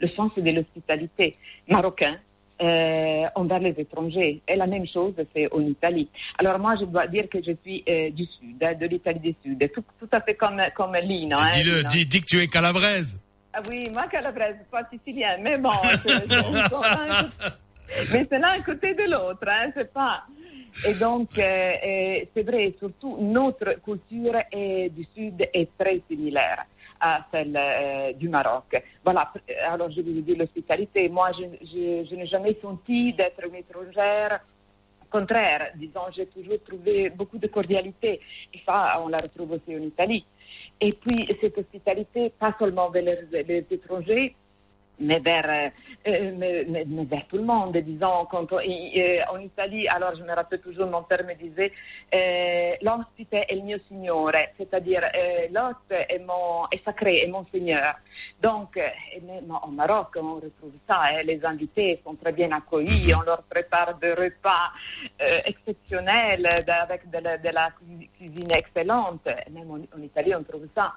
[0.00, 1.36] le sens de l'hospitalité
[1.68, 2.16] marocain.
[2.62, 4.40] Euh, envers les étrangers.
[4.48, 6.08] Et la même chose, c'est en Italie.
[6.38, 9.34] Alors moi, je dois dire que je suis euh, du Sud, hein, de l'Italie du
[9.44, 11.36] Sud, tout, tout à fait comme, comme Lino.
[11.36, 13.20] hein, Dis-le, dis, dis que tu es calabraise.
[13.52, 15.68] Ah oui, moi, calabrese, pas sicilien, mais bon,
[16.02, 20.22] c'est, c'est- c'est- mais c'est l'un côté de l'autre, hein, c'est pas.
[20.84, 26.64] Et donc, euh, euh, c'est vrai, surtout, notre culture est, du Sud est très similaire
[27.00, 28.82] à celle euh, du Maroc.
[29.02, 29.32] Voilà,
[29.68, 31.08] alors je vous dis l'hospitalité.
[31.08, 34.40] Moi, je, n'ai jamais senti d'être une étrangère.
[35.02, 38.20] Au contraire, disons, j'ai toujours trouvé beaucoup de cordialité.
[38.52, 40.24] Et ça, on la retrouve aussi en Italie.
[40.80, 44.34] Et puis, cette hospitalité, pas seulement vers les étrangers,
[44.98, 45.68] mais vers, euh,
[46.08, 50.14] euh, mais, mais- mais vers tout le monde, disons, quand on- euh, en Italie, alors
[50.16, 51.70] je me rappelle toujours, mon père me disait,
[52.14, 55.02] euh, l'ospite è il mio signore, c'est-à-dire
[55.50, 57.96] l'hôte est, mon, est sacré, est mon seigneur.
[58.40, 63.14] Donc, et même au Maroc, on retrouve ça, hein, les invités sont très bien accueillis,
[63.14, 64.72] on leur prépare des repas
[65.44, 70.68] exceptionnels, avec de la, de la cu- cuisine excellente, même en, en Italie, on trouve
[70.74, 70.94] ça.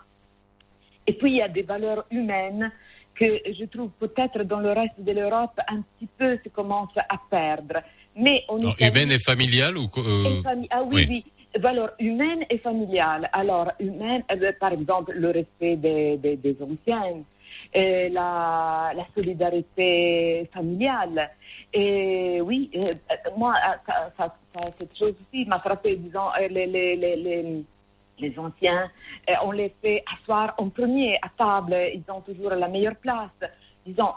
[1.08, 2.72] Et puis, il y a des valeurs humaines
[3.20, 3.26] que
[3.60, 7.82] je trouve peut-être dans le reste de l'Europe un petit peu se commence à perdre.
[8.16, 11.26] Mais Alors, Italie, Humaine et familiale ou euh, et fami- ah oui, oui,
[11.60, 13.30] valeurs humaines et familiales.
[13.34, 17.24] Alors, humaine, ben, par exemple, le respect des, des, des anciens,
[17.74, 21.30] et la, la solidarité familiale.
[21.74, 22.80] Et oui, euh,
[23.12, 26.96] euh, moi, euh, ça, ça- ça- cette chose aussi m'a frappé, disons, euh, les, les,
[26.96, 27.64] les, les,
[28.20, 28.90] les anciens,
[29.30, 33.30] euh, on les fait asseoir en premier à table, ils ont toujours la meilleure place.
[33.86, 34.14] Disons,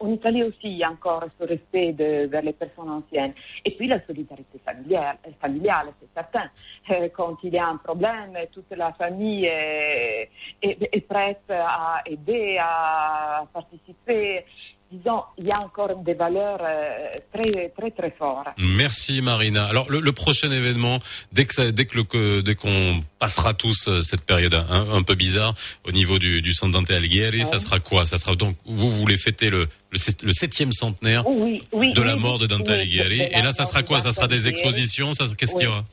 [0.00, 3.34] en Italie aussi, il y a encore ce respect vers les personnes anciennes.
[3.64, 6.48] Et puis la solidarité familiale, euh, c'est certain.
[6.90, 10.30] Euh, quand il y a un problème, toute la famille est,
[10.62, 14.44] est prête à aider, à participer.
[14.92, 18.46] Disons, il y a encore des valeurs euh, très, très, très fortes.
[18.56, 19.66] Merci Marina.
[19.66, 21.00] Alors le, le prochain événement,
[21.32, 24.92] dès que ça, dès que le, que- dès qu'on passera tous euh, cette période un,
[24.92, 25.54] un peu bizarre
[25.84, 28.06] au niveau du, du centre Dante Alighieri, ça sera quoi?
[28.06, 32.02] Ça sera donc vous voulez fêter le le, sept- le septième centenaire Oui, oui, de
[32.02, 33.22] la mort de Dante Alighieri.
[33.22, 34.00] Et là, ça sera quoi?
[34.00, 35.12] Ça sera des expositions?
[35.14, 35.84] Ça, qu'est-ce qu'il y aura?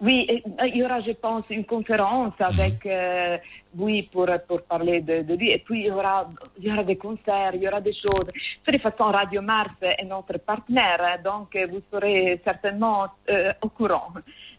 [0.00, 3.38] Oui, euh, il y aura, je pense, une conférence avec, euh,
[3.76, 5.50] oui, pour, pour parler de, de lui.
[5.50, 8.26] Et puis, il y, aura, il y aura des concerts, il y aura des choses.
[8.26, 14.12] De toute façon, Radio Mars est notre partenaire, donc vous serez certainement euh, au courant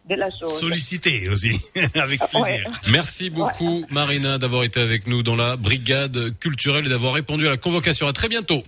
[0.07, 0.59] de la chose.
[0.59, 1.59] Sollicité aussi,
[1.95, 2.69] avec plaisir.
[2.91, 7.49] Merci beaucoup Marina d'avoir été avec nous dans la brigade culturelle et d'avoir répondu à
[7.49, 8.07] la convocation.
[8.07, 8.63] À très bientôt.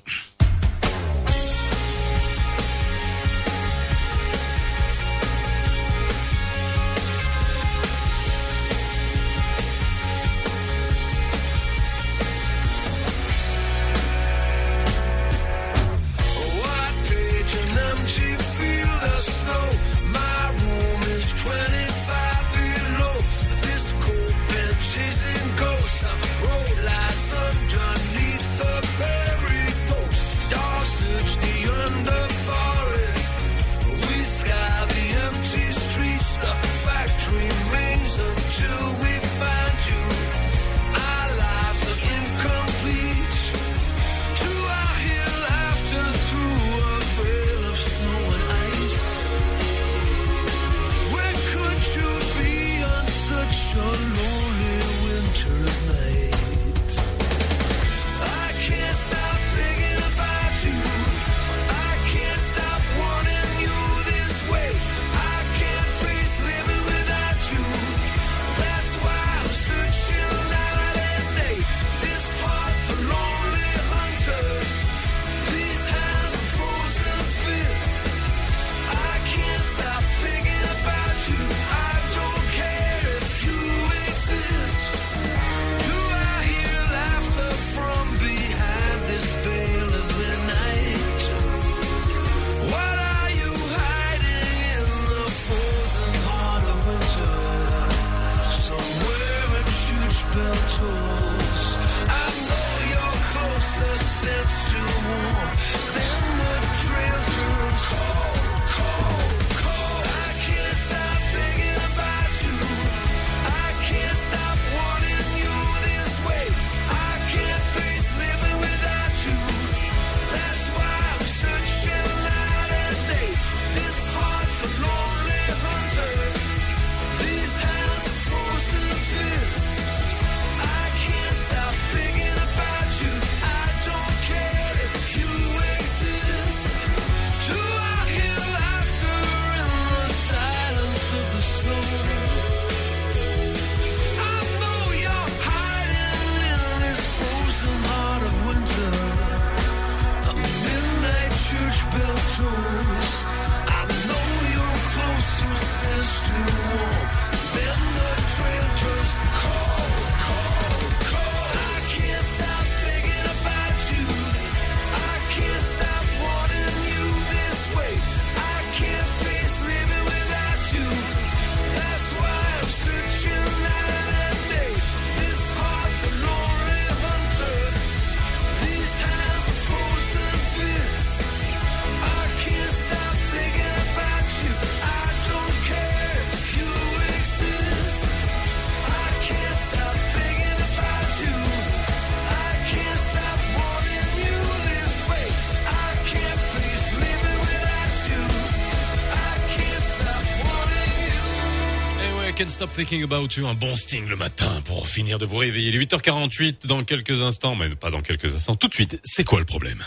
[202.47, 205.67] Can't Stop Thinking About You, un bon sting le matin pour finir de vous réveiller.
[205.67, 208.55] Il est 8h48 dans quelques instants, mais pas dans quelques instants.
[208.55, 209.83] Tout de suite, c'est quoi le problème?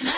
[0.00, 0.08] C'est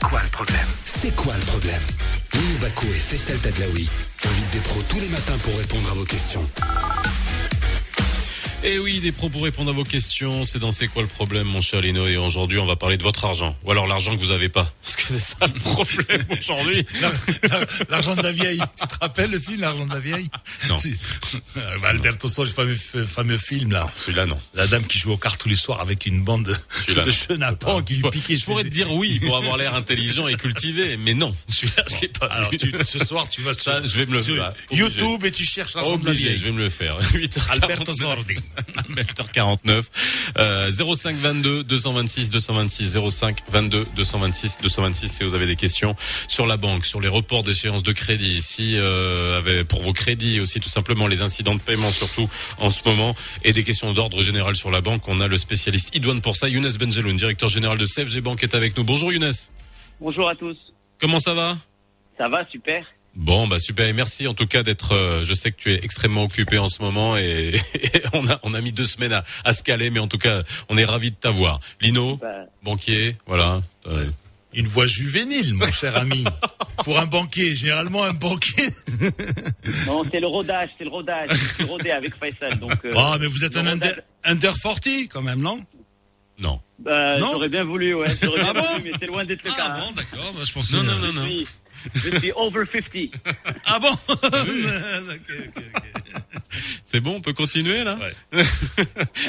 [0.00, 0.68] quoi le problème?
[0.84, 1.82] C'est quoi le problème?
[2.60, 3.88] Baco et Faisal Tadlaoui
[4.24, 6.44] invitent des pros tous les matins pour répondre à vos questions.
[8.66, 11.46] Eh oui, des pros pour répondre à vos questions, c'est dans C'est quoi le problème,
[11.46, 12.06] mon cher Lino?
[12.06, 13.56] Et aujourd'hui, on va parler de votre argent.
[13.64, 14.72] Ou alors l'argent que vous avez pas.
[15.06, 16.84] C'est ça le problème aujourd'hui.
[17.90, 18.60] L'argent de la vieille.
[18.80, 20.28] Tu te rappelles le film, L'argent de la vieille?
[20.68, 20.76] Non.
[20.78, 20.94] Si.
[21.56, 23.90] Euh, Alberto Sordi, le fameux, fameux film là.
[23.96, 24.40] Celui-là, non.
[24.54, 26.44] La dame qui joue aux cartes tous les soirs avec une bande
[26.88, 28.36] de, chenapans qui lui piquait.
[28.36, 31.34] je pourrais te dire oui pour avoir l'air intelligent et cultivé, mais non.
[31.48, 34.12] Celui-là, je l'ai pas Alors tu- ce soir, tu vas sur, Ça, je vais me
[34.14, 34.54] le sur faire.
[34.70, 34.82] Obligé.
[34.82, 36.36] YouTube et tu cherches l'argent de la vieille.
[36.36, 36.98] je vais me le faire.
[37.00, 37.50] 8h49.
[37.50, 38.36] Alberto Sordi.
[38.90, 39.82] 8h49.
[40.38, 45.94] Euh, 05 22 226 226 05 22 226 226 si vous avez des questions
[46.28, 50.40] sur la banque, sur les reports d'échéance de crédit, si euh, avec- pour vos crédits
[50.40, 54.22] aussi tout simplement les incidents de paiement surtout en ce moment et des questions d'ordre
[54.22, 55.06] général sur la banque.
[55.08, 58.54] On a le spécialiste idoine pour ça, Younes Benjeloun, directeur général de CFG Bank est
[58.54, 58.84] avec nous.
[58.84, 59.32] Bonjour Younes.
[60.00, 60.56] Bonjour à tous.
[61.00, 61.56] Comment ça va?
[62.18, 62.84] Ça va, super.
[63.16, 64.90] Bon, bah super et merci en tout cas d'être.
[64.92, 68.40] euh, je sais que tu es extrêmement occupé en ce moment et, et on a
[68.42, 70.84] on a mis deux semaines à, à se caler, mais en tout cas on est
[70.84, 71.60] ravi de t'avoir.
[71.80, 72.46] Lino, Bah.
[72.64, 73.62] banquier, voilà.
[73.86, 74.10] Euh,
[74.54, 76.24] Une voix juvénile, mon cher ami.
[76.84, 78.66] Pour un banquier, généralement un banquier.
[79.86, 81.28] Non, c'est le rodage, c'est le rodage.
[81.30, 82.72] Je suis rodé avec Faisal, donc.
[82.84, 83.94] euh, Ah, mais vous êtes un under,
[84.24, 85.64] under 40 quand même, non?
[86.38, 86.60] Non.
[86.78, 87.28] Bah, Non?
[87.32, 88.06] j'aurais bien voulu, ouais.
[88.22, 88.66] J'aurais bien Ah bon?
[88.78, 89.56] voulu, mais c'est loin d'être le cas.
[89.58, 89.80] Ah hein.
[89.86, 90.76] bon, d'accord, moi, je pensais.
[90.76, 91.22] Non, non, non, non.
[91.22, 91.28] Je
[92.00, 93.10] suis, je suis over 50.
[93.66, 93.88] Ah bon?
[96.94, 97.98] C'est bon, on peut continuer là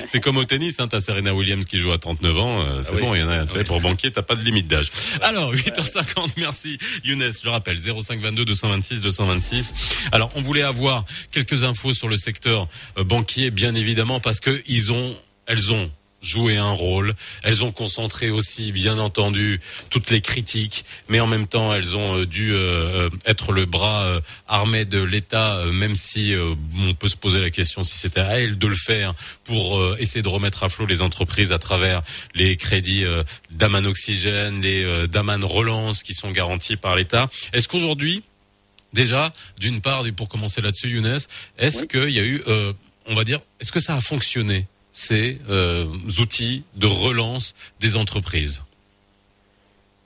[0.05, 2.91] C'est comme au tennis, hein, t'as Serena Williams qui joue à 39 ans, euh, c'est
[2.91, 3.01] Ah oui.
[3.01, 4.91] bon, il y en a, tu sais, pour banquier, t'as pas de limite d'âge.
[5.23, 9.73] Alors, 8h50, merci Younes, je rappelle, 0522 226 226.
[10.11, 12.67] Alors, on voulait avoir quelques infos sur le secteur
[12.99, 15.17] euh, banquier, bien évidemment, parce que ils ont,
[15.47, 15.89] elles ont
[16.25, 17.13] joué un rôle.
[17.43, 22.19] Elles ont concentré aussi, bien entendu, toutes les critiques, mais en même temps, elles ont
[22.19, 26.55] euh, dû euh, euh, être le bras euh, armé de l'État, euh, même si euh,
[26.77, 29.95] on peut se poser la question si c'était à elles de le faire pour euh,
[29.99, 32.01] essayer de remettre à flot les entreprises à travers
[32.33, 37.29] les crédits euh, d'Aman Oxygène, les euh, d'Aman Relance qui sont garantis par l'État.
[37.53, 38.23] Est-ce qu'aujourd'hui,
[38.93, 41.19] déjà, d'une part, et pour commencer là-dessus, Younes,
[41.57, 42.73] est-ce qu'il y a eu, euh,
[43.05, 44.67] on va dire, est-ce que ça a fonctionné?
[44.97, 45.85] Ces euh,
[46.21, 48.63] outils de relance des entreprises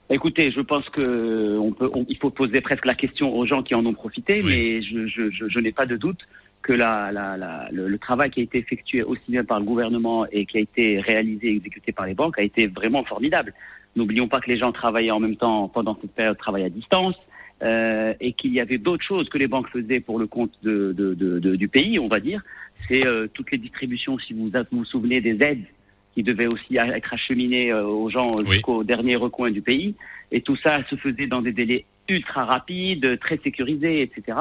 [0.09, 3.61] Écoutez, je pense que on peut, on- il faut poser presque la question aux gens
[3.61, 6.21] qui en ont profité, mais je, je, je, je n'ai pas de doute
[6.63, 9.65] que la, la, la, le, le travail qui a été effectué aussi bien par le
[9.65, 13.53] gouvernement et qui a été réalisé et exécuté par les banques a été vraiment formidable.
[13.95, 17.15] N'oublions pas que les gens travaillaient en même temps pendant cette période, travaillaient à distance.
[17.61, 20.93] euh, et qu'il y avait d'autres choses que les banques faisaient pour le compte de,
[20.97, 22.41] de, de, de- du pays, on va dire.
[22.87, 25.65] C'est euh, toutes les distributions, si vous vous souvenez des aides
[26.13, 29.95] qui devaient aussi être acheminées euh, aux gens euh, jusqu'au dernier recoin du pays.
[30.31, 34.37] Et tout ça se faisait dans des délais ultra rapide, très sécurisé, etc.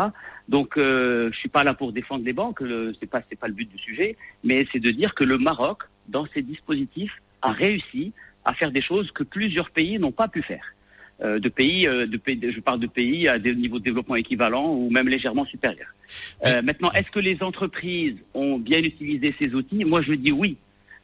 [0.49, 2.63] Donc, euh, je suis pas là pour défendre les banques,
[2.99, 5.83] c'est pas c'est pas le but du sujet, mais c'est de dire que le Maroc,
[6.09, 7.13] dans ses dispositifs,
[7.43, 8.13] a réussi
[8.45, 10.65] à faire des choses que plusieurs pays n'ont pas pu faire.
[11.21, 14.15] Euh, de pays, euh, de pays, je parle de pays à des niveaux de développement
[14.15, 15.93] équivalents ou même légèrement supérieurs.
[16.47, 19.85] Euh, maintenant, est-ce que les entreprises ont bien utilisé ces outils?
[19.85, 20.57] Moi, je dis oui.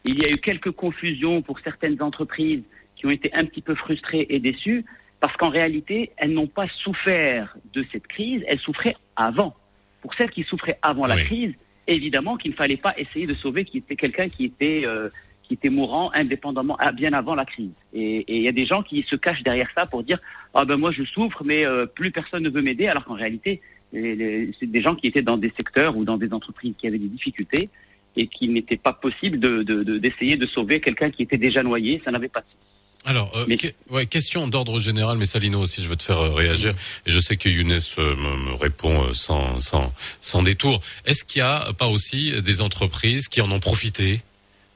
[0.04, 2.62] Il y a eu quelques confusions pour certaines entreprises
[2.94, 4.84] qui ont été un petit peu frustrées et déçues
[5.18, 9.54] parce qu'en réalité, elles n'ont pas souffert de cette crise, elles souffraient avant.
[10.00, 11.54] Pour celles qui souffraient avant la crise,
[11.88, 15.08] évidemment qu'il ne fallait pas essayer de sauver qui était quelqu'un qui était euh,
[15.46, 17.70] qui était mourant indépendamment ah, bien avant la crise.
[17.92, 20.18] Et il y a des gens qui se cachent derrière ça pour dire
[20.54, 23.60] ah ben moi je souffre mais euh, plus personne ne veut m'aider alors qu'en réalité
[23.92, 27.08] c'est des gens qui étaient dans des secteurs ou dans des entreprises qui avaient des
[27.08, 27.68] difficultés
[28.16, 31.62] et qu'il n'était pas possible de de- de- d'essayer de, sauver quelqu'un qui était déjà
[31.62, 32.56] noyé, ça n'avait pas de sens.
[33.06, 36.32] Alors, euh, que- ouais, question d'ordre général, mais Salino aussi, je veux te faire euh,
[36.32, 36.72] réagir.
[37.06, 40.80] Et je sais que Younes euh, me, me répond sans, sans, sans détour.
[41.04, 44.20] Est-ce qu'il y a pas aussi des entreprises qui en ont profité?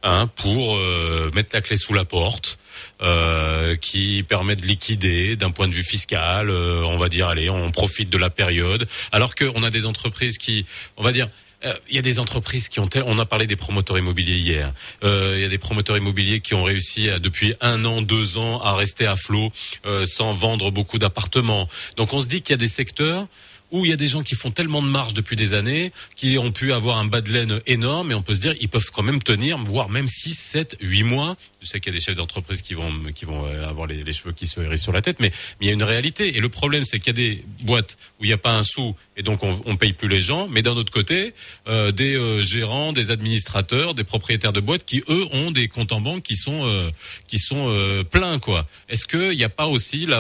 [0.03, 2.59] Hein, pour euh, mettre la clé sous la porte,
[3.03, 7.51] euh, qui permettent de liquider d'un point de vue fiscal, euh, on va dire, allez,
[7.51, 10.67] on profite de la période, alors qu'on a des entreprises qui,
[10.97, 11.29] on va dire,
[11.65, 14.73] euh, il y a des entreprises qui ont, on a parlé des promoteurs immobiliers hier.
[15.03, 18.39] Euh, Il y a des promoteurs immobiliers qui ont réussi à, depuis un an, deux
[18.39, 19.51] ans à rester à flot
[19.85, 21.69] euh, sans vendre beaucoup d'appartements.
[21.97, 23.27] Donc on se dit qu'il y a des secteurs
[23.71, 26.39] où il y a des gens qui font tellement de marge depuis des années, qui
[26.39, 28.91] ont pu avoir un bas de laine énorme, et on peut se dire ils peuvent
[28.93, 31.37] quand même tenir, voire même 6, 7, 8 mois.
[31.61, 34.13] Je sais qu'il y a des chefs d'entreprise qui vont qui vont euh, avoir les,
[34.13, 36.37] cheveux qui se hérissent sur la tête, mais, il y a une réalité.
[36.37, 38.63] Et le problème, c'est qu'il y a des boîtes où il n'y a pas un
[38.63, 40.49] sou, et donc on, on paye plus les gens.
[40.49, 41.35] Mais d'un autre côté,
[41.69, 45.93] euh, des euh, gérants, des administrateurs, des propriétaires de boîtes qui eux ont des comptes
[45.93, 46.91] en banque qui sont euh,
[47.27, 48.67] qui sont euh, pleins quoi.
[48.89, 50.19] Est-ce qu'il n'y a pas aussi là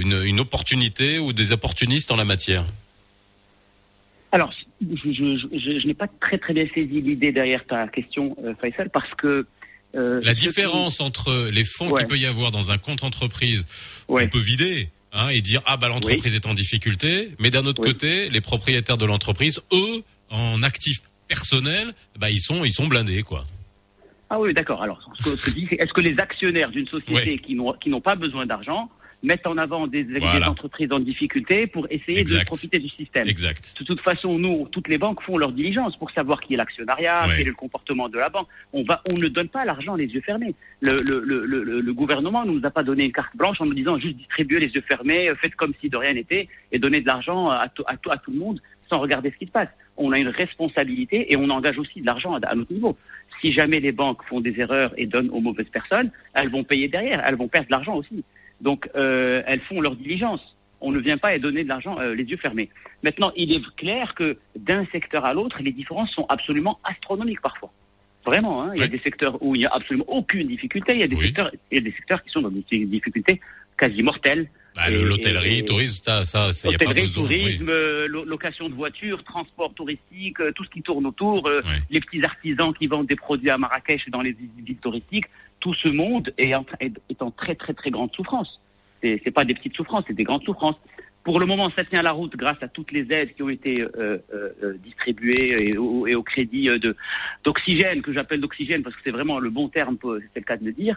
[0.00, 2.55] une, une opportunité ou des opportunistes en la matière?
[4.32, 8.36] Alors, je, je, je, je n'ai pas très très bien saisi l'idée derrière ta question,
[8.44, 9.46] euh, Faisal, parce que
[9.94, 13.66] euh, La qui- différence entre les fonds qu'il peut y avoir dans un compte entreprise,
[14.08, 17.64] où on peut vider hein, et dire ah bah l'entreprise est en difficulté, mais d'un
[17.66, 22.88] autre côté, les propriétaires de l'entreprise, eux, en actifs personnels, bah ils sont ils sont
[22.88, 23.46] blindés quoi.
[24.28, 24.82] Ah oui, d'accord.
[24.82, 27.90] Alors, ce que, ce que c'est est-ce que les actionnaires d'une société qui n'ont qui
[27.90, 28.90] n'ont pas besoin d'argent
[29.22, 30.06] mettent en avant des,
[30.46, 33.74] entreprises en difficulté pour essayer de profiter du système Exact.
[33.80, 37.26] De toute façon, nous, toutes les banques font leur diligence pour savoir qui est l'actionnariat,
[37.26, 37.34] Ouais.
[37.38, 38.46] quel est le comportement de la banque.
[38.72, 40.54] On va, on ne donne pas l'argent les yeux fermés.
[40.80, 43.66] Le, le, le, le, le gouvernement ne nous a pas donné une carte blanche en
[43.66, 46.78] nous disant juste distribuez les yeux fermés, euh, faites comme si de rien n'était et
[46.78, 49.46] donnez de l'argent à, tout- à, tout- à tout le monde sans regarder ce qui
[49.46, 49.68] se passe.
[49.96, 52.96] On a une responsabilité et on engage aussi de l'argent à, à notre niveau.
[53.40, 56.88] Si jamais les banques font des erreurs et donnent aux mauvaises personnes, elles vont payer
[56.88, 58.24] derrière, elles vont perdre de l'argent aussi.
[58.60, 60.56] Donc, euh, elles font leur diligence.
[60.80, 62.68] On ne vient pas et donner de l'argent euh, les yeux fermés.
[63.02, 67.72] Maintenant, il est clair que d'un secteur à l'autre, les différences sont absolument astronomiques parfois.
[68.26, 68.72] Vraiment, hein.
[68.74, 71.06] il y a des secteurs où il n'y a absolument aucune difficulté, il y a
[71.08, 73.40] des secteurs, il y a des secteurs qui sont dans des difficultés
[73.78, 74.48] quasi mortelles.
[74.74, 77.22] Bah, L'hôtellerie, tourisme, ça, ça, ça, y a pas besoin.
[77.24, 81.62] tourisme, euh, lo- location de voitures, transport touristique, euh, tout ce qui tourne autour, euh,
[81.88, 84.32] les petits artisans qui vendent des produits à Marrakech et dans les
[84.66, 85.26] villes touristiques,
[85.60, 88.60] tout ce monde est en, est, en très très très grande souffrance.
[89.02, 90.76] C'est c'est pas des petites souffrances, c'est des grandes souffrances.
[91.26, 93.82] Pour le moment, ça tient la route grâce à toutes les aides qui ont été
[93.82, 96.68] euh, euh, euh, distribuées et au, crédit
[97.42, 99.98] d'oxygène que j'appelle d'oxygène parce que c'est vraiment le bon terme,
[100.32, 100.96] c'est le cas de le dire.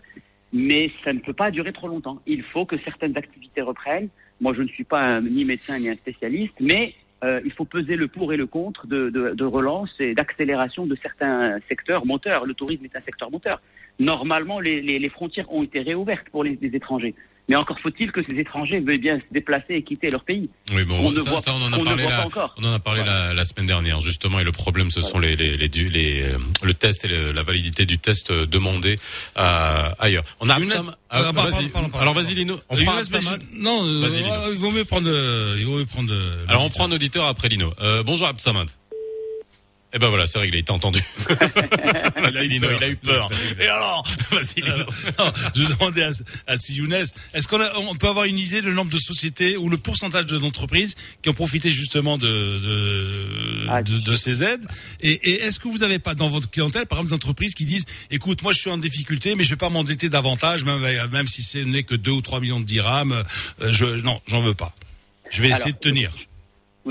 [0.54, 2.22] Mais ça ne peut pas durer trop longtemps.
[2.28, 4.10] Il faut que certaines activités reprennent.
[4.40, 6.94] Moi, je ne suis pas ni médecin ni un spécialiste, mais
[7.24, 12.06] il faut peser le pour et le contre de, relance et d'accélération de certains secteurs
[12.06, 12.46] moteurs.
[12.46, 13.64] Le tourisme est un secteur moteur.
[13.98, 17.16] Normalement, les, frontières ont été réouvertes pour les étrangers.
[17.48, 20.50] Mais encore faut-il que ces étrangers veuillent bien se déplacer et quitter leur pays.
[20.72, 22.54] Oui, bon, On ça, voit- ça, on en a on parlé encore.
[22.58, 25.36] on en a parlé la, la semaine dernière, justement, et le problème, ce sont les,
[25.36, 28.98] les, les, du- les, euh, le test et le- la validité du test euh, demandé
[29.36, 30.24] à, ailleurs.
[30.40, 31.70] On a Younes, Absam- euh, ah, pardon, vas-y.
[31.70, 32.94] pardon, pardon, Alors vas-y Lino, on Euh, prend
[33.56, 34.52] Non, euh, Vas-y, Lino.
[34.52, 36.14] il vaut mieux prendre, euh, il vaut mieux prendre.
[36.14, 37.74] euh, Alors on prend un auditeur après Lino.
[37.82, 38.68] Euh, bonjour Absamad.
[39.92, 41.00] Eh ben voilà, c'est réglé, il t'a entendu.
[42.16, 43.30] Vas-y Lino, il a eu peur.
[43.60, 44.06] Et alors.
[45.18, 46.10] Non, je demandais à,
[46.48, 46.94] à si Younes,
[47.34, 50.38] est-ce qu'on on peut avoir une idée du nombre de sociétés ou le pourcentage de-
[50.38, 54.66] d'entreprises qui ont profité justement de de, de, de ces aides?
[55.02, 57.66] Et, et est-ce que vous n'avez pas dans votre clientèle, par exemple, des entreprises qui
[57.66, 61.28] disent, écoute, moi je suis en difficulté, mais je vais pas m'endetter davantage, même, même
[61.28, 63.24] si ce n'est que 2 ou 3 millions de dirhams,
[63.62, 64.76] euh, je, non, j'en veux pas.
[65.32, 66.12] Je vais essayer Alors, de tenir.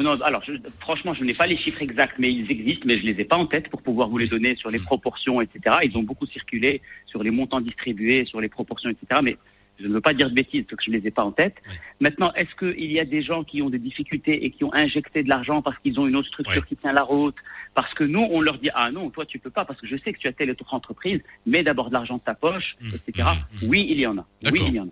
[0.02, 3.04] Non, alors, je- franchement, je n'ai pas les chiffres exacts, mais ils existent, mais je
[3.06, 5.76] les ai pas en tête pour pouvoir vous les donner sur les proportions, etc.
[5.84, 9.20] Ils ont beaucoup circulé sur les montants distribués, sur les proportions, etc.
[9.22, 9.36] Mais
[9.80, 11.30] Je ne veux pas dire de bêtises parce que je ne les ai pas en
[11.30, 11.54] tête.
[12.00, 15.22] Maintenant, est-ce qu'il y a des gens qui ont des difficultés et qui ont injecté
[15.22, 17.36] de l'argent parce qu'ils ont une autre structure qui tient la route?
[17.76, 19.96] Parce que nous, on leur dit ah non, toi tu peux pas parce que je
[19.98, 23.28] sais que tu as telle autre entreprise, mets d'abord de l'argent de ta poche, etc.
[23.68, 24.26] Oui, il y en a.
[24.50, 24.90] Oui, il y en a.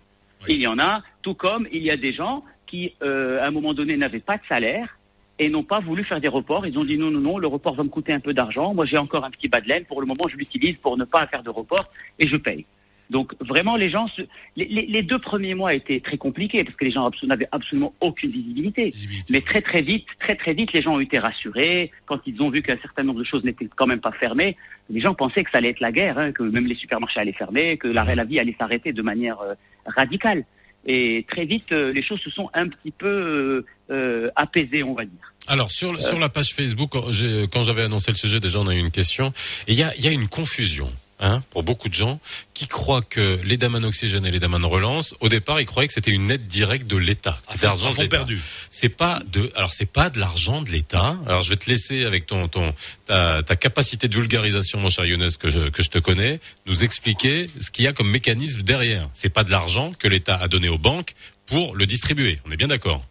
[0.53, 3.51] Il y en a, tout comme il y a des gens qui, euh, à un
[3.51, 4.96] moment donné, n'avaient pas de salaire
[5.39, 6.65] et n'ont pas voulu faire des reports.
[6.65, 8.73] Ils ont dit non, non, non, le report va me coûter un peu d'argent.
[8.73, 9.85] Moi, j'ai encore un petit bas de laine.
[9.85, 11.85] Pour le moment, je l'utilise pour ne pas faire de report
[12.19, 12.65] et je paye.
[13.09, 14.23] Donc vraiment, les gens, se-
[14.57, 17.93] les, les- les deux premiers mois étaient très compliqués parce que les gens n'avaient absolument
[18.01, 18.91] aucune visibilité.
[19.29, 22.49] Mais très très vite, très très vite, les gens ont été rassurés quand ils ont
[22.49, 24.57] vu qu'un certain nombre de choses n'étaient quand même pas fermées.
[24.89, 27.31] Les gens pensaient que ça allait être la guerre, hein, que même les supermarchés allaient
[27.31, 29.53] fermer, que la, la vie allait s'arrêter de manière euh,
[29.85, 30.43] radicale.
[30.87, 34.93] Et très vite, euh, les choses se sont un petit peu euh, euh, apaisées, on
[34.93, 35.33] va dire.
[35.47, 38.79] Alors sur sur la page Facebook, quand j'avais annoncé le sujet, déjà on a eu
[38.79, 39.33] une question.
[39.67, 40.89] Et il y a il y a une confusion.
[41.19, 42.19] Hein, pour beaucoup de gens
[42.53, 45.93] qui croient que les Daman Oxygène et les Daman Relance, au départ, ils croyaient que
[45.95, 47.39] c'était une aide directe de l'État.
[47.41, 48.17] C'était fond- l'argent de l'État.
[48.17, 48.39] perdu.
[48.69, 51.17] C'est pas de, alors c'est pas de l'argent de l'État.
[51.25, 52.71] Alors je vais te laisser avec ton ton
[53.05, 56.83] ta, ta capacité de vulgarisation, mon cher Younes, que je que je te connais, nous
[56.83, 59.09] expliquer ce qu'il y a comme mécanisme derrière.
[59.13, 61.13] C'est pas de l'argent que l'État a donné aux banques
[61.47, 62.39] pour le distribuer.
[62.45, 63.01] On est bien d'accord?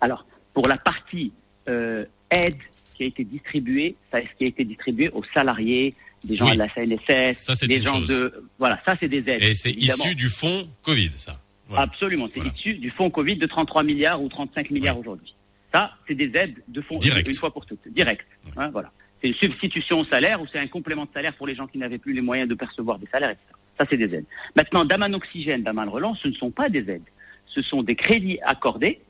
[0.00, 1.32] Alors, pour la partie
[1.68, 2.58] euh, aide
[2.96, 6.52] qui a été distribuée, ça, ce qui a été distribué aux salariés, des gens Oui.
[6.54, 8.08] de la CNSS, Ça, c'est des gens chose.
[8.08, 8.44] de...
[8.58, 9.42] Voilà, ça, c'est des aides.
[9.42, 11.38] Et c'est issu du fonds Covid, ça.
[11.68, 11.84] Voilà.
[11.84, 15.34] Absolument, c'est issu du fonds Covid de 33 milliards ou 35 milliards aujourd'hui.
[15.72, 17.26] Ça, c'est des aides de fonds Direct.
[17.26, 18.26] une fois pour toutes, direct.
[18.56, 18.90] Hein, voilà.
[19.20, 21.78] C'est une substitution au salaire ou c'est un complément de salaire pour les gens qui
[21.78, 23.46] n'avaient plus les moyens de percevoir des salaires, etc.
[23.78, 24.26] Ça, c'est des aides.
[24.54, 27.02] Maintenant, Daman Oxygène, Daman Relance, ce ne sont pas des aides.
[27.46, 29.00] Ce sont des crédits accordés.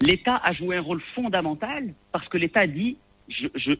[0.00, 2.96] L'État a joué un rôle fondamental parce que l'État dit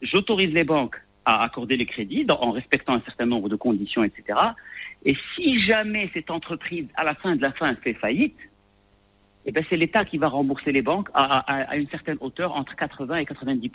[0.03, 0.97] j'autorise les banques
[1.29, 4.39] à accorder les crédits en respectant un certain nombre de conditions, etc.
[5.05, 8.39] Et si jamais cette entreprise, à la fin de la fin, fait faillite,
[9.45, 13.17] eh ben c'est l'État qui va rembourser les banques à, une certaine hauteur entre 80
[13.17, 13.71] et 90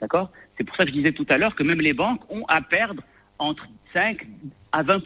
[0.00, 0.30] D'accord?
[0.56, 2.60] C'est pour ça que je disais tout à l'heure que même les banques ont à
[2.60, 3.02] perdre
[3.40, 4.24] entre 5
[4.70, 5.02] à 20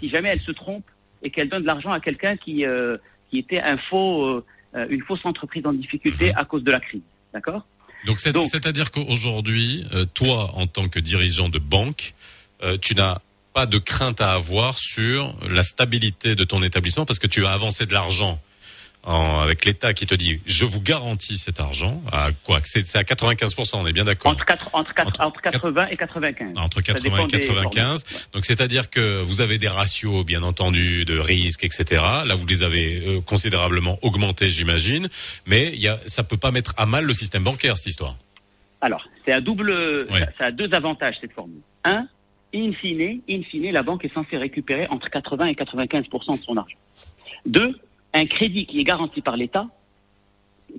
[0.00, 0.90] si jamais elles se trompent
[1.22, 2.98] et qu'elles donnent de l'argent à quelqu'un qui, euh,
[3.30, 4.40] qui était euh,
[4.74, 7.02] euh, une fausse entreprise en difficulté à cause de la crise.
[7.32, 7.64] D'accord?
[8.06, 12.14] Donc c'est- c'est-à-dire qu'aujourd'hui, euh, toi, en tant que dirigeant de banque,
[12.62, 13.18] euh, tu n'as
[13.52, 17.52] pas de crainte à avoir sur la stabilité de ton établissement parce que tu as
[17.52, 18.40] avancé de l'argent
[19.04, 22.58] en- avec l'État qui te dit je vous garantis cet argent à quoi?
[22.64, 26.56] C'est c'est à 95 on est bien d'accord entre, entre, quatre- entre 80 et 95.
[26.58, 28.04] entre Ça 80 dépend et des 95.
[28.32, 32.02] Donc c'est-à-dire que vous avez des ratios bien entendu de risque, etc.
[32.26, 35.08] Là vous les avez euh, considérablement augmentés, j'imagine.
[35.46, 38.16] Mais il y a, ça peut pas mettre à mal le système bancaire cette histoire.
[38.82, 41.60] Alors, c'est à double, ça, ça a deux avantages cette formule.
[41.84, 42.06] Un,
[42.54, 46.56] in fine, in fine, la banque est censée récupérer entre 80 et 95% de son
[46.56, 46.76] argent.
[47.44, 47.78] Deux,
[48.14, 49.66] un crédit qui est garanti par l'État,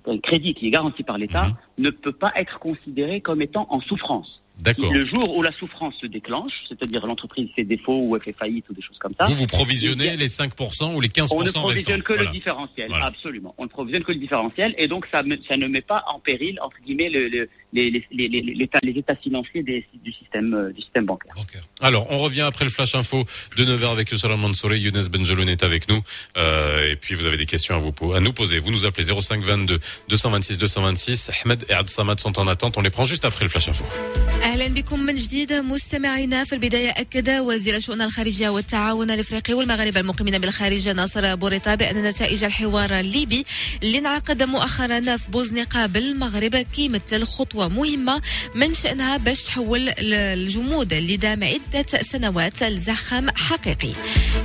[0.07, 1.55] un crédit qui est garanti par l'État Mhm.
[1.79, 4.41] ne peut pas être considéré comme étant en souffrance.
[4.59, 4.93] D'accord.
[4.93, 8.69] Le jour où la souffrance se déclenche, c'est-à-dire l'entreprise fait défaut ou elle fait faillite
[8.69, 9.25] ou des choses comme ça.
[9.25, 11.61] Vous vous provisionnez a- les 5% ou les 15% on ne restants.
[11.61, 12.29] provisionne que Voilà.
[12.29, 13.05] le différentiel, Voilà.
[13.07, 13.55] absolument.
[13.57, 16.19] On ne provisionne que le différentiel, et donc ça, me- ça ne met pas en
[16.19, 19.84] péril entre guillemets le, le- les, les, les, les, les états, les états financiers des-
[20.06, 21.34] du système euh, du système bancaire.
[21.88, 23.18] Alors, on revient après le flash info
[23.58, 24.78] de 9h avec Youssala Mansouri.
[24.80, 26.00] Younes Benjeloun est avec nous.
[26.36, 28.58] Euh, et puis, vous avez des questions à, vous, po- à nous poser.
[28.64, 29.78] Vous nous appelez 05 22
[30.08, 31.30] 226 226.
[31.44, 32.72] Ahmed et Ad Samad sont en attente.
[32.78, 33.84] On les prend juste après le flash info.
[34.42, 40.38] اهلا بكم من جديد مستمعينا في البدايه اكد وزير الشؤون الخارجيه والتعاون الافريقي والمغاربه المقيمين
[40.38, 43.44] بالخارج ناصر بوريطا بان نتائج الحوار الليبي
[43.82, 48.21] اللي انعقد مؤخرا في بوزنيقه بالمغرب كيمثل خطوه مهمة
[48.55, 53.93] من شأنها باش تحول الجمود اللي دام عدة سنوات لزخم حقيقي.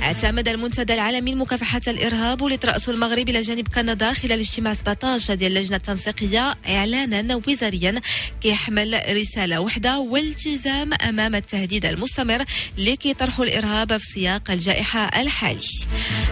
[0.03, 5.57] اعتمد المنتدى العالمي لمكافحة الإرهاب واللي تراسه المغرب إلى جانب كندا خلال اجتماع 17 ديال
[5.57, 8.01] اللجنة التنسيقية إعلانا وزاريا
[8.41, 12.43] كيحمل رسالة وحدة والتزام أمام التهديد المستمر
[12.77, 15.59] اللي كيطرحه الإرهاب في سياق الجائحة الحالي.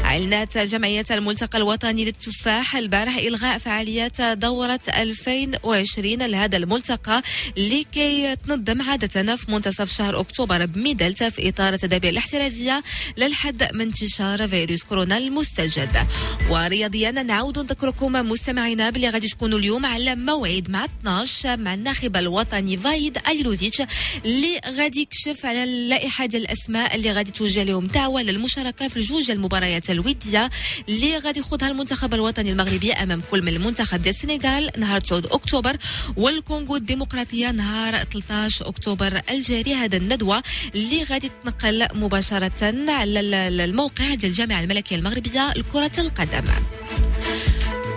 [0.06, 7.22] أعلنت جمعية الملتقى الوطني للتفاح البارح إلغاء فعاليات دورة 2020 لهذا الملتقى
[7.57, 12.84] اللي كيتنظم عادة في منتصف شهر أكتوبر بميدلت في إطار التدابير الاحترازية
[13.18, 16.07] للحد من انتشار فيروس كورونا المستجد.
[16.49, 22.77] ورياضيا نعود نذكركم مستمعينا باللي غادي تكونوا اليوم على موعد مع 12 مع الناخب الوطني
[22.77, 23.81] فايد اليلوزيتش
[24.26, 29.31] اللي غادي يكشف على اللائحة ديال الأسماء اللي غادي توجه لهم دعوة للمشاركة في الجوج
[29.31, 30.49] المباريات الودية
[30.89, 35.77] اللي غادي يخوضها المنتخب الوطني المغربي أمام كل من المنتخب ديال السنغال نهار 9 أكتوبر
[36.18, 39.75] والكونغو الكونغو الديمقراطية نهار 13 أكتوبر الجاري.
[39.75, 40.43] هذا الندوة
[40.75, 46.43] اللي غادي تنقل مباشرة على ال- ال- الموقع ديال الجامعة الملكية المغربية لكرة القدم.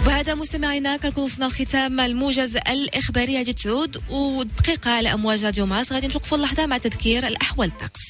[0.06, 3.36] بهذا مستمعينا كنكون وصلنا لختام الموجز الإخباري.
[3.36, 5.92] غادي تعود ودقيقة على أمواج راديو ماس.
[5.92, 8.02] غادي نتوقفوا اللحظة مع تذكير الأحوال الطقس.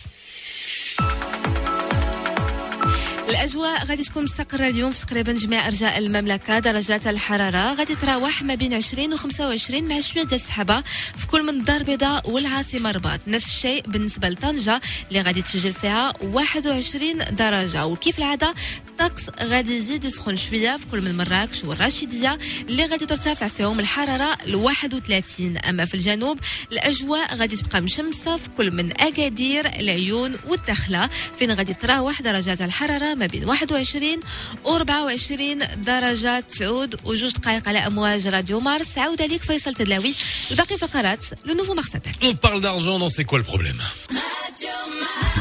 [3.28, 8.54] الأجواء غادي تكون مستقرة اليوم في تقريبا جميع أرجاء المملكة درجات الحرارة غادي تراوح ما
[8.54, 10.80] بين 20 و 25 مع شوية ديال السحابة
[11.16, 16.12] في كل من الدار البيضاء والعاصمة الرباط نفس الشيء بالنسبة لطنجة اللي غادي تسجل فيها
[16.22, 17.86] 21 درجة.
[17.86, 18.54] وكيف العادة؟
[18.88, 22.38] الطقس غادي يزيد يسخن شوية في كل من مراكش والرشيديه
[22.68, 26.38] اللي غادي ترتفع فيهم الحرارة ل 31 أما في الجنوب
[26.72, 31.08] الأجواء غادي تبقى مشمسة في كل من أكادير العيون والدخلة.
[31.38, 34.19] فين غادي تراوح درجات الحرارة؟ ما بين 21
[34.65, 40.13] و 24 درجه تعود وجوج دقائق على امواج راديو مارس عاود عليك فيصل تدلاوي
[40.51, 43.81] وباقي فقرات لو نوفو مارساتك On parle d'argent, non, c'est quoi le problème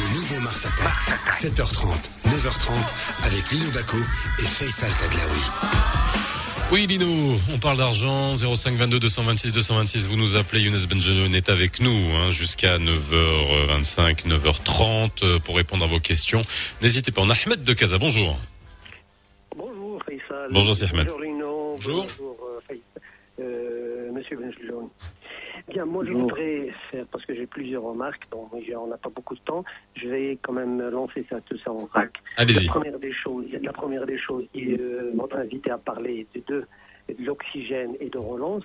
[0.00, 0.98] Le nouveau Mars Attack,
[1.42, 1.86] 7h30,
[2.34, 2.70] 9h30,
[3.28, 3.98] avec Lino Baco
[4.38, 6.25] et Faisal Tadlaoui.
[6.69, 7.05] Oui, Lino,
[7.53, 8.35] on parle d'argent.
[8.35, 10.07] 05 22 226 226.
[10.07, 10.61] Vous nous appelez.
[10.61, 16.41] Younes Benjeloun est avec nous hein, jusqu'à 9h25, 9h30 euh, pour répondre à vos questions.
[16.81, 17.21] N'hésitez pas.
[17.21, 17.97] On a Ahmed de Casa.
[17.97, 18.37] Bonjour.
[19.55, 20.49] Bonjour Faisal.
[20.51, 21.05] Bonjour, c'est Ahmed.
[21.07, 21.71] Bonjour Lino.
[21.75, 22.05] Bonjour.
[22.19, 22.81] Bonjour euh, Faisal.
[23.39, 24.89] Euh, Monsieur Benjeloun.
[25.69, 29.35] Bien, moi je voudrais faire, parce que j'ai plusieurs remarques, donc on n'a pas beaucoup
[29.35, 29.65] de temps,
[29.95, 32.11] je vais quand même lancer ça, tout ça en vrac.
[32.37, 32.65] Allez-y.
[32.65, 36.65] La première des choses, la première des choses, et, euh, votre invité a parlé de
[37.19, 38.63] l'oxygène et de relance.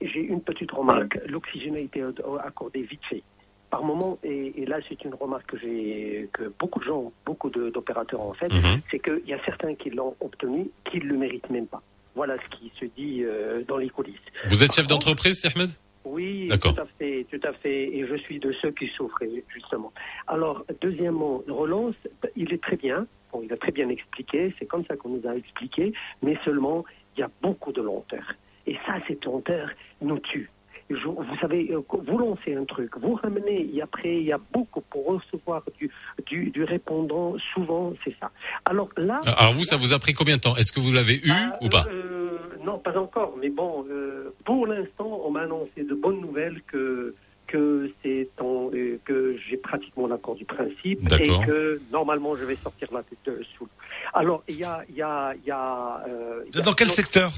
[0.00, 1.18] J'ai une petite remarque.
[1.26, 2.02] L'oxygène a été
[2.44, 3.22] accordé vite fait.
[3.70, 7.50] Par moment, et, et là c'est une remarque que j'ai, que beaucoup de gens, beaucoup
[7.50, 8.80] d'opérateurs ont fait, Mhm.
[8.92, 11.82] c'est qu'il y a certains qui l'ont obtenu, qui ne le méritent même pas.
[12.14, 14.14] Voilà ce qui se dit euh, dans les coulisses.
[14.46, 15.70] Vous êtes chef d'entreprise, Ahmed
[16.08, 17.96] Oui, tout à fait, tout à fait.
[17.96, 19.92] Et je suis de ceux qui souffrent, justement.
[20.28, 21.96] Alors, deuxièmement, relance,
[22.36, 23.08] il est très bien.
[23.32, 24.54] Bon, il a très bien expliqué.
[24.56, 25.92] C'est comme ça qu'on nous a expliqué.
[26.22, 26.84] Mais seulement,
[27.16, 28.22] il y a beaucoup de lenteur.
[28.68, 29.68] Et ça, cette lenteur
[30.00, 30.48] nous tue.
[30.88, 34.38] Je- vous savez, euh, vous lancez un truc, vous ramenez, et après, il y a
[34.52, 35.90] beaucoup pour recevoir du,
[36.26, 37.34] du, du répondant.
[37.54, 38.30] Souvent, c'est ça.
[38.64, 39.20] Alors là.
[39.26, 40.54] Alors vous, ça vous a pris combien de temps?
[40.56, 41.86] Est-ce que vous l'avez eu ou pas?
[41.90, 43.34] Euh, non, pas encore.
[43.40, 47.14] Mais bon, euh, pour l'instant, on m'a annoncé de bonnes nouvelles que
[47.48, 52.56] que c'est en- euh, que j'ai pratiquement l'accord du principe et que normalement je vais
[52.60, 53.68] sortir la tête euh, sous.
[54.12, 56.02] Alors il y a il y a il y a.
[56.08, 57.30] euh, il y a- Dans quel secteur?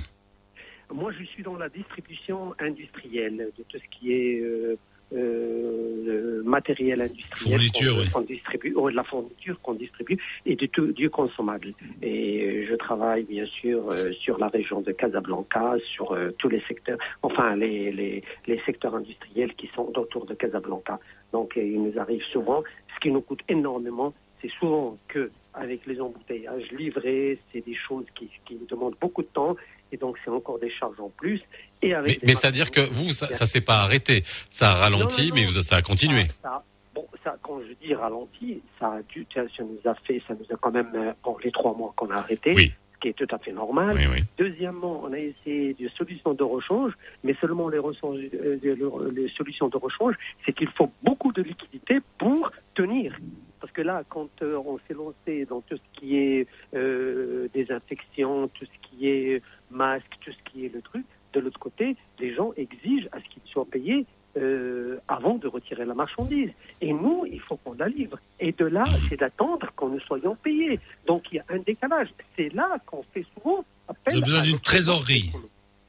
[0.92, 4.76] Moi, je suis dans la distribution industrielle de tout ce qui est euh,
[5.14, 7.58] euh, matériel industriel.
[7.58, 8.10] Fourniture, qu'on- oui.
[8.10, 11.72] qu'on distribue, de la fourniture qu'on distribue et du, tout, du consommable.
[12.02, 16.48] Et euh, je travaille bien sûr euh, sur la région de Casablanca, sur euh, tous
[16.48, 20.98] les secteurs, enfin les, les, les secteurs industriels qui sont autour de Casablanca.
[21.32, 22.62] Donc euh, il nous arrive souvent,
[22.94, 28.04] ce qui nous coûte énormément, c'est souvent que avec les embouteillages livrés, c'est des choses
[28.14, 29.56] qui, qui nous demandent beaucoup de temps
[29.92, 31.40] et donc c'est encore des charges en plus.
[31.82, 34.22] Et avec Mais, des mais ça veut dire que vous, ça, ça s'est pas arrêté.
[34.48, 36.24] Ça a ralenti, Non, non, mais vous- ça a continué.
[36.42, 36.62] ça,
[36.94, 40.46] bon, ça, quand je dis ralenti, ça a dû, ça nous a fait, ça nous
[40.54, 43.32] a quand même, euh, bon, les trois mois qu'on a arrêté, ce qui est tout
[43.34, 43.96] à fait normal.
[43.96, 44.24] Oui, oui.
[44.36, 46.92] Deuxièmement, on a essayé des solutions de rechange,
[47.24, 48.74] mais seulement euh, les-
[49.22, 50.14] les solutions de rechange,
[50.44, 53.16] c'est qu'il faut beaucoup de liquidités pour tenir.
[53.60, 58.48] Parce que là, quand euh, on s'est lancé dans tout ce qui est euh, désinfection,
[58.48, 62.34] tout ce qui est masque, tout ce qui est le truc, de l'autre côté, les
[62.34, 64.06] gens exigent à ce qu'ils soient payés
[64.36, 66.50] euh, avant de retirer la marchandise.
[66.80, 68.18] Et nous, il faut qu'on la livre.
[68.40, 70.80] Et de là, c'est d'attendre qu'on nous soyons payés.
[71.06, 72.08] Donc il y a un décalage.
[72.36, 75.32] C'est là qu'on fait souvent appel Vous avez besoin d'une trésorerie.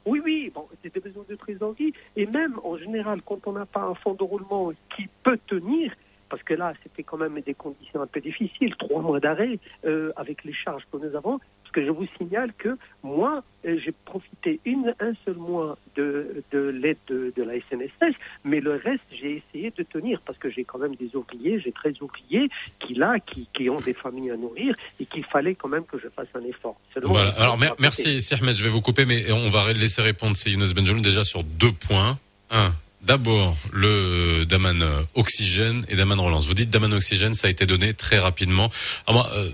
[0.06, 1.94] oui, oui, bon, c'est des besoins de trésorerie.
[2.16, 5.94] Et même, en général, quand on n'a pas un fonds de roulement qui peut tenir,
[6.30, 10.11] parce que là, c'était quand même des conditions un peu difficiles, trois mois d'arrêt euh,
[10.15, 13.91] avec les charges que nous avons, parce que je vous signale que moi, euh, j'ai
[14.06, 19.03] profité une, un seul mois de, de l'aide de, de la SNSS, mais le reste,
[19.11, 22.49] j'ai essayé de tenir, parce que j'ai quand même des ouvriers, j'ai 13 ouvriers
[22.80, 25.97] qui, là, qui, qui ont des familles à nourrir, et qu'il fallait quand même que
[25.99, 26.80] je fasse un effort.
[26.95, 27.30] Voilà.
[27.31, 30.72] Alors mer- merci, Ahmed, je vais vous couper, mais on va laisser répondre c'est Younes
[30.76, 32.18] Benjeloun déjà sur deux points.
[32.51, 32.72] Un,
[33.02, 36.46] d'abord le Daman Oxygène et Daman Relance.
[36.46, 38.70] Vous dites Daman Oxygène, ça a été donné très rapidement.
[39.08, 39.50] Ah, moi, euh,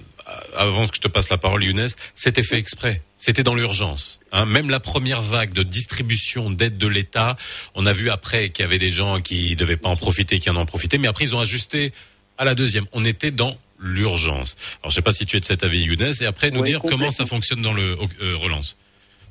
[0.56, 3.02] avant que je te passe la parole, Younes, c'était fait exprès.
[3.18, 4.20] C'était dans l'urgence.
[4.32, 4.46] Hein.
[4.46, 7.38] Même la première vague de distribution d'aide de l'État,
[7.76, 10.50] on a vu après qu'il y avait des gens qui devaient pas en profiter, qui
[10.50, 11.94] en ont profité, mais après ils ont ajusté
[12.38, 12.86] à la deuxième.
[12.92, 14.56] On était dans l'urgence.
[14.82, 16.70] Alors je sais pas si tu es de cet avis, Younes, et après nous Oui,
[16.70, 18.78] dire comment ça fonctionne dans le euh, relance.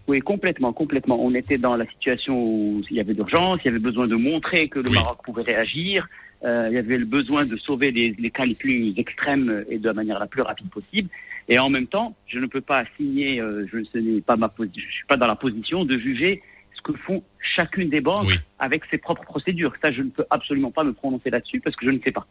[0.06, 1.18] Oui, complètement, complètement.
[1.18, 4.16] On était dans la situation où il y avait d'urgence, il y avait besoin de
[4.16, 6.06] montrer que le Maroc pouvait réagir,
[6.44, 9.78] euh, il y avait le besoin de sauver les, les cas les plus extrêmes et
[9.78, 11.08] de la manière la plus rapide possible.
[11.48, 14.48] Et en même temps, je ne peux pas signer, euh, je ce n'est pas ma
[14.48, 16.42] position, je suis pas dans la position de juger
[16.74, 19.72] ce que font chacune des banques avec ses propres procédures.
[19.80, 22.26] Ça, je ne peux absolument pas me prononcer là-dessus parce que je ne sais pas.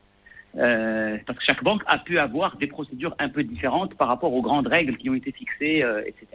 [0.58, 4.34] Euh, parce que chaque banque a pu avoir des procédures un peu différentes par rapport
[4.34, 6.28] aux grandes règles qui ont été fixées, euh, etc.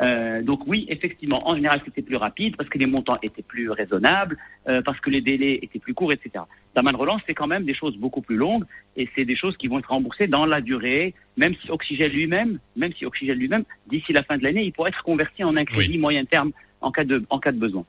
[0.00, 3.70] Euh, donc oui, effectivement, en général, c'était plus rapide parce que les montants étaient plus
[3.70, 4.38] raisonnables,
[4.68, 6.44] euh, parce que les délais étaient plus courts, etc.
[6.74, 8.64] Daman relance, c'est quand même des choses beaucoup plus longues
[8.96, 12.58] et c'est des choses qui vont être remboursées dans la durée, même si Oxygène lui-même,
[12.76, 15.64] même si Oxygène lui-même, d'ici la fin de l'année, il pourrait être converti en un
[15.64, 17.84] crédit moyen terme en cas de, en cas de besoin.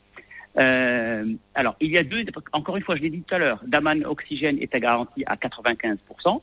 [0.59, 1.25] Euh,
[1.55, 4.05] alors, il y a deux, encore une fois, je l'ai dit tout à l'heure, Daman
[4.05, 6.41] Oxygène est garanti à 95%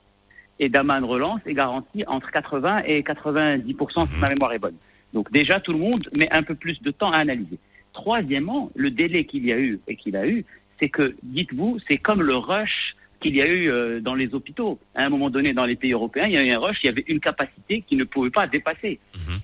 [0.59, 4.77] et Daman Relance est garanti entre 80 et 90% si ma mémoire est bonne.
[5.15, 7.59] Donc déjà, tout le monde met un peu plus de temps à analyser.
[7.93, 10.45] Troisièmement, le délai qu'il y a eu et qu'il a eu,
[10.79, 14.79] c'est que, dites-vous, c'est comme le rush qu'il y a eu euh, dans les hôpitaux.
[14.95, 16.87] À un moment donné, dans les pays européens, il y a eu un rush, il
[16.87, 18.99] y avait une capacité qui ne pouvait pas dépasser.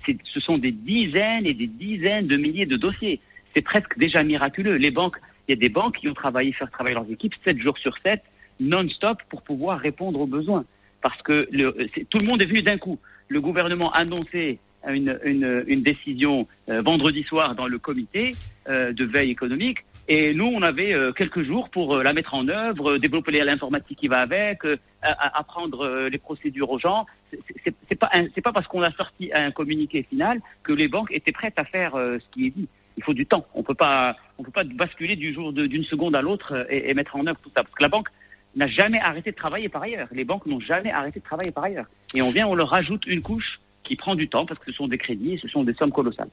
[0.05, 3.19] C'est- Ce sont des dizaines et des dizaines de milliers de dossiers.
[3.53, 4.75] C'est presque déjà miraculeux.
[4.77, 5.17] Les banques,
[5.47, 7.95] il y a des banques qui ont travaillé, faire travailler leurs équipes 7 jours sur
[7.99, 8.23] 7,
[8.59, 10.65] non-stop, pour pouvoir répondre aux besoins.
[11.01, 11.75] Parce que le,
[12.09, 12.97] tout le monde est venu d'un coup.
[13.27, 14.57] Le gouvernement a annoncé
[14.93, 18.35] une, décision euh, vendredi soir dans le comité
[18.67, 19.79] euh, de veille économique.
[20.09, 24.07] Et nous, on avait euh, quelques jours pour la mettre en œuvre, développer l'informatique qui
[24.07, 24.59] va avec,
[25.01, 27.05] apprendre les procédures aux gens.
[27.63, 28.09] C'est- pas,
[28.43, 31.93] pas parce qu'on a sorti un communiqué final que les banques étaient prêtes à faire
[31.93, 32.67] ce qui est dit.
[32.95, 33.45] Il faut du temps.
[33.53, 36.93] On peut pas, on peut pas basculer du jour d'une seconde à l'autre et, et
[36.93, 37.63] mettre en œuvre tout ça.
[37.63, 38.07] Parce que la banque
[38.55, 40.07] n'a jamais arrêté de travailler par ailleurs.
[40.11, 41.85] Les banques n'ont jamais arrêté de travailler par ailleurs.
[42.15, 44.77] Et on vient, on leur rajoute une couche qui prend du temps parce que ce
[44.77, 46.29] sont des crédits, et ce sont des sommes colossales.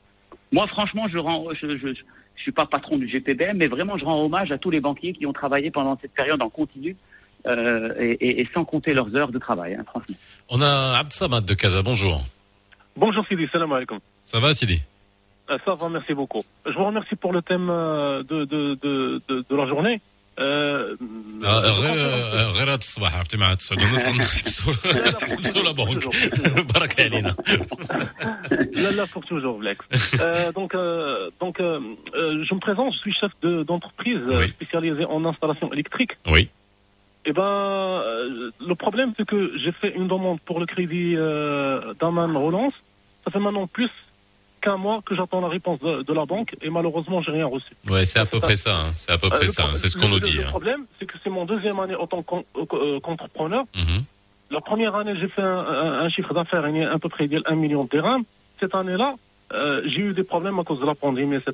[0.53, 1.89] Moi, franchement, je rends, je, je,
[2.37, 5.13] je suis pas patron du GPBM, mais vraiment, je rends hommage à tous les banquiers
[5.13, 6.97] qui ont travaillé pendant cette période en continu
[7.47, 10.17] euh, et, et- et sans compter leurs heures de travail, hein, franchement.
[10.49, 12.23] On a Abd Samad de Casa, bonjour.
[12.97, 13.99] Bonjour Sidi, salam alaikum.
[14.23, 14.81] Ça va Sidi?
[15.51, 16.43] Euh, Ça va, merci beaucoup.
[16.65, 20.01] Je vous remercie pour le thème euh, de, de, de, de, de la journée.
[20.40, 24.74] Euh, آه، غير آه، غير هاد الصباح عرفتي مع 9 ونص نحبسوا
[25.24, 26.04] نحبسوا لا بونك
[26.76, 27.36] برك علينا
[28.84, 29.78] là, là, pour toujours, Lex.
[30.22, 31.80] Euh, donc, euh, donc euh,
[32.16, 36.14] euh, je me présente, je suis chef de- d'entreprise euh, spécialisée en installation électrique.
[36.36, 36.44] Oui.
[37.26, 41.94] Eh ben, euh, le problème, c'est que j'ai fait une demande pour le crédit euh,
[42.00, 42.74] d'Aman Relance.
[43.26, 43.92] Ça fait maintenant plus
[44.65, 47.73] qu'un mois que j'attends la réponse de, de la banque et malheureusement, j'ai rien reçu.
[47.89, 48.75] Ouais, c'est à peu près ça.
[48.77, 48.91] hein.
[48.95, 49.65] C'est à peu Euh, près ça.
[49.65, 49.77] hein.
[49.77, 50.39] C'est ce qu'on nous dit.
[50.39, 50.51] Le hein.
[50.51, 53.65] problème, c'est que c'est mon deuxième année en tant qu'en- euh, qu'entrepreneur.
[53.77, 54.03] Mhm.
[54.51, 57.09] La première année, j'ai fait un, un- un chiffre d'affaires il y a à peu
[57.09, 58.25] près de 1 million de dirhams.
[58.61, 59.15] Cette année-là,
[59.53, 61.53] euh, j'ai eu des problèmes à cause de la pandémie, etc.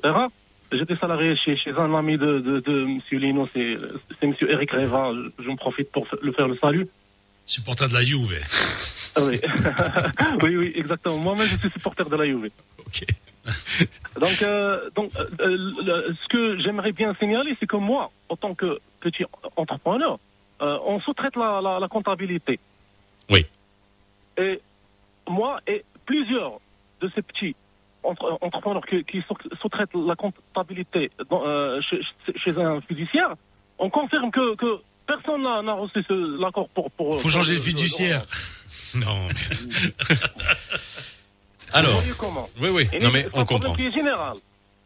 [0.72, 3.00] J'étais salarié chez, chez un ami de, de, de M.
[3.12, 3.76] Lino, c'est
[4.22, 4.34] M.
[4.48, 5.12] Eric Reva.
[5.14, 6.86] Je, je me profite pour le faire le salut.
[7.44, 8.30] Supporter de la Juve.
[9.16, 9.38] Ah oui.
[10.42, 11.16] oui, oui, exactement.
[11.18, 12.50] Moi-même, je suis supporter de la Juve.
[12.86, 13.04] Ok.
[14.20, 18.36] Donc, euh, donc euh, euh, le- ce que j'aimerais bien signaler, c'est que moi, en
[18.36, 19.24] tant que petit
[19.56, 20.18] entrepreneur,
[20.60, 22.60] euh, on sous-traite la, la, la comptabilité.
[23.30, 23.46] Oui.
[24.36, 24.60] Et
[25.28, 26.60] moi et plusieurs
[27.00, 27.56] de ces petits
[28.02, 32.00] entre- entrepreneurs qui, qui sous- sous-traitent la comptabilité dans, chez,
[32.36, 33.34] chez un fiduciaire,
[33.78, 36.04] on confirme que, que personne n'a reçu
[36.38, 37.18] l'accord pour, pour.
[37.18, 38.22] Faut changer de fiduciaire.
[38.94, 40.16] Non, mais...
[41.72, 43.76] Alors, comment oui, oui, Et non mais on comprend.
[43.76, 44.34] général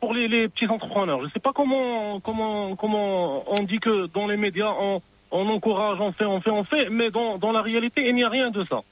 [0.00, 1.20] pour les, les petits entrepreneurs.
[1.20, 5.00] Je ne sais pas comment, comment, comment on dit que dans les médias, on,
[5.30, 8.24] on encourage, on fait, on fait, on fait, mais dans, dans la réalité, il n'y
[8.24, 8.82] a rien de ça.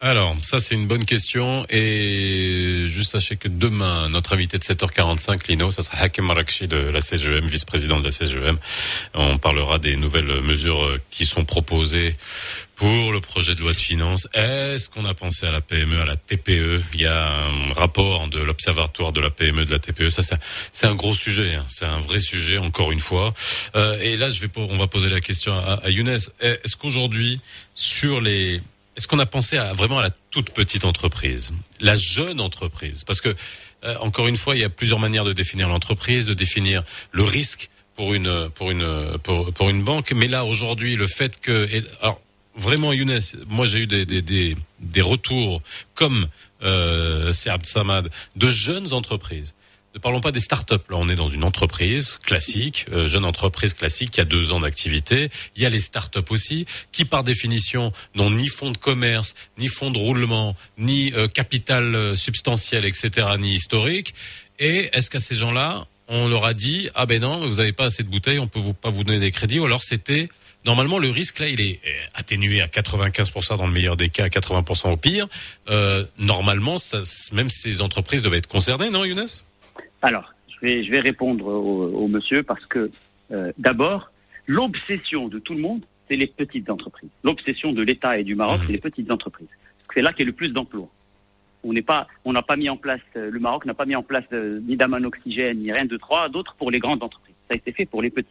[0.00, 5.48] Alors, ça c'est une bonne question et juste sachez que demain, notre invité de 7h45,
[5.48, 8.58] Lino, ça sera Hakim Marakchi de la CGEM, vice-président de la CGEM.
[9.14, 12.16] On parlera des nouvelles mesures qui sont proposées
[12.74, 14.28] pour le projet de loi de finances.
[14.34, 18.28] Est-ce qu'on a pensé à la PME, à la TPE Il y a un rapport
[18.28, 20.10] de l'Observatoire de la PME, de la TPE.
[20.10, 20.22] Ça,
[20.70, 21.54] c'est un- gros sujet.
[21.54, 21.64] hein.
[21.68, 23.32] C'est un vrai sujet, encore une fois.
[23.74, 26.18] Euh, et là, je vais, on va poser la question à, à Younes.
[26.40, 27.40] Est-ce qu'aujourd'hui,
[27.72, 28.60] sur les
[28.96, 33.04] est-ce qu'on a pensé à vraiment à la toute petite entreprise, la jeune entreprise?
[33.04, 33.34] Parce que
[33.84, 37.24] euh, encore une fois, il y a plusieurs manières de définir l'entreprise, de définir le
[37.24, 40.12] risque pour une pour une pour, pour une banque.
[40.12, 41.68] Mais là aujourd'hui, le fait que
[42.00, 42.20] alors
[42.56, 45.60] vraiment Younes, moi j'ai eu des des des, des retours
[45.94, 46.28] comme
[46.62, 49.54] euh, Abd Samad de jeunes entreprises.
[49.94, 50.74] Ne parlons pas des startups.
[50.90, 54.58] Là, on est dans une entreprise classique, euh, jeune entreprise classique qui a deux ans
[54.58, 55.30] d'activité.
[55.54, 59.68] Il y a les startups aussi, qui par définition n'ont ni fonds de commerce, ni
[59.68, 64.14] fonds de roulement, ni euh, capital euh, substantiel, etc., ni historique.
[64.58, 67.86] Et est-ce qu'à ces gens-là, on leur a dit ah ben non, vous n'avez pas
[67.86, 70.28] assez de bouteilles, on peut vous, pas vous donner des crédits, ou alors c'était
[70.64, 74.24] normalement le risque là, il est euh, atténué à 95% dans le meilleur des cas,
[74.24, 75.28] à 80% au pire.
[75.68, 77.02] Euh, normalement, ça,
[77.32, 79.26] même ces entreprises doivent être concernées, non, Younes?
[80.04, 82.90] Alors, je vais, répondre au, monsieur parce que,
[83.32, 84.10] euh, d'abord,
[84.46, 87.08] l'obsession de tout le monde, c'est les petites entreprises.
[87.22, 89.48] L'obsession de l'État et du Maroc, c'est les petites entreprises.
[89.94, 90.88] C'est là qu'il y a le plus d'emplois.
[91.64, 94.60] On n'a pas mis en place, euh, le Maroc n'a pas mis en place euh,
[94.68, 97.34] ni d'aman oxygène, ni rien de trois d'autres pour les grandes entreprises.
[97.48, 98.28] Ça a été fait pour les petites.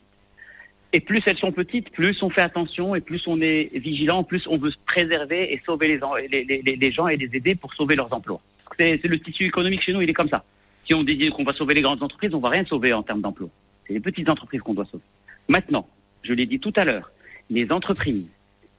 [0.95, 4.45] Et plus elles sont petites, plus on fait attention et plus on est vigilant, plus
[4.45, 8.13] on veut se préserver et sauver les, les, gens et les aider pour sauver leurs
[8.13, 8.41] emplois.
[8.77, 10.43] C'est le tissu économique chez nous, il est comme ça.
[10.85, 13.21] Si on dit qu'on va sauver les grandes entreprises, on va rien sauver en termes
[13.21, 13.49] d'emploi.
[13.87, 15.03] C'est les petites entreprises qu'on doit sauver.
[15.47, 15.87] Maintenant,
[16.23, 17.11] je l'ai dit tout à l'heure,
[17.49, 18.27] les entreprises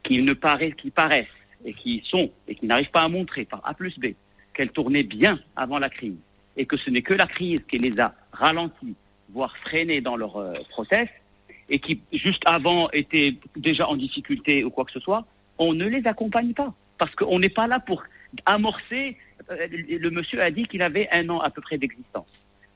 [0.02, 1.26] qui ne paraissent, qui paraissent
[1.64, 4.08] et qui sont et qui n'arrivent pas à montrer par A plus B
[4.52, 6.18] qu'elles tournaient bien avant la crise
[6.56, 8.94] et que ce n'est que la crise qui les a ralentis,
[9.30, 11.08] voire freinés dans leur euh, process
[11.68, 15.26] et qui juste avant étaient déjà en difficulté ou quoi que ce soit,
[15.58, 18.04] on ne les accompagne pas parce qu'on n'est pas là pour
[18.46, 19.16] amorcer.
[19.50, 22.26] euh, le monsieur a dit qu'il avait un an à peu près d'existence.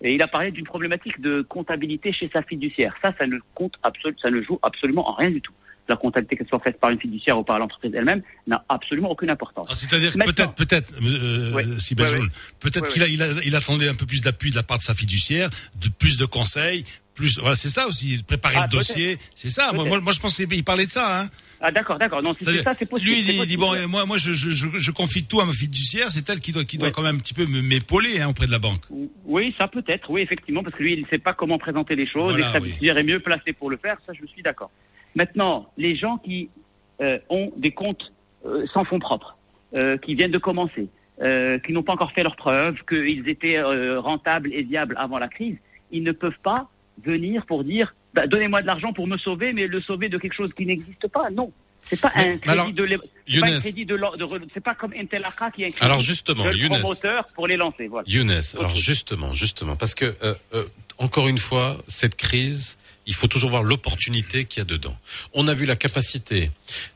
[0.01, 2.95] Et il a parlé d'une problématique de comptabilité chez sa fiduciaire.
[3.03, 5.53] Ça, ça ne compte absolument, ça ne joue absolument en rien du tout.
[5.89, 9.31] La comptabilité, qu'elle soit faite par une fiduciaire ou par l'entreprise elle-même, n'a absolument aucune
[9.31, 9.67] importance.
[9.71, 11.65] Ah, C'est-à-dire que peut-être, peut-être, euh, Ouais.
[11.79, 12.21] si ouais.
[12.61, 13.13] peut-être qu'il a, ouais.
[13.13, 15.49] il a, il attendait un peu plus d'appui de la part de sa fiduciaire,
[15.81, 16.85] de plus de conseils,
[17.19, 19.73] plus, voilà, c'est ça aussi, préparer Ah, le dossier, c'est ça.
[19.73, 19.89] Moi, Peut-être.
[19.89, 21.29] moi, moi, je pensais, il parlait de ça, hein.
[21.61, 22.23] Ah d'accord, d'accord.
[22.23, 23.11] Non, si c'est ça, c'est possible.
[23.11, 26.09] Lui, il dit, bon, moi, moi, je, je, je, je confie tout à ma fiduciaire,
[26.11, 28.53] c'est elle qui doit, qui doit quand même un petit peu m'épauler, hein, auprès de
[28.53, 28.83] la banque.
[29.25, 31.97] Oui, ça peut être, oui, effectivement, parce que lui, il ne sait pas comment présenter
[31.97, 32.69] les choses Voilà, et sa oui.
[32.69, 34.71] fiduciaire est mieux placé pour le faire, ça, je suis d'accord.
[35.17, 36.49] Maintenant, les gens qui
[37.01, 38.13] euh, ont des comptes
[38.47, 39.37] euh, sans fonds propres,
[39.77, 40.89] euh, qui viennent de commencer,
[41.67, 45.57] qui n'ont pas encore fait leurs preuves, qu'ils étaient rentables et viables avant la crise,
[45.91, 46.71] ils ne peuvent pas
[47.05, 50.35] venir pour dire bah, donnez-moi de l'argent pour me sauver, mais le sauver de quelque
[50.35, 51.31] chose qui n'existe pas.
[51.31, 51.53] Non.
[51.85, 53.99] C'est pas un crédit alors, de pas un crédit de,
[54.53, 56.81] c'est pas comme Intelaca qui est un crédit Alors, justement, de Younes.
[56.81, 57.87] promoteur pour les lancer.
[57.87, 58.07] Voilà.
[58.09, 60.65] Younes, alors justement, justement, parce que euh, euh,
[60.99, 62.77] encore une fois, cette crise,
[63.07, 64.97] il faut toujours voir l'opportunité qu'il y a dedans.
[65.33, 66.51] On a vu la capacité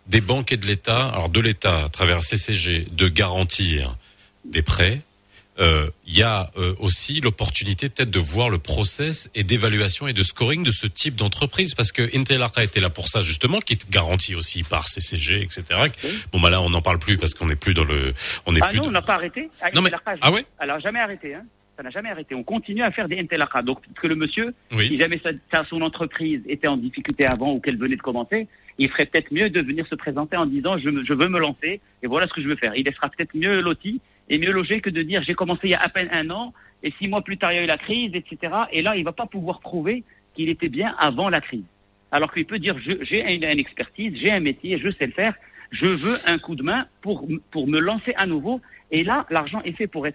[0.08, 3.96] des banques et de l'État, alors de l'État à travers CCG, de garantir
[4.44, 5.00] des prêts.
[5.60, 10.12] Euh, Il y a euh, aussi l'opportunité peut-être de voir le process et d'évaluation et
[10.12, 13.58] de scoring de ce type d'entreprise, parce que Intel Arca était là pour ça justement,
[13.60, 15.64] qui est garanti aussi par CCG, etc.
[16.32, 18.14] Bon bah là, on n'en parle plus parce qu'on n'est plus dans le,
[18.46, 19.50] on n'est Ah plus non, on n'a pas arrêté.
[19.60, 20.44] Ah, Non, mais- Intelaca, ah ouais?
[20.66, 21.34] n'a jamais arrêté.
[21.34, 21.44] Hein.
[21.76, 22.34] Ça n'a jamais arrêté.
[22.34, 23.62] On continue à faire des Intelaca.
[23.62, 24.88] Donc, peut-être que le monsieur, Oui.
[24.88, 28.46] si jamais sa, sa- son entreprise était en difficulté avant ou qu'elle venait de commencer,
[28.78, 32.06] il ferait peut-être mieux de venir se présenter en disant je, veux me lancer et
[32.06, 32.74] voilà ce que je veux faire.
[32.76, 35.74] Il sera peut-être mieux loti et mieux logé que de dire j'ai commencé il y
[35.74, 37.78] a à peine un an et six mois plus tard il y a eu la
[37.78, 38.54] crise, etc.
[38.72, 40.04] Et là, il va pas pouvoir prouver
[40.34, 41.64] qu'il était bien avant la crise.
[42.10, 45.34] Alors qu'il peut dire j'ai une, expertise, j'ai un métier, je sais le faire,
[45.70, 48.60] je veux un coup de main pour, pour me lancer à nouveau.
[48.90, 50.10] Et là, l'argent est fait pour euh,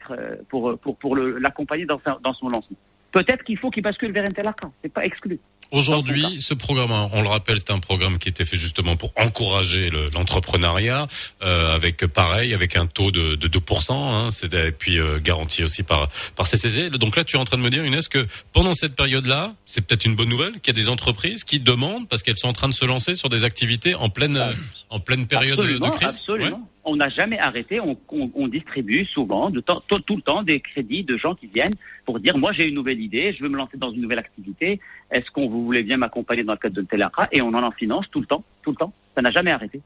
[0.49, 1.99] pour pour pour l'accompagner dans
[2.33, 2.77] son lancement.
[3.11, 4.71] Peut-être qu'il faut qu'il bascule vers un tel arcan.
[4.83, 5.39] C'est pas exclu.
[5.71, 9.11] Aujourd'hui, ce programme, hein, on le rappelle, c'est un programme qui était fait justement pour
[9.17, 11.07] encourager le- l'entrepreneuriat,
[11.43, 15.63] euh, avec pareil, avec un taux de, de 2%, hein, c'est- et puis euh, garanti
[15.63, 16.07] aussi par
[16.37, 16.89] par CCG.
[16.91, 19.85] Donc là, tu es en train de me dire, Inès, que pendant cette période-là, c'est
[19.85, 22.53] peut-être une bonne nouvelle, qu'il y a des entreprises qui demandent parce qu'elles sont en
[22.53, 24.53] train de se lancer sur des activités en pleine euh,
[24.89, 26.07] en pleine période de- de, crise.
[26.07, 26.69] absolument.
[26.89, 27.81] On n'a jamais arrêté.
[27.81, 32.37] On, on- distribue souvent, tout, le temps, des crédits de gens qui viennent pour dire
[32.37, 34.79] moi j'ai une nouvelle idée, je veux me lancer dans une nouvelle activité.
[35.11, 38.05] Est-ce qu'on vous voulez bien m'accompagner dans le cadre de Telacra Et on en finance
[38.09, 38.93] tout le temps, tout le temps.
[39.15, 39.81] Ça n'a jamais arrêté.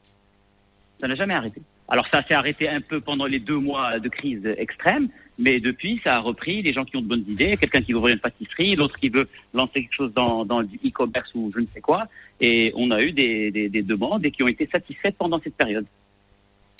[1.00, 1.60] Ça n'a jamais arrêté.
[1.88, 5.08] Alors ça s'est arrêté un peu pendant les deux mois de crise extrême,
[5.38, 6.62] mais depuis ça a repris.
[6.62, 9.08] Les gens qui ont de bonnes idées, quelqu'un qui veut ouvrir une pâtisserie, l'autre qui
[9.08, 12.04] veut lancer quelque chose dans, du e-commerce ou je ne sais quoi.
[12.40, 15.86] Et on a eu des demandes et qui ont été satisfaites pendant cette période.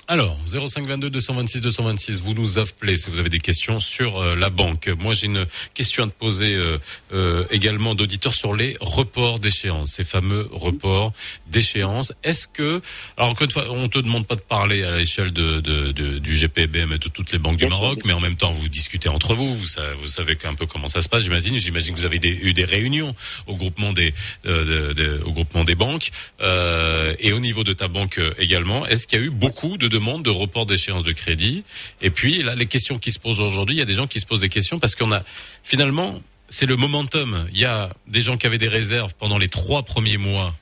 [0.08, 4.50] Alors, 0522 226 226, vous nous appelez si vous avez des questions sur euh, la
[4.50, 4.88] banque.
[4.98, 6.76] Moi, j'ai une question à te poser euh,
[7.12, 11.12] euh, également d'auditeurs sur les reports d'échéance, ces fameux reports
[11.46, 12.12] d'échéance.
[12.24, 12.82] Est-ce que,
[13.16, 16.18] alors encore une fois, on te demande pas de parler à l'échelle de, de, de-
[16.18, 19.08] du GPBM et de toutes les banques du Maroc, mais en même temps, vous discutez
[19.08, 21.58] entre vous, vous savez, vous savez un peu comment ça se passe, j'imagine.
[21.58, 23.14] J'imagine que vous avez eu des réunions
[23.46, 24.12] au groupement des,
[24.46, 26.10] euh, de- au groupement des banques
[26.40, 28.84] euh, et au niveau de ta banque euh, également.
[28.86, 31.64] Est-ce qu'il y a eu beaucoup de demandes de report d'échéance de crédit
[32.00, 34.18] Et puis là, les questions qui se posent aujourd'hui, il y a des gens qui
[34.18, 35.20] se posent des questions parce qu'on a
[35.62, 37.46] finalement, c'est le momentum.
[37.52, 40.54] Il y a des gens qui avaient des réserves pendant les trois premiers mois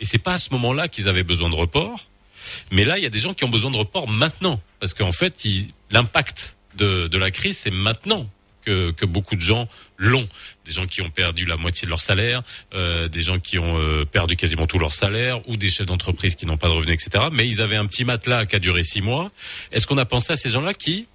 [0.00, 2.06] et c'est pas à ce moment-là qu'ils avaient besoin de report.
[2.70, 5.12] Mais là, il y a des gens qui ont besoin de report maintenant parce qu'en
[5.12, 5.44] fait,
[5.90, 8.28] l'impact de, de la crise, c'est maintenant
[8.62, 9.68] que, que beaucoup de gens
[9.98, 10.26] l'ont.
[10.64, 12.42] Des gens qui ont perdu la moitié de leur salaire,
[12.74, 16.34] euh, des gens qui ont euh, perdu quasiment tout leur salaire, ou des chefs d'entreprise
[16.34, 17.26] qui n'ont pas de revenus, etc.
[17.32, 19.30] Mais ils avaient un petit matelas qui a duré six mois.
[19.72, 21.06] Est-ce qu'on a pensé à ces gens-là qui,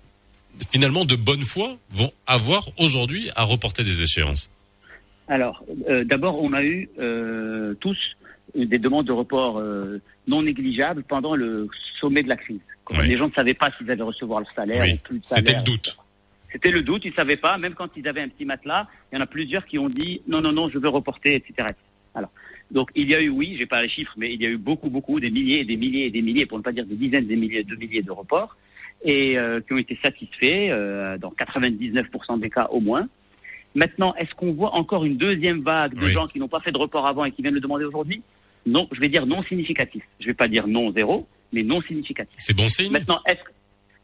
[0.71, 4.49] finalement, de bonne foi, vont avoir aujourd'hui à reporter des échéances?
[5.27, 7.97] Alors, euh, d'abord, on a eu euh, tous
[8.55, 11.67] des demandes de report euh, non négligeables pendant le
[11.99, 12.59] sommet de la crise.
[12.83, 13.07] Quand Oui.
[13.07, 15.43] Les gens ne savaient pas s'ils allaient recevoir le salaire Oui, ou plus de salaire.
[15.45, 15.97] c'était le doute.
[16.53, 19.15] C'était le doute, ils ne savaient pas, même quand ils avaient un petit matelas, il
[19.15, 21.69] y en a plusieurs qui ont dit non, non, non, je veux reporter, etc.
[22.13, 22.29] Alors,
[22.71, 24.57] donc il y a eu, oui, j'ai pas les chiffres, mais il y a eu
[24.57, 26.95] beaucoup, beaucoup, des milliers et des milliers et des milliers, pour ne pas dire des
[26.95, 28.55] dizaines des milliers de milliers de reports,
[29.03, 33.07] et euh, qui ont été satisfaits euh, dans 99% des cas au moins.
[33.75, 36.11] Maintenant, est-ce qu'on voit encore une deuxième vague de Oui.
[36.13, 38.21] gens qui n'ont pas fait de report avant et qui viennent le demander aujourd'hui?
[38.67, 40.03] Non, je vais dire non significatif.
[40.19, 42.35] Je vais pas dire non zéro, mais non significatif.
[42.37, 42.91] C'est bon signe?
[42.91, 43.41] Maintenant, est-ce.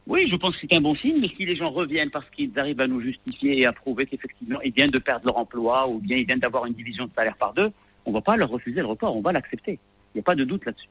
[0.10, 2.58] Oui, je pense que c'est un bon signe, mais si les gens reviennent parce qu'ils
[2.58, 6.00] arrivent à nous justifier et à prouver qu'effectivement ils viennent de perdre leur emploi ou
[6.00, 7.72] bien ils viennent d'avoir une division de salaire par deux,
[8.06, 9.78] on va pas leur refuser le report, on va l'accepter.
[10.14, 10.90] Il n'y a pas de doute là-dessus.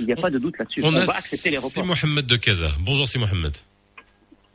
[0.00, 0.82] Il n'y a pas de doute là-dessus.
[0.82, 1.86] On, va accepter les reports.
[1.86, 2.72] Mohamed de Casa.
[2.80, 3.56] Bonjour, Si Mohamed.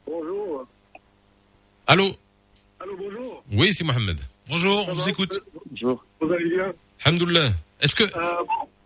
[0.05, 0.67] Bonjour.
[1.87, 2.17] Allô
[2.81, 3.43] Allô, bonjour.
[3.53, 4.19] Oui, c'est Mohamed.
[4.49, 5.39] Bonjour, on vous écoute.
[5.71, 6.03] Bonjour.
[6.19, 6.73] Vous allez bien?
[7.05, 7.51] Alhamdoulilah.
[7.79, 8.43] Est-ce que Euh,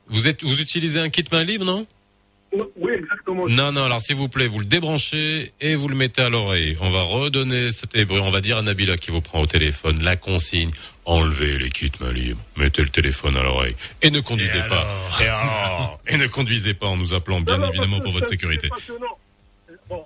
[0.07, 1.87] vous êtes, vous utilisez un kit main libre, non?
[2.53, 3.47] Oui, exactement.
[3.47, 6.77] Non, non, alors s'il vous plaît, vous le débranchez et vous le mettez à l'oreille.
[6.79, 10.01] On va redonner cet hébreu, on va dire à Nabila qui vous prend au téléphone
[10.01, 10.71] la consigne.
[11.05, 14.85] Enlevez les kits main libre, mettez le téléphone à l'oreille et ne conduisez pas.
[15.21, 15.99] Et, alors?
[16.07, 18.69] Et ne conduisez pas en nous appelant, bien Non, évidemment, pour votre sécurité.
[19.89, 20.05] Bon.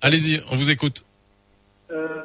[0.00, 1.04] Allez-y, on vous écoute.
[1.92, 2.24] Euh,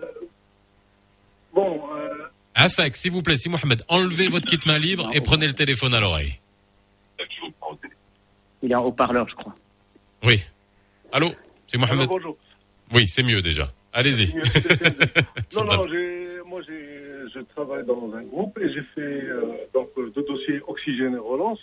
[1.54, 5.46] bon, euh, Afak, s'il vous plaît, si Mohamed, enlevez votre kit main libre et prenez
[5.46, 6.40] le téléphone à l'oreille.
[8.62, 9.56] Il est en haut-parleur, je crois.
[10.24, 10.44] Oui.
[11.12, 11.30] Allô
[11.68, 12.38] C'est Mohamed alors, bonjour.
[12.94, 13.68] Oui, c'est mieux déjà.
[13.94, 14.34] Allez-y.
[15.56, 15.86] Non, non,
[16.46, 16.78] moi, j'ai,
[17.34, 19.42] je travaille dans un groupe et j'ai fait euh,
[19.74, 21.60] donc euh, deux dossiers oxygène et relance.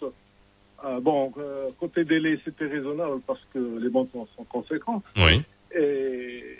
[0.85, 5.03] Euh, bon, euh, côté délai, c'était raisonnable parce que les montants sont conséquents.
[5.17, 5.43] Oui.
[5.75, 6.57] Et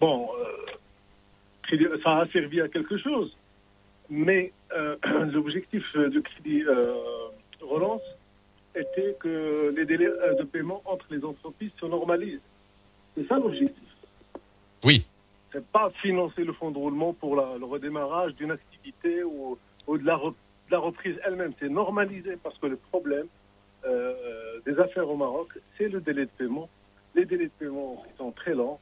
[0.00, 0.72] bon, euh,
[1.62, 3.36] crédit- ça a servi à quelque chose.
[4.10, 4.96] Mais euh,
[5.32, 6.94] l'objectif du crédit euh,
[7.60, 8.02] relance
[8.74, 12.40] était que les délais euh, de paiement entre les entreprises se normalisent.
[13.16, 13.82] C'est ça l'objectif.
[14.84, 15.04] Oui.
[15.52, 19.56] C'est pas financer le fonds de roulement pour la- le redémarrage d'une activité ou,
[19.86, 21.52] ou de, la re- de la reprise elle-même.
[21.60, 23.26] C'est normalisé parce que le problème
[23.86, 26.68] euh, des affaires au Maroc, c'est le délai de paiement.
[27.14, 28.80] Les délais de paiement sont très lents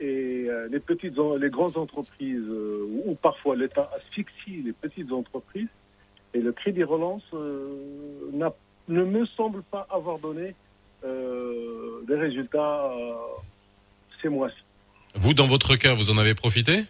[0.00, 5.10] et euh, les petites, les grandes entreprises euh, ou, ou parfois l'État asphyxie les petites
[5.12, 5.68] entreprises
[6.34, 7.24] et le crédit relance
[8.32, 8.52] n'a-
[8.90, 10.54] ne me semble pas avoir donné
[11.04, 13.14] euh, des résultats euh,
[14.20, 14.56] ces mois-ci.
[15.14, 16.84] Vous, dans votre cas, vous en avez profité?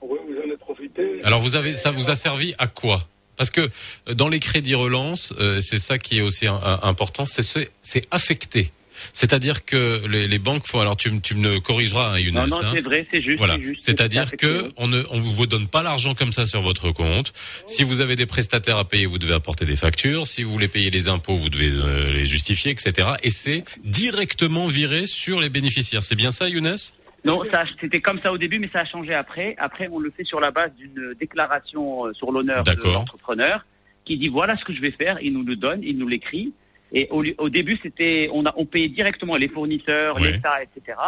[0.00, 1.20] Oui, vous en avez profité.
[1.24, 3.00] Alors vous avez, ça vous a servi à quoi?
[3.36, 3.62] Parce que
[4.08, 7.42] euh, dans les crédits relance, euh, c'est ça qui est aussi un- un- important, c'est
[7.42, 8.72] ce- c'est affecté.
[9.12, 10.80] C'est-à-dire que les, les banques font.
[10.80, 12.34] Alors tu, me- tu me corrigeras, hein, Younes.
[12.34, 12.72] Non, non, hein.
[12.74, 13.38] c'est vrai, c'est juste.
[13.38, 13.56] Voilà.
[13.78, 17.32] C'est-à-dire c'est que on ne on vous donne pas l'argent comme ça sur votre compte.
[17.66, 20.26] Si vous avez des prestataires à payer, vous devez apporter des factures.
[20.26, 23.08] Si vous voulez payer les impôts, vous devez euh, les justifier, etc.
[23.22, 26.02] Et c'est directement viré sur les bénéficiaires.
[26.02, 26.76] C'est bien ça, Younes?
[27.24, 29.54] Non, ça, c'était comme ça au début, mais ça a changé après.
[29.58, 33.66] Après, on le fait sur la base d'une déclaration euh, sur l'honneur de l'entrepreneur
[34.06, 35.18] qui dit voilà ce que je vais faire.
[35.20, 36.52] Il nous le donne, il nous l'écrit.
[36.92, 40.32] Et au, au début, c'était on a on payait directement les fournisseurs, Ouais.
[40.32, 40.98] l'État, etc.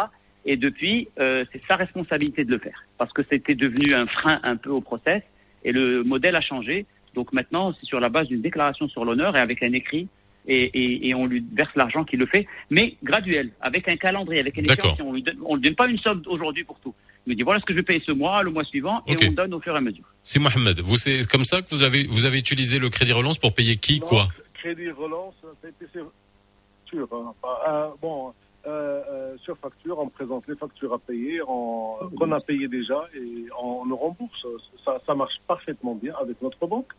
[0.45, 4.39] Et depuis, euh, c'est sa responsabilité de le faire parce que c'était devenu un frein
[4.43, 5.21] un peu au process
[5.63, 6.85] et le modèle a changé.
[7.15, 10.07] Donc maintenant, c'est sur la base d'une déclaration sur l'honneur et avec un écrit.
[10.45, 14.41] Et, et, et on lui verse l'argent qu'il le fait, mais graduel, avec un calendrier,
[14.41, 14.99] avec une échéance.
[14.99, 16.93] On lui donne, on lui donne pas une somme aujourd'hui pour tout.
[17.25, 19.15] Il nous dit voilà ce que je vais payer ce mois, le mois suivant, et
[19.25, 20.03] on donne au fur et à mesure.
[20.21, 20.81] C'est Mohamed.
[20.81, 23.77] Vous c'est comme ça que vous avez vous avez utilisé le crédit relance pour payer
[23.77, 24.27] qui quoi?
[24.63, 26.07] Crédit relance, sur
[26.85, 27.09] facture.
[27.11, 27.33] hein.
[27.67, 28.33] Euh, bon,
[28.65, 33.03] euh, euh, sur facture, on présente les factures à payer, on- qu'on a payé déjà
[33.13, 34.47] et on le rembourse.
[34.85, 36.93] Ça, ça marche parfaitement bien avec notre banque.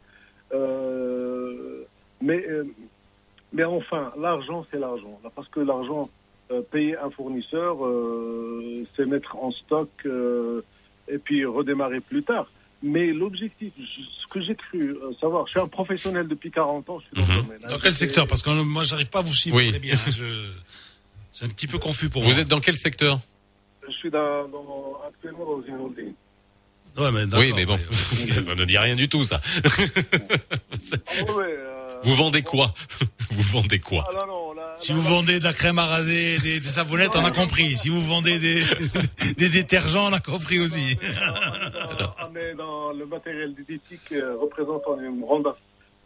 [0.53, 1.85] Euh,
[2.21, 2.45] mais,
[3.55, 5.19] mais enfin, l'argent, c'est l'argent.
[5.35, 6.11] Parce que l'argent,
[6.71, 7.79] payer un fournisseur,
[8.95, 9.89] c'est mettre en stock
[11.09, 12.47] et puis redémarrer plus tard.
[12.87, 13.83] Mais l'objectif, je-
[14.23, 17.27] ce que j'ai cru euh, savoir, je suis un professionnel depuis 40 ans, je suis
[17.29, 17.61] dans le domaine.
[17.65, 17.69] hein.
[17.71, 18.27] Dans quel secteur?
[18.27, 19.71] Parce que euh, moi, j'arrive pas à vous suivre Oui.
[19.71, 19.95] très bien.
[19.95, 20.51] hein, je-
[21.33, 22.39] C'est un petit peu confus pour Vous moi.
[22.41, 23.19] êtes dans quel secteur?
[23.89, 26.13] Je suis dans, dans- actuellement dans une holding.
[26.97, 29.41] Ouais, mais Oui, mais bon, ça, ça ne dit rien du tout, ça.
[29.65, 31.74] Ah ouais, euh,
[32.05, 32.73] Vous vendez quoi
[33.31, 36.39] Vous vendez quoi Ah non, non, là, Si vous vendez de la crème à raser,
[36.39, 37.77] des, des savonnettes, on a compris.
[37.77, 38.63] Si vous vendez des,
[39.37, 40.97] des détergents, on a compris aussi.
[42.31, 45.49] on est dans le matériel d'éthique euh, représentant une grande,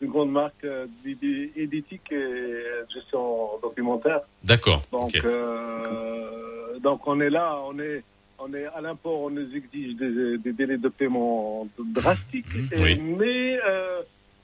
[0.00, 4.20] une grande marque euh, d'éthique et de gestion documentaire.
[4.44, 4.82] D'accord.
[4.92, 8.02] Donc, euh, donc on est là, on est,
[8.38, 12.46] on est à l'import, on nous exige des, des délais de paiement drastiques.
[12.72, 12.96] Et- Oui.
[13.18, 14.00] Mais euh,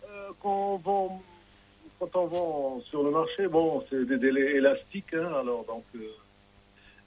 [0.09, 1.23] euh, quand, on vend,
[2.13, 5.15] quand on vend sur le marché, bon, c'est des délais élastiques.
[5.15, 6.01] hein, alors donc, euh,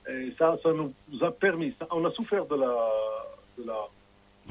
[0.10, 1.74] et ça, ça nous a permis.
[1.80, 2.74] ça- on a souffert de la,
[3.58, 3.78] de la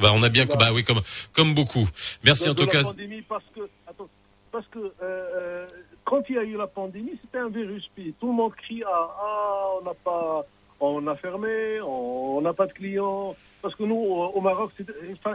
[0.01, 1.01] Bah, on a bien, bah oui, comme
[1.35, 1.87] comme beaucoup.
[2.25, 2.79] Merci de, en tout de cas.
[2.83, 4.09] la pandémie parce que attends,
[4.53, 5.67] parce que euh, euh,
[6.05, 7.89] quand il y a eu la pandémie, c'était un virus.
[7.95, 10.47] Puis tout le monde crie à ah on n'a pas,
[10.81, 13.35] on a fermé, on n'a pas de clients.
[13.63, 14.73] Parce que nous au, au Maroc,
[15.25, 15.31] ça,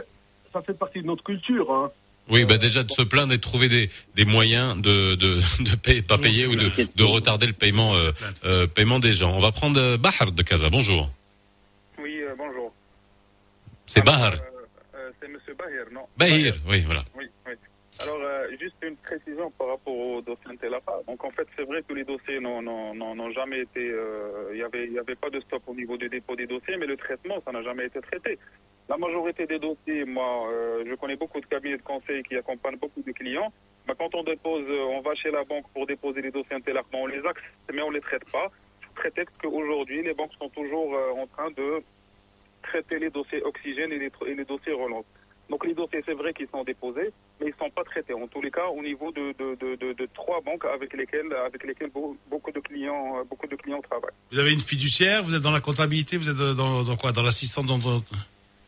[0.52, 1.72] ça fait partie de notre culture.
[1.72, 1.90] Hein.
[2.28, 5.76] Oui, bah déjà de se plaindre et de trouver des, des moyens de de, de
[5.76, 8.12] payer, pas payer ou de, de retarder le paiement euh,
[8.44, 9.34] euh, paiement des gens.
[9.36, 10.70] On va prendre euh, Bahar de Casa.
[10.70, 11.10] Bonjour.
[11.98, 12.72] Oui, euh, bonjour.
[13.86, 14.34] C'est Bahar.
[14.34, 16.02] Euh, c'est Monsieur Bahir, non?
[16.16, 17.04] Bahir, oui, voilà.
[17.18, 17.52] Oui, oui.
[18.02, 21.00] Alors, euh, juste une précision par rapport au dossier Intelafa.
[21.06, 23.80] Donc, en fait, c'est vrai que les dossiers n'ont- jamais été...
[23.90, 26.76] euh, Il n'y avait, y avait pas de stop au niveau du dépôt des dossiers,
[26.76, 28.38] mais le traitement, ça n'a jamais été traité.
[28.88, 32.76] La majorité des dossiers, moi, euh, je connais beaucoup de cabinets de conseil qui accompagnent
[32.76, 33.52] beaucoup de clients.
[33.86, 37.06] Bah, quand on dépose, on va chez la banque pour déposer les dossiers Intelafa, on
[37.06, 38.50] les accepte, mais on les traite pas.
[38.96, 41.82] Prétexte qu'aujourd'hui, les banques sont toujours en train de
[42.62, 45.06] traiter les dossiers oxygène et les, et les dossiers relance.
[45.52, 48.14] Donc les dossiers, c'est vrai qu'ils sont déposés, mais ils ne sont pas traités.
[48.14, 52.50] En tous les cas, au niveau de, trois banques avec lesquelles, avec lesquelles beau- beaucoup
[52.50, 54.16] de clients, euh, beaucoup de clients travaillent.
[54.32, 57.12] Vous avez une fiduciaire, vous êtes dans la comptabilité, vous êtes dans, dans quoi?
[57.12, 58.02] Dans l'assistance dans, dans-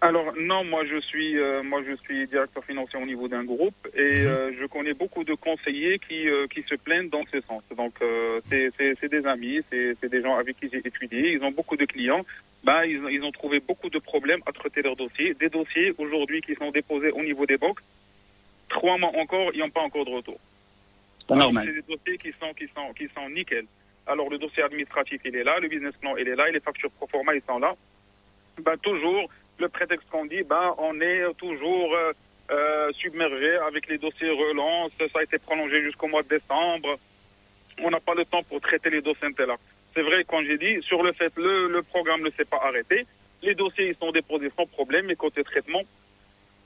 [0.09, 3.81] Alors non, moi je suis, euh, moi je suis directeur financier au niveau d'un groupe
[3.95, 7.63] et euh, je connais beaucoup de conseillers qui, euh, qui se plaignent dans ce sens.
[7.75, 11.33] Donc euh, c'est- des amis, c'est c'est des gens avec qui j'ai étudié.
[11.33, 12.23] Ils ont beaucoup de clients.
[12.65, 15.33] Bah, ils, ont- ils ont trouvé beaucoup de problèmes à traiter leurs dossiers.
[15.35, 17.81] Des dossiers aujourd'hui qui sont déposés au niveau des banques,
[18.69, 20.39] trois mois encore, ils n'ont pas encore de retour.
[21.27, 21.65] C'est normal.
[21.67, 23.65] C'est des dossiers qui sont, qui sont, qui sont nickel.
[24.07, 26.61] Alors, le dossier administratif, il est là, le business plan, il est là, et les
[26.61, 27.75] factures pro forma, ils sont là.
[28.63, 32.13] Ben, toujours, le prétexte qu'on dit, ben, on est toujours euh,
[32.51, 36.99] euh, submergé avec les dossiers relance, ça a été prolongé jusqu'au mois de décembre.
[37.83, 39.57] On n'a pas le temps pour traiter les dossiers là.
[39.95, 43.07] C'est vrai, quand j'ai dit, sur le fait, le, le programme ne s'est pas arrêté.
[43.43, 45.83] Les dossiers, ils sont déposés sans problème, mais côté traitement,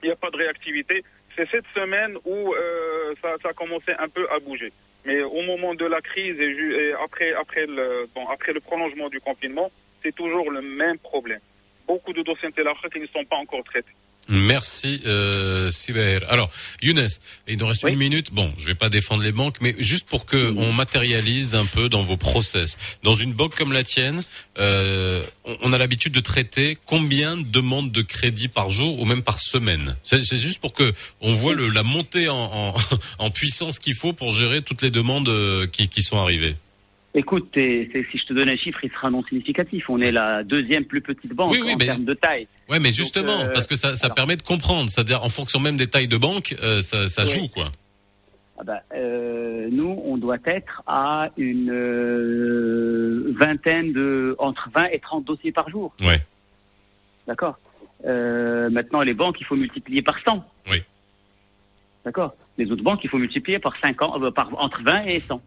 [0.02, 1.04] il n'y a pas de réactivité.
[1.36, 4.72] C'est cette semaine où euh, ça, a commencé un peu à bouger.
[5.04, 9.08] Mais au moment de la crise et, et après, après, le, bon, après le prolongement
[9.08, 9.70] du confinement,
[10.02, 11.40] c'est toujours le même problème.
[11.88, 13.94] Beaucoup de dossiers qui ne sont pas encore traités.
[14.28, 16.18] Merci euh, Siber.
[16.28, 16.50] Alors
[16.82, 17.08] Younes,
[17.46, 18.32] il nous reste une minute.
[18.32, 21.88] Bon, je vais pas défendre les banques, mais juste pour que on matérialise un peu
[21.88, 22.76] dans vos process.
[23.02, 24.22] Dans une banque comme la tienne,
[24.58, 25.24] euh,
[25.62, 29.40] on, a l'habitude de traiter combien de demandes de crédit par jour ou même par
[29.40, 29.96] semaine.
[30.02, 30.92] C'est c'est juste pour que
[31.22, 32.74] on voit le, la montée en, en,
[33.18, 36.56] en puissance qu'il faut pour gérer toutes les demandes euh, qui, qui sont arrivées.
[37.14, 39.88] Écoute, si je te donne un chiffre, il sera non significatif.
[39.88, 42.46] On est la deuxième plus petite banque Oui, oui, en mais- termes de taille.
[42.68, 44.90] Ouais, mais Donc, justement, euh, parce que ça, ça alors- permet de comprendre.
[44.90, 47.30] C'est-à-dire en fonction même des tailles de banque, euh, ça, ça Oui.
[47.32, 47.72] joue quoi.
[48.60, 54.98] Ah bah, euh, nous, on doit être à une euh, vingtaine de entre 20 et
[54.98, 55.94] 30 dossiers par jour.
[56.00, 56.20] Ouais.
[57.26, 57.58] D'accord.
[58.04, 60.44] Maintenant, les banques, il faut multiplier par 100.
[60.70, 60.82] Oui.
[62.04, 62.34] D'accord.
[62.58, 65.40] Les autres banques, il faut multiplier par 50, euh, par entre 20 et 100.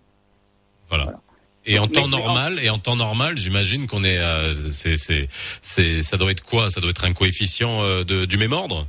[0.90, 1.20] Voilà.
[1.66, 5.28] Et en temps normal, et en temps normal, j'imagine qu'on est, euh, c'est, c'est,
[5.62, 6.70] c'est, ça doit être quoi?
[6.70, 8.88] Ça doit être un coefficient euh, de, du même ordre?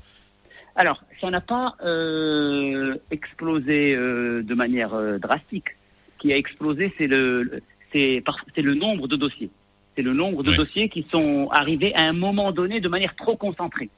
[0.74, 5.66] Alors, ça n'a pas euh, explosé de manière drastique.
[6.16, 7.62] Ce qui a explosé, c'est le,
[7.92, 8.24] c'est
[8.54, 9.50] c'est le nombre de dossiers.
[9.94, 10.56] C'est le nombre de Oui.
[10.56, 13.90] dossiers qui sont arrivés à un moment donné de manière trop concentrée.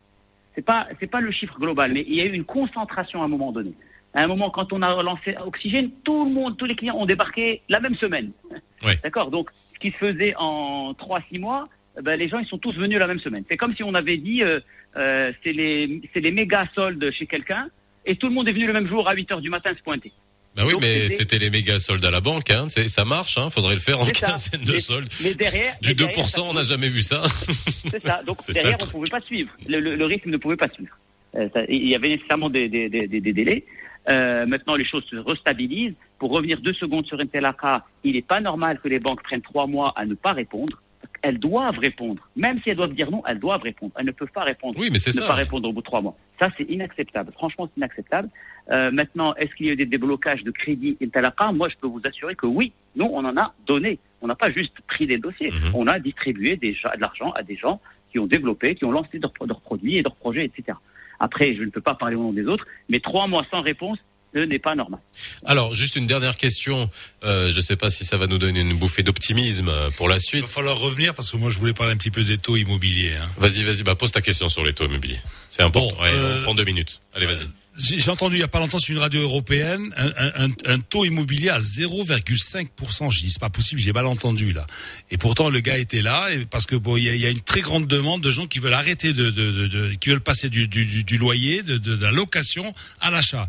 [0.57, 3.27] C'est pas c'est pas le chiffre global, mais il y a eu une concentration à
[3.27, 3.73] un moment donné.
[4.15, 7.07] À un moment, quand on a lancé Oxygène, tout le monde, tous les clients ont
[7.07, 8.31] débarqué la même semaine.
[9.03, 9.31] D'accord.
[9.31, 11.69] Donc, ce qui se faisait en trois six mois,
[12.03, 13.45] ben, les gens ils sont tous venus la même semaine.
[13.49, 14.61] C'est comme si on avait dit euh,
[14.97, 17.69] euh, c'est les c'est les méga soldes chez quelqu'un
[18.07, 19.83] et tout le monde est venu le même jour à 8 heures du matin se
[19.83, 20.13] pointer.
[20.57, 22.69] Bah oui, Donc, mais c'était- les méga soldes à la banque, hein.
[22.69, 23.51] Ça marche, hein.
[23.51, 25.09] Faudrait le faire en quinzaine de soldes.
[25.23, 27.23] mais derrière- du mais derrière, 2%, ça- on n'a jamais vu ça.
[27.27, 28.23] C'est ça.
[28.27, 29.51] Donc ça, derrière, on ne pouvait pas suivre.
[29.69, 30.97] Le, le- le rythme ne pouvait pas suivre.
[31.35, 33.65] Euh, ça- il y avait nécessairement des, des, des- des délais.
[34.09, 35.95] Euh, maintenant, les choses se restabilisent.
[36.19, 39.67] Pour revenir deux secondes sur Intelaka, il n'est pas normal que les banques prennent trois
[39.67, 40.81] mois à ne pas répondre.
[41.23, 42.23] elles doivent répondre.
[42.37, 43.93] Même si elles doivent dire non, elles doivent répondre.
[43.97, 44.79] Elles ne peuvent pas répondre.
[44.79, 45.27] Oui, mais c'est ne ça.
[45.27, 46.17] pas répondre au bout de trois mois.
[46.39, 47.33] Ça, c'est inacceptable.
[47.33, 48.29] Franchement, c'est inacceptable.
[48.71, 51.87] Euh, maintenant, est-ce qu'il y a eu des déblocages de crédit Intalaqa Moi, je peux
[51.87, 52.73] vous assurer que oui.
[52.97, 53.99] Nous, on en a donné.
[54.21, 55.51] On n'a pas juste pris des dossiers.
[55.51, 55.75] Mhm.
[55.75, 59.19] On a distribué des, de l'argent à des gens qui ont développé, qui ont lancé
[59.19, 60.79] leurs leurs produits et leurs projets, etc.
[61.21, 63.99] Après, je ne peux pas parler au nom des autres, mais trois mois sans réponse,
[64.35, 64.99] ce n'est pas normal.
[65.47, 66.91] Alors, juste une dernière question.
[67.23, 70.09] Euh, je ne sais pas si ça va nous donner une bouffée d'optimisme euh, pour
[70.09, 70.41] la Il suite.
[70.43, 73.15] va falloir revenir parce que moi je voulais parler un petit peu des taux immobiliers.
[73.15, 73.29] hein.
[73.37, 75.21] Vas-y, vas-y, bah pose ta question sur les taux immobiliers.
[75.49, 75.95] C'est important.
[75.97, 77.01] Bon, Ouais, euh, on prend deux minutes.
[77.15, 77.47] Allez, vas-y.
[77.77, 81.59] J'ai entendu il y a pas longtemps sur une radio européenne un, taux immobilier à
[81.59, 83.11] 0,5%.
[83.11, 84.65] Je dis c'est pas possible, j'ai mal entendu là.
[85.11, 87.87] Et pourtant le gars était là parce que bon il y a, une très grande
[87.89, 92.73] demande de gens qui veulent arrêter de, qui veulent passer du, loyer, de, la location
[93.01, 93.49] à l'achat.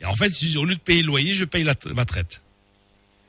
[0.00, 2.42] Et en fait, au lieu de payer le loyer, je paye ma traite.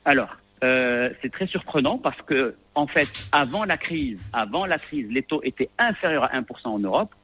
[0.04, 5.06] Alors, euh, c'est très surprenant parce que, en fait, avant la crise, avant la crise,
[5.10, 7.14] les taux étaient inférieurs à 1% en Europe.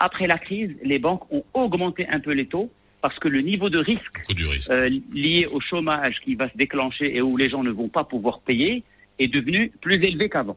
[0.00, 3.68] Après la crise, les banques ont augmenté un peu les taux parce que le niveau
[3.68, 4.22] de risque,
[4.70, 8.04] euh, lié au chômage qui va se déclencher et où les gens ne vont pas
[8.04, 8.82] pouvoir payer
[9.18, 10.56] est devenu plus élevé qu'avant.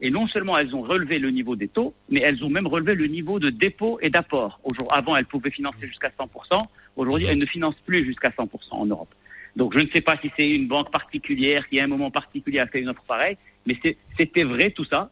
[0.00, 2.94] Et non seulement elles ont relevé le niveau des taux, mais elles ont même relevé
[2.94, 4.60] le niveau de dépôt et d'apport.
[4.90, 6.66] Avant, elles pouvaient financer jusqu'à 100%.
[6.96, 9.14] Aujourd'hui, elles ne financent plus jusqu'à 100% en Europe.
[9.56, 12.58] Donc, je ne sais pas si c'est une banque particulière qui, à un moment particulier,
[12.58, 13.76] a fait une offre pareille, mais
[14.16, 15.10] c'était vrai tout ça.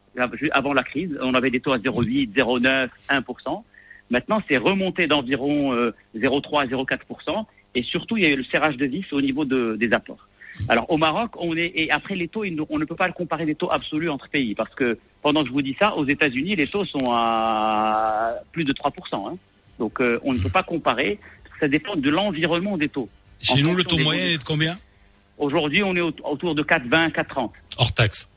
[0.52, 3.62] Avant la crise, on avait des taux à 0,8, 0,9, 1%.
[4.10, 7.44] Maintenant, c'est remonté d'environ euh, 0,3 à 0,4%.
[7.74, 10.28] Et surtout, il y a eu le serrage de vis au niveau de- des apports.
[10.68, 13.56] Alors au Maroc, on est et après les taux, on ne peut pas comparer des
[13.56, 16.68] taux absolus entre pays parce que pendant que je vous dis ça, aux États-Unis, les
[16.68, 19.32] taux sont à plus de 3%.
[19.32, 19.36] hein.
[19.81, 21.18] Donc euh, on ne peut pas comparer.
[21.59, 23.09] Ça dépend de l'environnement des taux.
[23.40, 24.76] Chez En nous, le taux moyen est de combien?
[25.39, 27.51] Aujourd'hui, on est au- autour de 4,20, 4,30.
[27.78, 28.31] Hors taxe.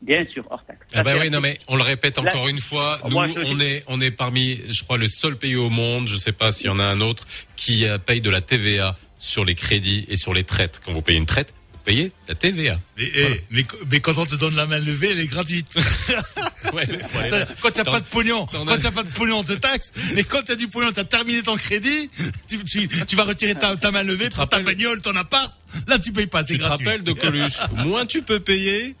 [0.00, 0.78] Bien sûr, hors taxe.
[0.94, 3.64] Ah bah oui, non mais on le répète encore une fois, nous Moi, on dis-
[3.64, 6.66] est on est parmi, je crois, le seul pays au monde, je sais pas s'il
[6.66, 7.26] y en a un autre,
[7.56, 10.80] qui euh, paye de la TVA sur les crédits et sur les traites.
[10.84, 12.78] Quand vous payez une traite, vous payez la TVA.
[12.96, 15.76] Mais, eh, mais, mais quand on te donne la main levée, elle est gratuite.
[16.74, 16.82] Ouais,
[17.62, 19.44] quand tu n'as T'en- pas de pognon, quand as- tu n'as pas de pognon, on
[19.44, 19.92] te taxe.
[20.14, 22.10] Mais quand tu as du pognon, tu as terminé ton crédit,
[22.48, 25.54] tu, tu, tu vas retirer ta, ta main levée, prends ta bagnole, ton appart.
[25.86, 26.84] Là, tu payes pas, c'est Tu te gratuit.
[26.86, 28.96] rappelles de Coluche Moins tu peux payer,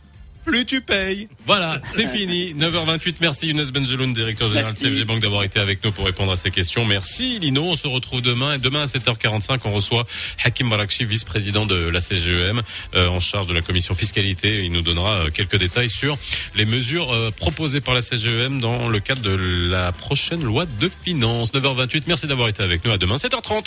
[0.48, 1.28] plus tu payes.
[1.46, 2.54] Voilà, c'est fini.
[2.58, 3.16] 9h28.
[3.20, 4.78] Merci Younes Benjeloun, directeur général de.
[4.78, 6.84] CFG Banque, d'avoir été avec nous pour répondre à ces questions.
[6.84, 7.64] Merci Lino.
[7.64, 8.54] On se retrouve demain.
[8.54, 10.06] Et demain à 7h45, on reçoit
[10.44, 12.62] Hakim Barakchi, vice-président de la CGEM,
[12.94, 14.64] euh, en charge de la commission fiscalité.
[14.64, 16.18] Il nous donnera euh, quelques détails sur
[16.54, 20.90] les mesures euh, proposées par la CGEM dans le cadre de la prochaine loi de
[21.04, 21.52] finances.
[21.52, 22.04] 9h28.
[22.06, 22.92] Merci d'avoir été avec nous.
[22.92, 23.66] À demain 7h30.